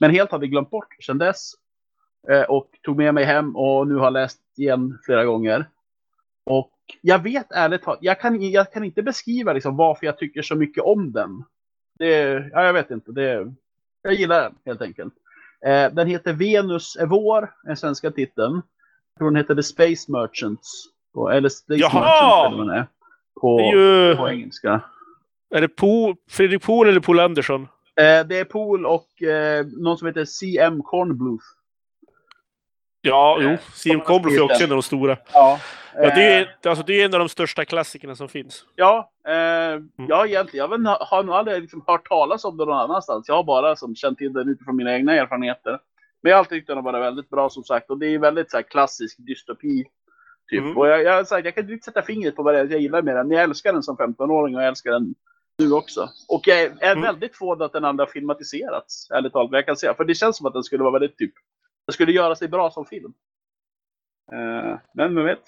Men 0.00 0.10
helt 0.10 0.30
hade 0.30 0.46
glömt 0.46 0.70
bort 0.70 0.96
sedan 1.00 1.18
dess. 1.18 1.52
Eh, 2.28 2.42
och 2.42 2.70
tog 2.82 2.96
med 2.96 3.14
mig 3.14 3.24
hem 3.24 3.56
och 3.56 3.88
nu 3.88 3.94
har 3.94 4.10
läst 4.10 4.40
igen 4.56 4.98
flera 5.04 5.24
gånger. 5.24 5.68
Och 6.44 6.70
jag 7.00 7.22
vet 7.22 7.52
ärligt 7.52 7.82
talat, 7.82 7.98
jag 8.02 8.20
kan, 8.20 8.50
jag 8.50 8.72
kan 8.72 8.84
inte 8.84 9.02
beskriva 9.02 9.52
liksom 9.52 9.76
varför 9.76 10.06
jag 10.06 10.18
tycker 10.18 10.42
så 10.42 10.54
mycket 10.54 10.84
om 10.84 11.12
den. 11.12 11.44
Det, 11.98 12.20
ja, 12.52 12.64
jag 12.64 12.72
vet 12.72 12.90
inte. 12.90 13.12
Det, 13.12 13.54
jag 14.02 14.14
gillar 14.14 14.42
den 14.42 14.54
helt 14.64 14.82
enkelt. 14.82 15.14
Eh, 15.66 15.92
den 15.92 16.06
heter 16.06 16.32
Venus 16.32 16.96
är 16.96 17.06
vår, 17.06 17.52
den 17.64 17.76
svenska 17.76 18.10
titeln. 18.10 18.54
Jag 18.54 19.18
tror 19.18 19.30
den 19.30 19.36
heter 19.36 19.54
The 19.54 19.62
Space 19.62 20.12
Merchants. 20.12 20.84
På, 21.14 21.30
eller 21.30 21.48
Space 21.48 21.80
Jaha! 21.80 22.50
Merchants 22.50 22.62
eller 22.62 22.74
är. 22.74 22.86
På, 23.40 23.58
Det 23.58 23.64
är 23.64 23.76
ju... 23.76 24.16
på 24.16 24.28
engelska. 24.28 24.80
Är 25.54 25.60
det 25.60 25.68
Pool, 25.68 26.16
Fredrik 26.30 26.62
Pohl 26.62 26.88
eller 26.88 27.00
Poul 27.00 27.20
Andersson? 27.20 27.62
Eh, 27.96 28.26
det 28.26 28.38
är 28.38 28.44
Pool 28.44 28.86
och 28.86 29.22
eh, 29.22 29.66
någon 29.66 29.98
som 29.98 30.06
heter 30.06 30.24
CM 30.24 30.82
Cornbluth. 30.82 31.44
Ja, 33.04 33.38
Eh, 33.40 33.50
jo. 33.50 33.56
Siam 33.74 33.98
har 34.00 34.06
Komloff 34.06 34.32
är 34.32 34.40
också 34.40 34.58
den. 34.58 34.64
en 34.66 34.72
av 34.72 34.76
de 34.76 34.82
stora. 34.82 35.16
Ja, 35.32 35.60
Ja, 35.96 36.00
det, 36.14 36.22
är, 36.34 36.40
eh, 36.42 36.70
alltså, 36.70 36.84
det 36.84 37.00
är 37.00 37.04
en 37.04 37.14
av 37.14 37.20
de 37.20 37.28
största 37.28 37.64
klassikerna 37.64 38.14
som 38.16 38.28
finns. 38.28 38.64
Ja, 38.74 39.10
eh, 39.28 39.34
ja 40.08 40.26
egentligen. 40.26 40.70
Jag 40.70 40.80
inte, 40.80 40.96
har 41.00 41.22
nog 41.22 41.34
aldrig 41.34 41.62
liksom 41.62 41.84
hört 41.86 42.08
talas 42.08 42.44
om 42.44 42.56
det 42.56 42.64
någon 42.64 42.78
annanstans. 42.78 43.28
Jag 43.28 43.34
har 43.34 43.44
bara 43.44 43.76
som, 43.76 43.94
känt 43.96 44.18
till 44.18 44.32
den 44.32 44.48
utifrån 44.48 44.76
mina 44.76 44.94
egna 44.94 45.14
erfarenheter. 45.14 45.78
Men 46.22 46.30
jag 46.30 46.36
har 46.36 46.38
alltid 46.38 46.56
tyckt 46.58 46.66
den 46.66 46.76
har 46.76 46.82
varit 46.82 47.02
väldigt 47.02 47.28
bra 47.30 47.48
som 47.50 47.64
sagt. 47.64 47.90
Och 47.90 47.98
det 47.98 48.06
är 48.06 48.18
väldigt 48.18 48.50
så 48.50 48.56
här, 48.56 48.62
klassisk 48.62 49.16
dystopi. 49.18 49.84
Typ. 50.50 50.60
Mm. 50.60 50.76
Och 50.76 50.88
jag, 50.88 51.02
jag, 51.02 51.12
har 51.16 51.24
sagt, 51.24 51.44
jag 51.44 51.54
kan 51.54 51.70
inte 51.70 51.84
sätta 51.84 52.02
fingret 52.02 52.36
på 52.36 52.42
vad 52.42 52.54
det 52.54 52.60
är 52.60 52.64
jag 52.70 52.80
gillar 52.80 53.02
med 53.02 53.16
den. 53.16 53.30
Jag 53.30 53.42
älskar 53.42 53.72
den 53.72 53.82
som 53.82 53.96
15-åring 53.96 54.56
och 54.56 54.62
jag 54.62 54.68
älskar 54.68 54.90
den 54.90 55.14
nu 55.58 55.72
också. 55.72 56.08
Och 56.28 56.42
jag 56.48 56.60
är 56.62 56.72
Mm. 56.92 57.02
väldigt 57.02 57.36
förvånad 57.36 57.62
att 57.62 57.72
den 57.72 57.84
andra 57.84 58.06
filmatiserats. 58.06 59.10
Ärligt 59.10 59.32
talat, 59.32 59.52
jag 59.52 59.66
kan 59.66 59.76
säga. 59.76 59.94
För 59.94 60.04
det 60.04 60.14
känns 60.14 60.36
som 60.36 60.46
att 60.46 60.52
den 60.52 60.62
skulle 60.62 60.82
vara 60.82 60.92
väldigt 60.92 61.18
typ. 61.18 61.32
Den 61.86 61.92
skulle 61.92 62.12
göra 62.12 62.36
sig 62.36 62.48
bra 62.48 62.70
som 62.70 62.86
film. 62.86 63.14
Eh, 64.32 64.78
men 64.94 65.14
vem 65.14 65.24
vet. 65.24 65.42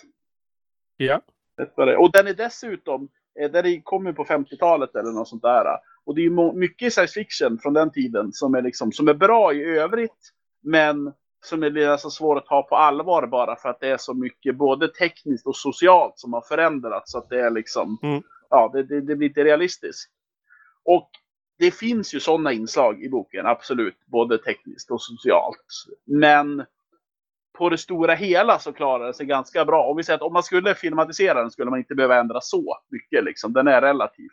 Ja. 0.97 1.21
Det. 1.57 1.97
Och 1.97 2.13
den 2.13 2.27
är 2.27 2.35
dessutom, 2.35 3.09
eh, 3.41 3.51
den 3.51 3.83
kommer 3.83 4.13
på 4.13 4.25
50-talet 4.25 4.95
eller 4.95 5.13
något 5.13 5.29
sånt 5.29 5.43
där. 5.43 5.79
Och 6.05 6.15
det 6.15 6.21
är 6.27 6.53
mycket 6.53 6.93
science 6.93 7.13
fiction 7.13 7.59
från 7.59 7.73
den 7.73 7.91
tiden 7.93 8.33
som 8.33 8.55
är, 8.55 8.63
liksom, 8.63 8.93
som 8.93 9.09
är 9.09 9.15
bra 9.15 9.53
i 9.53 9.65
övrigt. 9.65 10.33
Men 10.63 11.13
som 11.45 11.63
är 11.63 11.71
lite 11.71 11.99
så 11.99 12.11
svår 12.11 12.39
att 12.39 12.47
ta 12.47 12.63
på 12.63 12.77
allvar 12.77 13.27
bara 13.27 13.57
för 13.57 13.69
att 13.69 13.81
det 13.81 13.89
är 13.89 13.97
så 13.97 14.15
mycket 14.15 14.57
både 14.57 14.89
tekniskt 14.89 15.47
och 15.47 15.57
socialt 15.57 16.19
som 16.19 16.33
har 16.33 16.41
förändrats. 16.41 17.13
Så 17.13 17.19
att 17.19 17.29
det 17.29 17.41
är 17.41 17.51
liksom, 17.51 17.99
Mm. 18.03 18.23
ja, 18.51 18.71
det, 18.73 18.83
det, 18.83 19.01
det 19.01 19.17
blir 19.17 19.29
inte 19.29 19.45
realistiskt. 19.45 20.13
Och 20.85 21.11
det 21.59 21.71
finns 21.71 22.15
ju 22.15 22.21
sådana 22.21 22.53
inslag 22.53 23.03
i 23.05 23.09
boken, 23.09 23.47
absolut. 23.47 23.97
Både 24.07 24.39
tekniskt 24.39 24.91
och 24.91 25.03
socialt. 25.03 25.67
Men 26.05 26.65
på 27.59 27.69
det 27.69 27.79
stora 27.79 28.15
hela 28.15 28.59
så 28.59 28.73
klarar 28.73 29.05
den 29.05 29.15
sig 29.15 29.27
ganska 29.27 29.65
bra. 29.65 29.87
Om 29.87 29.97
vi 29.97 30.03
säger 30.05 30.17
att 30.17 30.23
om 30.23 30.33
man 30.33 30.43
skulle 30.43 30.75
filmatisera 30.75 31.41
den 31.43 31.51
skulle 31.51 31.71
man 31.71 31.79
inte 31.79 31.95
behöva 31.95 32.17
ändra 32.21 32.41
så 32.41 32.79
mycket. 32.91 33.25
Liksom. 33.25 33.53
Den 33.53 33.69
är 33.69 33.81
relativt... 33.81 34.33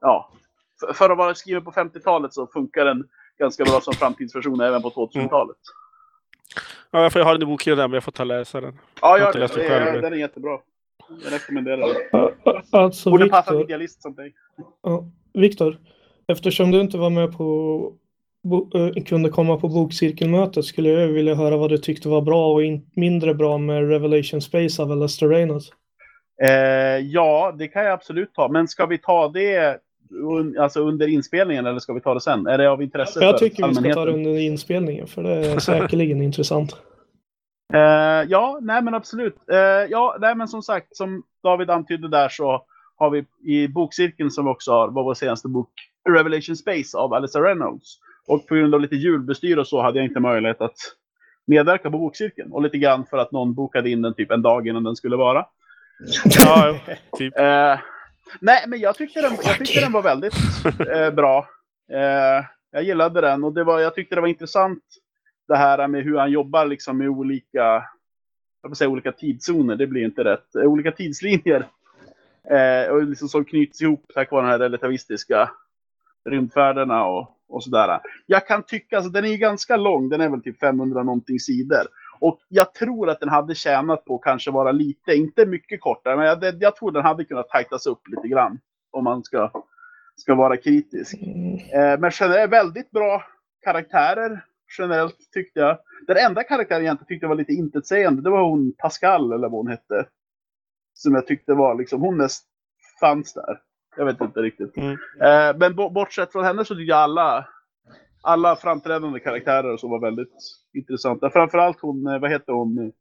Ja. 0.00 0.32
För, 0.80 0.92
för 0.92 1.10
att 1.10 1.18
vara 1.18 1.34
skriven 1.34 1.64
på 1.64 1.70
50-talet 1.70 2.34
så 2.34 2.46
funkar 2.46 2.84
den 2.84 3.08
ganska 3.38 3.64
bra 3.64 3.80
som 3.80 3.94
framtidsversion 3.94 4.60
även 4.60 4.82
på 4.82 4.90
2000-talet. 4.90 5.56
Ja, 6.90 7.02
jag 7.02 7.12
får- 7.12 7.20
jag 7.20 7.26
har 7.26 7.32
den 7.32 7.42
i 7.42 7.46
bokhyllan 7.46 7.78
där, 7.78 7.88
men 7.88 7.94
jag 7.94 8.04
får 8.04 8.12
ta 8.12 8.22
och 8.22 8.26
läsa 8.26 8.60
den. 8.60 8.78
Ja, 9.00 9.18
Jag 9.18 9.32
det. 9.34 9.38
läst 9.38 9.54
den 9.54 9.68
själv, 9.68 9.92
men- 9.92 10.02
den 10.02 10.12
är 10.12 10.16
jättebra. 10.16 10.58
Jag 11.24 11.32
rekommenderar 11.32 11.76
den. 12.12 12.62
Alltså 12.72 13.10
Borde 13.10 13.28
passa 13.28 13.50
en 13.50 13.56
Viktor, 13.58 13.70
idealist 13.70 14.02
som 14.02 14.14
dig. 14.14 14.34
ja, 14.82 15.04
Viktor, 15.32 15.76
eftersom 16.30 16.70
du 16.70 16.80
inte 16.80 16.98
var 16.98 17.10
med 17.10 17.36
på 17.36 17.92
eh, 18.74 19.04
kunde 19.04 19.28
komma 19.28 19.56
på 19.56 19.68
bokcirkelmötet 19.68 20.64
skulle 20.64 20.88
jag 20.88 21.08
vilja 21.08 21.34
höra 21.34 21.56
vad 21.56 21.70
du 21.70 21.78
tyckte 21.78 22.08
var 22.08 22.22
bra 22.22 22.52
och 22.52 22.64
in, 22.64 22.90
mindre 22.94 23.34
bra 23.34 23.58
med 23.58 23.88
Revelation 23.88 24.40
Space 24.40 24.82
av 24.82 24.96
Lester 24.96 25.28
Reynolds. 25.28 25.72
Eh, 26.42 26.48
ja, 26.98 27.54
det 27.58 27.68
kan 27.68 27.84
jag 27.84 27.92
absolut 27.92 28.34
ta. 28.34 28.48
Men 28.48 28.68
ska 28.68 28.86
vi 28.86 28.98
ta 28.98 29.28
det 29.28 29.80
un, 30.10 30.58
alltså 30.58 30.80
under 30.80 31.08
inspelningen 31.08 31.66
eller 31.66 31.78
ska 31.78 31.92
vi 31.92 32.00
ta 32.00 32.14
det 32.14 32.20
sen? 32.20 32.46
Är 32.46 32.58
det 32.58 32.70
av 32.70 32.82
intresse 32.82 33.24
Jag 33.24 33.38
för 33.38 33.48
tycker 33.48 33.68
vi 33.68 33.74
ska 33.74 33.94
ta 33.94 34.04
det 34.04 34.12
under 34.12 34.38
inspelningen 34.38 35.06
för 35.06 35.22
det 35.22 35.46
är 35.46 35.58
säkerligen 35.58 36.22
intressant. 36.22 36.76
Eh, 37.72 37.80
ja, 38.28 38.58
nej 38.62 38.82
men 38.82 38.94
absolut. 38.94 39.36
Eh, 39.52 39.58
ja, 39.90 40.16
nej 40.20 40.34
men 40.34 40.48
som 40.48 40.62
sagt, 40.62 40.96
som 40.96 41.22
David 41.42 41.70
antydde 41.70 42.08
där 42.08 42.28
så 42.28 42.64
har 42.96 43.10
vi 43.10 43.24
i 43.44 43.68
bokcirkeln 43.68 44.30
som 44.30 44.44
vi 44.44 44.50
också 44.50 44.72
har, 44.72 44.88
var 44.88 45.04
vår 45.04 45.14
senaste 45.14 45.48
bok, 45.48 45.70
Revelation 46.08 46.56
Space 46.56 46.98
av 46.98 47.14
Alyssa 47.14 47.40
Reynolds. 47.40 47.98
Och 48.26 48.46
på 48.46 48.54
grund 48.54 48.74
av 48.74 48.80
lite 48.80 48.96
julbestyr 48.96 49.56
och 49.56 49.66
så 49.66 49.82
hade 49.82 49.98
jag 49.98 50.06
inte 50.06 50.20
möjlighet 50.20 50.60
att 50.60 50.76
medverka 51.46 51.90
på 51.90 51.98
bokcirkeln. 51.98 52.52
Och 52.52 52.62
lite 52.62 52.78
grann 52.78 53.06
för 53.06 53.18
att 53.18 53.32
någon 53.32 53.54
bokade 53.54 53.90
in 53.90 54.02
den 54.02 54.14
typ 54.14 54.30
en 54.30 54.42
dag 54.42 54.68
innan 54.68 54.84
den 54.84 54.96
skulle 54.96 55.16
vara. 55.16 55.46
Ja, 56.24 56.80
typ. 57.18 57.38
Eh, 57.38 57.78
nej, 58.40 58.64
men 58.66 58.80
jag 58.80 58.94
tyckte 58.94 59.20
den, 59.20 59.32
jag 59.44 59.58
tyckte 59.58 59.80
den 59.80 59.92
var 59.92 60.02
väldigt 60.02 60.34
eh, 60.94 61.10
bra. 61.10 61.48
Eh, 61.92 62.44
jag 62.72 62.82
gillade 62.82 63.20
den 63.20 63.44
och 63.44 63.52
det 63.52 63.64
var, 63.64 63.80
jag 63.80 63.94
tyckte 63.94 64.14
det 64.14 64.20
var 64.20 64.28
intressant 64.28 64.82
det 65.48 65.56
här 65.56 65.88
med 65.88 66.04
hur 66.04 66.18
han 66.18 66.30
jobbar 66.30 66.66
liksom 66.66 66.98
med 66.98 67.08
olika, 67.08 67.84
jag 68.62 68.68
vill 68.68 68.76
säga 68.76 68.90
olika 68.90 69.12
tidszoner, 69.12 69.76
det 69.76 69.86
blir 69.86 70.04
inte 70.04 70.24
rätt, 70.24 70.54
Eh, 70.54 70.62
olika 70.62 70.92
tidslinjer. 70.92 71.68
Eh, 72.50 72.90
och 72.90 73.02
liksom 73.02 73.28
som 73.28 73.44
knyts 73.44 73.82
ihop 73.82 74.04
tack 74.14 74.30
vare 74.30 74.42
de 74.42 74.48
här 74.48 74.58
relativistiska 74.58 75.50
rymdfärderna 76.28 77.04
och, 77.04 77.36
och 77.48 77.64
sådär. 77.64 78.00
Jag 78.26 78.46
kan 78.46 78.62
tycka, 78.62 78.96
alltså 78.96 79.10
den 79.10 79.24
är 79.24 79.28
ju 79.28 79.36
ganska 79.36 79.76
lång, 79.76 80.08
den 80.08 80.20
är 80.20 80.28
väl 80.28 80.42
typ 80.42 80.58
500 80.58 81.02
någonting 81.02 81.40
sidor. 81.40 81.86
Och 82.20 82.38
jag 82.48 82.74
tror 82.74 83.10
att 83.10 83.20
den 83.20 83.28
hade 83.28 83.54
tjänat 83.54 84.04
på 84.04 84.14
att 84.14 84.22
kanske 84.22 84.50
vara 84.50 84.72
lite, 84.72 85.14
inte 85.14 85.46
mycket 85.46 85.80
kortare, 85.80 86.16
men 86.16 86.26
jag, 86.26 86.62
jag 86.62 86.76
tror 86.76 86.92
den 86.92 87.02
hade 87.02 87.24
kunnat 87.24 87.48
tajtas 87.48 87.86
upp 87.86 88.08
lite 88.08 88.28
grann. 88.28 88.60
Om 88.90 89.04
man 89.04 89.24
ska, 89.24 89.50
ska 90.16 90.34
vara 90.34 90.56
kritisk. 90.56 91.14
Mm. 91.22 91.54
Eh, 91.54 92.00
men 92.00 92.10
generellt 92.14 92.52
väldigt 92.52 92.90
bra 92.90 93.24
karaktärer. 93.64 94.44
Generellt 94.78 95.32
tyckte 95.32 95.60
jag. 95.60 95.78
Den 96.06 96.16
enda 96.16 96.44
karaktären 96.44 96.84
jag 96.84 96.94
inte 96.94 97.04
tyckte 97.04 97.26
var 97.26 97.34
lite 97.34 97.52
intetsägande, 97.52 98.22
det 98.22 98.30
var 98.30 98.42
hon 98.42 98.72
Pascal 98.78 99.32
eller 99.32 99.48
vad 99.48 99.60
hon 99.60 99.70
hette. 99.70 100.06
Som 100.94 101.14
jag 101.14 101.26
tyckte 101.26 101.54
var 101.54 101.74
liksom, 101.74 102.00
hon 102.00 102.16
mest 102.16 102.44
fanns 103.00 103.34
där. 103.34 103.60
Jag 104.00 104.06
vet 104.06 104.20
inte 104.20 104.40
riktigt. 104.40 104.76
Mm. 104.76 104.92
Eh, 105.20 105.56
men 105.58 105.74
bo- 105.76 105.90
bortsett 105.90 106.32
från 106.32 106.44
henne 106.44 106.64
så 106.64 106.74
tyckte 106.74 106.90
jag 106.90 106.98
alla, 106.98 107.48
alla 108.22 108.56
framträdande 108.56 109.20
karaktärer 109.20 109.76
så 109.76 109.88
var 109.88 110.00
väldigt 110.00 110.34
intressanta. 110.74 111.30
Framförallt 111.30 111.80
hon, 111.80 112.06
eh, 112.06 112.18
vad 112.18 112.30
heter 112.30 112.52
hon? 112.52 112.92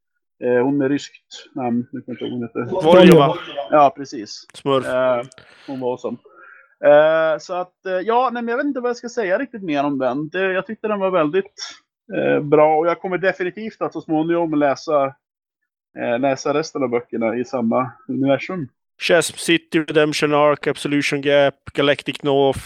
Eh, 0.44 0.64
hon 0.64 0.78
med 0.78 0.88
ryskt 0.88 1.56
namn. 1.56 1.88
Jag 1.92 2.04
inte 2.08 2.26
hon 2.26 2.42
heter. 2.42 2.84
Voljova. 2.84 3.36
Ja, 3.72 3.94
precis. 3.96 4.46
Smurf. 4.54 4.86
Eh, 4.88 5.22
hon 5.68 5.80
var 5.80 5.92
awesome. 5.92 6.18
Eh, 6.86 7.38
så 7.40 7.54
att, 7.54 7.86
eh, 7.86 7.92
ja, 7.94 8.30
nej, 8.34 8.44
men 8.44 8.52
jag 8.52 8.58
vet 8.58 8.66
inte 8.66 8.80
vad 8.80 8.90
jag 8.90 8.98
ska 8.98 9.10
säga 9.10 9.38
riktigt 9.38 9.64
mer 9.64 9.84
om 9.84 9.98
den. 9.98 10.30
Det, 10.30 10.54
jag 10.54 10.66
tyckte 10.68 10.88
den 10.88 11.00
var 11.00 11.12
väldigt 11.12 11.54
eh, 12.18 12.40
bra 12.40 12.78
och 12.78 12.88
jag 12.88 13.02
kommer 13.02 13.18
definitivt 13.18 13.82
att 13.82 13.94
så 13.94 14.02
småningom 14.02 14.54
läsa, 14.54 15.06
eh, 16.00 16.20
läsa 16.20 16.54
resten 16.54 16.84
av 16.84 16.90
böckerna 16.90 17.36
i 17.36 17.46
samma 17.46 17.92
universum. 18.08 18.68
Chasm 19.02 19.38
City, 19.38 19.80
Redemption 19.80 20.34
Arc, 20.34 20.68
Absolution 20.68 21.22
Gap, 21.22 21.56
Galactic 21.74 22.24
North. 22.24 22.62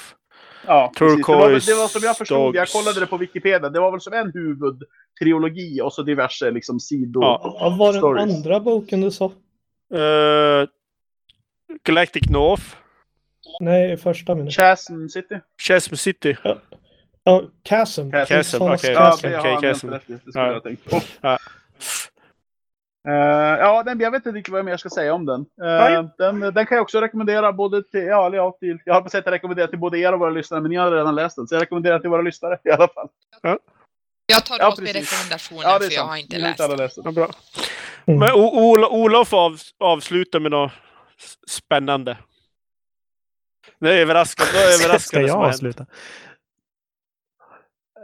Ja, 0.67 0.91
precis. 0.97 1.25
Det, 1.27 1.33
var, 1.33 1.39
Turquoise 1.41 1.71
det 1.71 1.75
var 1.77 1.87
som 1.87 2.01
jag 2.03 2.17
förstod, 2.17 2.55
jag 2.55 2.61
Dogs. 2.63 2.73
kollade 2.73 2.99
det 2.99 3.05
på 3.05 3.17
Wikipedia, 3.17 3.69
det 3.69 3.79
var 3.79 3.91
väl 3.91 4.01
som 4.01 4.13
en 4.13 4.31
huvudtrilogi 4.33 5.81
och 5.81 5.93
så 5.93 6.03
diverse 6.03 6.51
liksom 6.51 6.79
sidor. 6.79 7.23
Ja. 7.23 7.57
Vad 7.59 7.77
var 7.77 8.15
den 8.15 8.29
andra 8.31 8.59
boken 8.59 9.01
du 9.01 9.11
sa? 9.11 9.25
Eh, 9.93 10.67
Galactic 11.83 12.29
North. 12.29 12.63
Nej, 13.59 13.97
första 13.97 14.35
minuten. 14.35 14.51
Chasm 14.51 15.07
City. 15.07 15.35
Chasm 15.67 15.95
City. 15.95 16.35
Ja, 17.23 17.41
Chasm. 17.69 18.11
Chasm, 18.11 18.61
okej. 18.61 18.91
Ja, 18.91 18.99
Chasm. 19.11 19.27
det 19.27 19.35
har 19.37 19.39
okej, 19.39 19.51
han 19.53 19.61
Chasm. 19.61 19.89
helt 19.89 20.03
rätt 20.03 20.09
i. 20.09 20.13
Det 20.25 20.31
skulle 20.31 20.43
Ja. 20.43 20.47
jag 20.47 20.53
ha 20.53 20.59
tänkt 20.61 20.89
på. 20.89 20.99
Ja. 21.21 21.37
Eh, 23.07 23.13
ja, 23.59 23.83
den, 23.83 23.99
jag 23.99 24.11
vet 24.11 24.25
inte 24.25 24.37
riktigt 24.37 24.51
vad 24.51 24.59
jag 24.59 24.65
mer 24.65 24.77
ska 24.77 24.89
säga 24.89 25.13
om 25.13 25.25
den. 25.25 25.45
Nej. 25.57 26.07
den. 26.17 26.39
Den 26.39 26.65
kan 26.65 26.75
jag 26.75 26.81
också 26.81 27.01
rekommendera 27.01 27.53
både 27.53 27.83
till, 27.83 28.03
ja, 28.03 28.25
eller 28.27 28.37
ja, 28.37 28.57
till, 28.59 28.79
jag 28.85 28.93
har 28.93 29.01
på 29.01 29.09
sätt 29.09 29.27
att 29.27 29.33
rekommendera 29.33 29.67
till 29.67 29.79
både 29.79 29.97
er 29.99 30.13
och 30.13 30.19
våra 30.19 30.29
lyssnare, 30.29 30.61
men 30.61 30.71
ni 30.71 30.77
har 30.77 30.91
redan 30.91 31.15
läst 31.15 31.35
den. 31.35 31.47
Så 31.47 31.55
jag 31.55 31.61
rekommenderar 31.61 31.99
till 31.99 32.09
våra 32.09 32.21
lyssnare 32.21 32.59
i 32.63 32.71
alla 32.71 32.87
fall. 32.87 33.07
Jag 34.25 34.45
tar 34.45 34.59
Ja, 34.59 34.67
åt 34.71 34.79
mig 34.81 34.93
rekommendationen 34.93 35.61
Ja, 35.63 35.79
för 35.79 35.93
jag 35.95 36.03
har 36.03 36.17
inte 36.17 36.37
läst 36.37 36.57
den. 36.57 36.77
läst 36.77 36.95
den. 36.95 37.03
Ja, 37.05 37.11
bra. 37.11 37.29
Mm. 38.05 38.19
Men 38.19 38.31
Ol- 38.33 38.85
Olof 38.89 39.33
av, 39.33 39.57
avslutar 39.79 40.39
med 40.39 40.51
något 40.51 40.71
spännande. 41.47 42.17
Det 43.79 43.93
är 43.93 43.97
överraskande. 44.01 44.51
Det 44.53 44.59
är 44.63 44.67
Ska 44.77 44.83
överraskande 44.85 45.27
jag 45.27 45.35
har 45.35 45.43
hänt. 45.43 45.53
avsluta? 45.53 45.85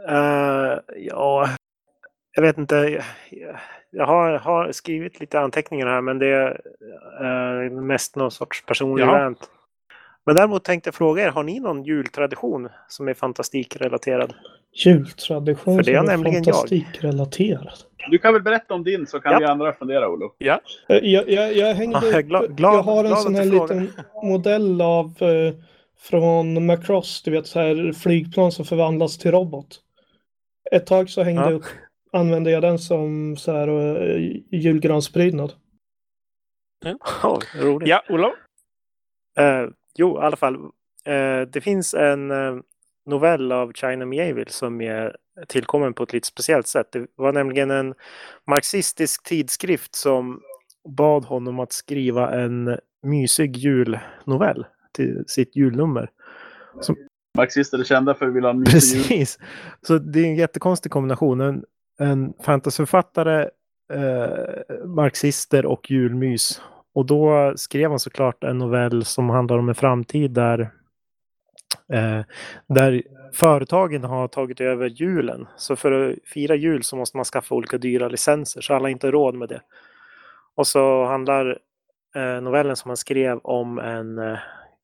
Eh, 0.08 0.78
ja, 0.96 1.48
jag 2.32 2.42
vet 2.42 2.58
inte. 2.58 2.74
Jag, 2.76 3.04
jag 3.30 3.60
har, 3.98 4.32
har 4.38 4.72
skrivit 4.72 5.20
lite 5.20 5.40
anteckningar 5.40 5.86
här 5.86 6.00
men 6.00 6.18
det 6.18 6.26
är 6.26 6.60
eh, 7.66 7.70
mest 7.70 8.16
någon 8.16 8.30
sorts 8.30 8.66
personlig 8.66 9.04
Ja. 9.04 9.18
rant. 9.18 9.50
Men 10.26 10.34
däremot 10.34 10.64
tänkte 10.64 10.88
jag 10.88 10.94
fråga 10.94 11.22
er, 11.24 11.28
har 11.28 11.42
ni 11.42 11.60
någon 11.60 11.82
jultradition 11.84 12.68
som 12.88 13.08
är 13.08 13.14
fantastikrelaterad? 13.14 14.34
Jultradition 14.84 15.76
För 15.76 15.82
det 15.84 15.92
är 15.94 15.96
som 15.98 16.06
är 16.08 16.10
nämligen 16.12 16.42
jag. 16.44 16.54
fantastikrelaterad. 16.54 17.72
Du 18.10 18.18
kan 18.18 18.32
väl 18.32 18.42
berätta 18.42 18.74
om 18.74 18.84
din 18.84 19.06
så 19.06 19.20
kan 19.20 19.32
Ja. 19.32 19.38
vi 19.38 19.44
andra 19.44 19.72
fundera, 19.72 20.08
Olof. 20.08 20.32
Eh, 20.40 20.46
Jag, 20.88 21.28
jag, 21.30 21.56
jag 21.56 21.74
hängde 21.74 21.98
Ja, 22.02 22.06
jag 22.06 22.14
är 22.18 22.22
glad- 22.22 22.56
glad- 22.56 22.74
jag 22.74 22.82
har 22.82 23.04
en 23.04 23.16
sån 23.16 23.34
här 23.34 23.44
liten 23.44 23.90
modell 24.22 24.80
av 24.80 25.06
eh, 25.20 25.54
från 26.10 26.66
Macross, 26.66 27.22
du 27.22 27.30
vet 27.30 27.46
så 27.46 27.58
här 27.60 27.92
flygplan 27.92 28.52
som 28.52 28.64
förvandlas 28.64 29.18
till 29.18 29.30
robot. 29.30 29.80
Ett 30.72 30.86
tag 30.86 31.10
så 31.10 31.22
hängde 31.22 31.42
Ja. 31.42 31.50
jag 31.50 31.56
upp, 31.56 31.64
använde 32.12 32.50
jag 32.50 32.62
den 32.62 32.78
som 32.78 33.36
så 33.36 33.52
här 33.52 33.68
uh, 33.68 34.36
julgransprydnad. 34.50 35.52
Oh, 37.22 37.38
roligt. 37.62 37.88
Ja, 37.88 38.02
Olof. 38.08 38.34
Eh, 39.38 39.68
jo, 39.94 40.18
i 40.18 40.20
alla 40.20 40.36
fall. 40.36 40.54
Eh, 41.04 41.40
det 41.52 41.60
finns 41.60 41.94
en 41.94 42.30
eh, 42.30 42.56
novell 43.06 43.52
av 43.52 43.72
China 43.72 44.06
Mieville 44.06 44.50
som 44.50 44.80
är 44.80 45.16
tillkommen 45.48 45.94
på 45.94 46.02
ett 46.02 46.12
lite 46.12 46.26
speciellt 46.26 46.66
sätt. 46.66 46.92
Det 46.92 47.06
var 47.16 47.32
nämligen 47.32 47.70
en 47.70 47.94
marxistisk 48.46 49.22
tidskrift 49.22 49.94
som 49.94 50.40
bad 50.88 51.24
honom 51.24 51.60
att 51.60 51.72
skriva 51.72 52.40
en 52.40 52.78
mysig 53.02 53.56
julnovell 53.56 54.66
till 54.92 55.24
sitt 55.26 55.56
julnummer. 55.56 56.10
Marxister 57.36 57.78
är 57.78 57.84
kända 57.84 58.14
för 58.14 58.26
att 58.26 58.34
vilja 58.34 58.48
ha 58.48 58.54
en 58.54 58.60
mysig 58.60 58.96
jul. 58.96 59.06
Precis. 59.08 59.38
Så 59.82 59.98
det 59.98 60.20
är 60.20 60.24
en 60.24 60.36
jättekonstig 60.36 60.92
kombination. 60.92 61.40
En, 61.40 61.64
en 62.00 62.32
fantasyförfattare, 62.40 63.48
eh, 63.92 64.86
marxister 64.86 65.66
och 65.66 65.90
julmys. 65.90 66.62
Och 66.94 67.06
då 67.06 67.52
skrev 67.56 67.90
han 67.90 67.98
såklart 67.98 68.44
en 68.44 68.58
novell 68.58 69.04
som 69.04 69.30
handlar 69.30 69.58
om 69.58 69.68
en 69.68 69.74
framtid 69.74 70.30
där, 70.30 70.60
eh, 71.92 72.20
där 72.66 73.02
företagen 73.32 74.04
har 74.04 74.28
tagit 74.28 74.60
över 74.60 74.86
julen. 74.88 75.46
Så 75.56 75.76
för 75.76 75.92
att 75.92 76.16
fira 76.24 76.54
jul 76.54 76.82
så 76.82 76.96
måste 76.96 77.16
man 77.16 77.24
skaffa 77.24 77.54
olika 77.54 77.78
dyra 77.78 78.08
licenser 78.08 78.60
så 78.60 78.74
alla 78.74 78.84
har 78.84 78.90
inte 78.90 79.10
råd 79.10 79.34
med 79.34 79.48
det. 79.48 79.60
Och 80.54 80.66
så 80.66 81.04
handlar 81.04 81.58
eh, 82.14 82.40
novellen 82.40 82.76
som 82.76 82.88
han 82.88 82.96
skrev 82.96 83.38
om 83.38 83.78
en 83.78 84.18
eh, 84.18 84.38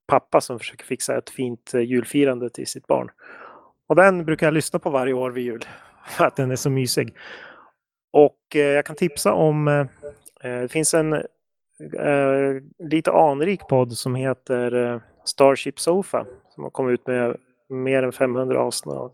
pappa 0.06 0.40
som 0.40 0.58
försöker 0.58 0.84
fixa 0.84 1.18
ett 1.18 1.30
fint 1.30 1.74
eh, 1.74 1.80
julfirande 1.80 2.50
till 2.50 2.66
sitt 2.66 2.86
barn. 2.86 3.10
Och 3.86 3.96
den 3.96 4.24
brukar 4.24 4.46
jag 4.46 4.54
lyssna 4.54 4.78
på 4.78 4.90
varje 4.90 5.12
år 5.12 5.30
vid 5.30 5.44
jul. 5.44 5.64
För 6.08 6.24
att 6.24 6.36
den 6.36 6.50
är 6.50 6.56
så 6.56 6.70
mysig. 6.70 7.14
Och 8.12 8.40
eh, 8.54 8.60
jag 8.60 8.86
kan 8.86 8.96
tipsa 8.96 9.32
om, 9.32 9.68
eh, 9.68 9.80
eh, 10.42 10.60
det 10.60 10.68
finns 10.68 10.94
en 10.94 11.22
lite 12.78 13.12
anrik 13.12 13.60
podd 13.68 13.92
som 13.92 14.14
heter 14.14 15.00
Starship 15.24 15.80
Sofa. 15.80 16.26
Som 16.54 16.64
har 16.64 16.70
kommit 16.70 17.00
ut 17.00 17.06
med 17.06 17.36
mer 17.68 18.02
än 18.02 18.12
500 18.12 18.60
avsnitt. 18.60 19.12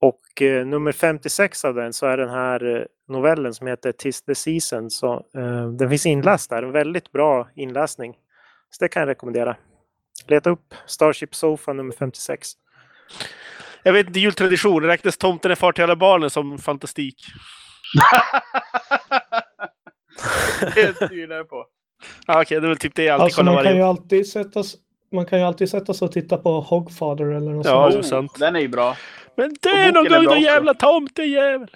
Och 0.00 0.42
eh, 0.42 0.66
nummer 0.66 0.92
56 0.92 1.64
av 1.64 1.74
den 1.74 1.92
så 1.92 2.06
är 2.06 2.16
den 2.16 2.28
här 2.28 2.88
novellen 3.08 3.54
som 3.54 3.66
heter 3.66 3.92
Tis 3.92 4.22
the 4.22 4.34
Season. 4.34 4.90
Så, 4.90 5.14
eh, 5.14 5.68
den 5.68 5.88
finns 5.88 6.06
inläst 6.06 6.50
där, 6.50 6.62
en 6.62 6.72
väldigt 6.72 7.12
bra 7.12 7.48
inläsning. 7.54 8.14
Så 8.70 8.84
det 8.84 8.88
kan 8.88 9.00
jag 9.00 9.08
rekommendera. 9.08 9.56
Leta 10.26 10.50
upp 10.50 10.74
Starship 10.86 11.34
Sofa 11.34 11.72
nummer 11.72 11.92
56. 11.92 12.48
Jag 13.82 13.92
vet 13.92 14.06
inte, 14.06 14.20
jultradition. 14.20 14.82
Räknas 14.82 15.16
Tomten 15.16 15.50
är 15.50 15.54
far 15.54 15.72
till 15.72 15.84
alla 15.84 15.96
barnen 15.96 16.30
som 16.30 16.58
fantastik? 16.58 17.16
det 20.74 20.96
styr 20.96 21.26
det 21.28 21.44
på. 21.44 21.66
Ja, 22.26 22.42
Okej, 22.42 22.60
det 22.60 22.66
är 22.66 22.68
väl 22.68 22.78
typ 22.78 22.94
det 22.94 23.04
jag 23.04 23.14
alltid 23.14 23.24
Alltså 23.24 23.40
kollar 23.40 23.52
man 23.54 23.64
kan 23.64 23.76
ju 23.76 23.82
alltid 23.82 24.28
sätta 24.28 24.62
man 25.12 25.26
kan 25.26 25.38
ju 25.38 25.44
alltid 25.44 25.68
sätta 25.70 25.94
sig 25.94 26.06
och 26.06 26.12
titta 26.12 26.36
på 26.36 26.60
Hogfather 26.60 27.24
eller 27.24 27.50
något 27.50 27.66
Ja, 27.66 27.90
sånt. 27.90 27.92
det 27.92 27.98
är 27.98 28.02
sant. 28.02 28.38
Den 28.38 28.56
är 28.56 28.60
ju 28.60 28.68
bra. 28.68 28.96
Men 29.36 29.56
det 29.60 29.68
är 29.68 29.92
någon 29.92 30.08
gång 30.08 30.26
också. 30.26 30.38
jävla 30.38 30.74
tomtejävel! 30.74 31.68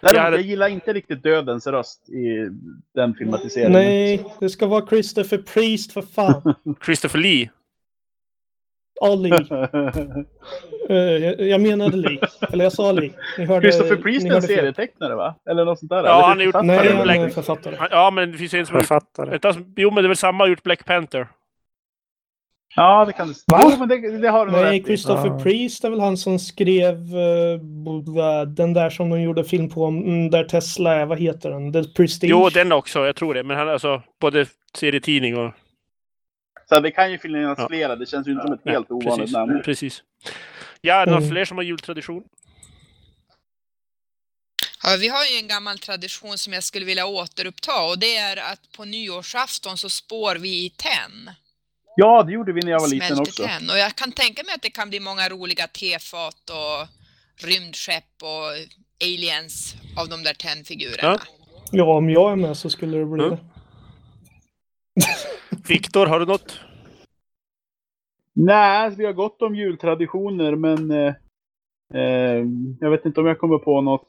Däremot, 0.00 0.16
Ja, 0.16 0.30
jag 0.30 0.40
gillar 0.40 0.68
inte 0.68 0.92
riktigt 0.92 1.22
dödens 1.22 1.66
röst 1.66 2.08
i 2.08 2.48
den 2.94 3.14
filmatiseringen. 3.14 3.72
Nej, 3.72 4.24
det 4.40 4.48
ska 4.50 4.66
vara 4.66 4.86
Christopher 4.86 5.38
Priest 5.38 5.92
för 5.92 6.02
fan. 6.02 6.54
Christopher 6.84 7.18
Lee. 7.18 7.50
Ali. 9.00 9.30
Eh, 10.90 10.96
jag, 10.96 11.40
jag 11.40 11.60
menade 11.60 11.96
Lee. 11.96 12.18
Eller 12.52 12.64
jag 12.64 12.72
sa 12.72 12.92
Lee. 12.92 13.10
Ni 13.38 13.44
hörde, 13.44 13.60
Christopher 13.72 13.96
Priest 14.02 14.26
är 14.26 14.34
en 14.34 14.42
serietecknare 14.42 15.14
va? 15.14 15.34
Eller 15.50 15.64
något 15.64 15.78
sånt 15.78 15.90
där? 15.90 16.04
Ja, 16.04 16.26
han 16.26 16.38
har 16.38 16.44
gjort-? 16.44 16.54
Nej, 16.64 16.78
Black- 16.78 17.16
han 17.18 17.26
är 17.26 17.28
författare. 17.28 17.74
Ja, 17.90 18.10
men 18.10 18.32
det 18.32 18.38
finns 18.38 18.54
en 18.54 18.66
som 18.66 18.76
gjort... 18.76 18.86
Författare. 18.86 19.30
Vänta, 19.30 19.54
Jo, 19.76 19.90
men 19.90 20.02
det 20.04 20.06
är 20.06 20.08
väl 20.08 20.16
samma 20.16 20.44
har 20.44 20.48
gjort 20.48 20.62
Black 20.62 20.84
Panther. 20.84 21.26
Ja, 22.76 23.04
det 23.04 23.12
kan 23.12 23.28
det 23.28 23.34
Va? 23.52 23.60
Jo, 23.62 23.72
men 23.78 23.88
det, 23.88 24.18
det 24.18 24.28
har 24.28 24.46
du 24.46 24.52
Nej. 24.52 24.82
Christopher 24.84 25.26
Ja. 25.26 25.38
Priest 25.42 25.84
är 25.84 25.90
väl 25.90 26.00
han 26.00 26.16
som 26.16 26.38
skrev 26.38 26.94
b- 27.60 28.44
den 28.46 28.72
där 28.74 28.90
som 28.90 29.10
de 29.10 29.20
gjorde 29.22 29.44
film 29.44 29.68
på, 29.70 29.90
där 30.30 30.44
Tesla 30.44 30.94
är, 30.94 31.06
vad 31.06 31.18
heter 31.18 31.50
den? 31.50 31.72
The 31.72 31.84
Prestige? 31.84 32.30
Jo, 32.30 32.48
den 32.48 32.72
också. 32.72 33.06
Jag 33.06 33.16
tror 33.16 33.34
det. 33.34 33.42
Men 33.42 33.56
han 33.56 33.68
alltså 33.68 34.02
både 34.20 34.46
serietidning 34.74 35.36
och... 35.38 35.52
Så 36.68 36.80
det 36.80 36.90
kan 36.90 37.10
ju 37.12 37.18
finnas 37.18 37.58
Ja. 37.58 37.68
flera. 37.68 37.96
Det 37.96 38.06
känns 38.06 38.28
ju 38.28 38.32
inte 38.32 38.42
som 38.44 38.52
ett 38.52 38.60
helt 38.64 38.90
ovanligt 38.90 39.18
precis. 39.18 39.32
namn. 39.32 39.62
Precis. 39.64 40.02
Ja, 40.80 41.04
några 41.04 41.18
Mm. 41.18 41.30
fler 41.30 41.44
som 41.44 41.56
har 41.56 41.64
jultradition? 41.64 42.22
Ja, 44.82 44.96
vi 45.00 45.08
har 45.08 45.24
ju 45.24 45.38
en 45.38 45.48
gammal 45.48 45.78
tradition 45.78 46.38
som 46.38 46.52
jag 46.52 46.64
skulle 46.64 46.86
vilja 46.86 47.06
återuppta 47.06 47.82
och 47.82 47.98
det 47.98 48.16
är 48.16 48.36
att 48.52 48.72
på 48.76 48.84
nyårsafton 48.84 49.76
så 49.78 49.88
spår 49.90 50.34
vi 50.36 50.64
i 50.64 50.70
tenn. 50.70 51.30
Ja, 51.96 52.22
det 52.22 52.32
gjorde 52.32 52.52
vi 52.52 52.60
när 52.60 52.70
jag 52.72 52.80
var 52.80 52.88
liten 52.88 53.20
också. 53.20 53.44
tenn. 53.46 53.70
Och 53.70 53.78
jag 53.78 53.94
kan 53.94 54.12
tänka 54.12 54.42
mig 54.44 54.54
att 54.54 54.62
det 54.62 54.70
kan 54.70 54.88
bli 54.90 55.00
många 55.00 55.28
roliga 55.28 55.66
tefat 55.66 56.50
och 56.50 56.88
rymdskepp 57.46 58.22
och 58.22 58.66
aliens 59.04 59.74
av 59.96 60.08
de 60.08 60.22
där 60.22 60.34
tennfigurerna. 60.34 60.98
Ja. 61.02 61.18
Ja, 61.72 61.96
om 61.96 62.10
jag 62.10 62.32
är 62.32 62.36
med 62.36 62.56
så 62.56 62.70
skulle 62.70 62.98
det 62.98 63.04
bli 63.04 63.24
det. 63.24 63.38
Viktor, 65.68 66.06
har 66.06 66.20
du 66.20 66.26
något? 66.26 66.60
Nej, 68.32 68.84
alltså, 68.84 68.98
vi 68.98 69.06
har 69.06 69.12
gott 69.12 69.42
om 69.42 69.54
jultraditioner, 69.54 70.54
men 70.56 70.90
eh, 70.90 71.14
eh, 71.94 72.44
jag 72.80 72.90
vet 72.90 73.06
inte 73.06 73.20
om 73.20 73.26
jag 73.26 73.38
kommer 73.38 73.58
på 73.58 73.80
något 73.80 74.08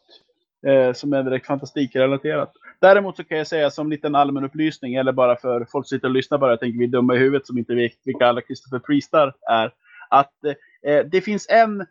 eh, 0.67 0.93
som 0.93 1.13
är 1.13 1.23
direkt 1.23 1.47
fantastikrelaterat. 1.47 2.51
Däremot 2.81 3.17
så 3.17 3.23
kan 3.23 3.37
jag 3.37 3.47
säga 3.47 3.71
som 3.71 3.89
liten 3.89 4.15
allmän 4.15 4.43
upplysning, 4.43 4.95
eller 4.95 5.11
bara 5.11 5.35
för 5.35 5.67
folk 5.71 5.87
som 5.87 5.97
sitter 5.97 6.07
och 6.07 6.13
lyssnar 6.13 6.37
bara, 6.37 6.51
jag 6.51 6.59
tänker 6.59 6.79
vi 6.79 6.85
är 6.85 6.89
dumma 6.89 7.15
i 7.15 7.19
huvudet 7.19 7.47
som 7.47 7.57
inte 7.57 7.75
vet 7.75 7.91
vilka 8.05 8.27
alla 8.27 8.41
Christopher 8.41 8.79
Priestar 8.79 9.33
är, 9.49 9.73
att 10.09 10.43
eh, 10.83 11.05
det 11.05 11.21
finns 11.21 11.49
en 11.49 11.81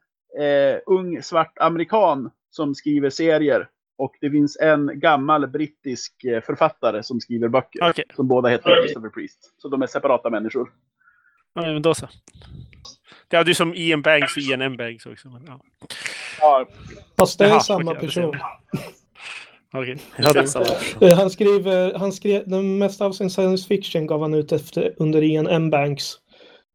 eh, 0.40 0.78
ung 0.86 1.22
svart 1.22 1.58
amerikan 1.58 2.30
som 2.50 2.74
skriver 2.74 3.10
serier 3.10 3.68
och 3.98 4.12
det 4.20 4.30
finns 4.30 4.56
en 4.60 5.00
gammal 5.00 5.46
brittisk 5.46 6.24
eh, 6.24 6.40
författare 6.42 7.02
som 7.02 7.20
skriver 7.20 7.48
böcker. 7.48 7.90
Okej, 7.90 8.04
Som 8.16 8.28
båda 8.28 8.48
heter 8.48 8.82
Christopher 8.82 9.08
Priest. 9.08 9.54
Så 9.58 9.68
de 9.68 9.82
är 9.82 9.86
separata 9.86 10.30
människor. 10.30 10.70
ja, 11.54 11.62
men 11.62 11.82
då 11.82 11.94
så. 11.94 12.08
Det 13.28 13.36
är 13.36 13.44
ju 13.44 13.54
som 13.54 13.74
Ian 13.74 14.02
Banks 14.02 14.36
och 14.36 14.42
Ian 14.42 14.62
M. 14.62 14.76
Banks 14.76 15.06
också. 15.06 15.28
Men, 15.28 15.44
ja. 15.46 15.60
Ja, 16.40 16.68
Fast 17.18 17.38
det 17.38 17.44
är 17.44 17.48
Jaha, 17.48 17.60
samma 17.60 17.90
okej, 17.90 17.94
det 18.00 18.06
person. 18.06 18.36
Okej. 19.72 19.98
Det. 21.00 21.06
Eh, 21.10 21.16
Han 21.18 21.30
skriver, 21.30 21.98
han 21.98 22.12
skrev, 22.12 22.42
den 22.48 22.78
mesta 22.78 23.04
av 23.06 23.12
sin 23.12 23.30
science 23.30 23.68
fiction 23.68 24.06
gav 24.06 24.20
han 24.20 24.34
ut 24.34 24.52
efter, 24.52 24.94
under 24.96 25.22
Ian 25.22 25.46
M. 25.46 25.70
Banks. 25.70 26.14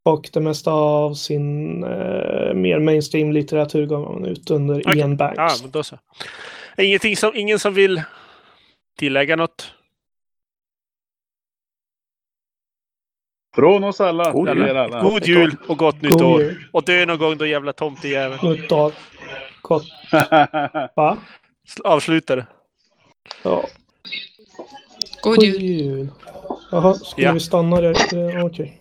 Och 0.05 0.29
det 0.33 0.39
mesta 0.41 0.71
av 0.71 1.13
sin 1.13 1.83
eh, 1.83 2.53
mer 2.53 2.79
mainstream 2.79 3.31
litteratur 3.31 3.85
gav 3.85 4.13
han 4.13 4.25
ut 4.25 4.51
under 4.51 4.79
Okej. 4.79 4.97
Ian 4.97 5.17
Banks. 5.17 5.37
Ja, 5.37 5.49
men 5.61 5.71
då 5.71 5.83
så. 5.83 5.99
Ingenting 6.77 7.17
som, 7.17 7.35
ingen 7.35 7.59
som 7.59 7.73
vill 7.73 8.01
tillägga 8.97 9.35
något? 9.35 9.73
Från 13.55 13.83
oss 13.83 14.01
alla. 14.01 14.31
God 14.31 14.47
jul. 14.57 14.77
alla. 14.77 15.01
God 15.01 15.25
jul 15.27 15.55
och 15.67 15.77
gott 15.77 16.01
nytt 16.01 16.11
God 16.11 16.21
år. 16.21 16.41
jul. 16.41 16.63
Och 16.71 16.83
dö 16.83 17.05
någon 17.05 17.17
gång 17.17 17.37
då 17.37 17.45
jävla 17.45 17.73
tomtejävel. 17.73 18.39
Nytt 18.43 18.69
dag. 18.69 18.91
Gott. 19.61 19.85
Va? 20.95 21.17
Avsluta 21.83 22.35
det. 22.35 22.45
Ja. 23.43 23.65
God 25.21 25.35
God 25.35 25.43
jul! 25.43 25.61
jul. 25.63 26.07
Jaha, 26.71 26.93
skulle 26.93 27.27
Ja. 27.27 27.33
vi 27.33 27.39
stanna 27.39 27.81
där? 27.81 28.15
Eh, 28.37 28.45
Okej. 28.45 28.79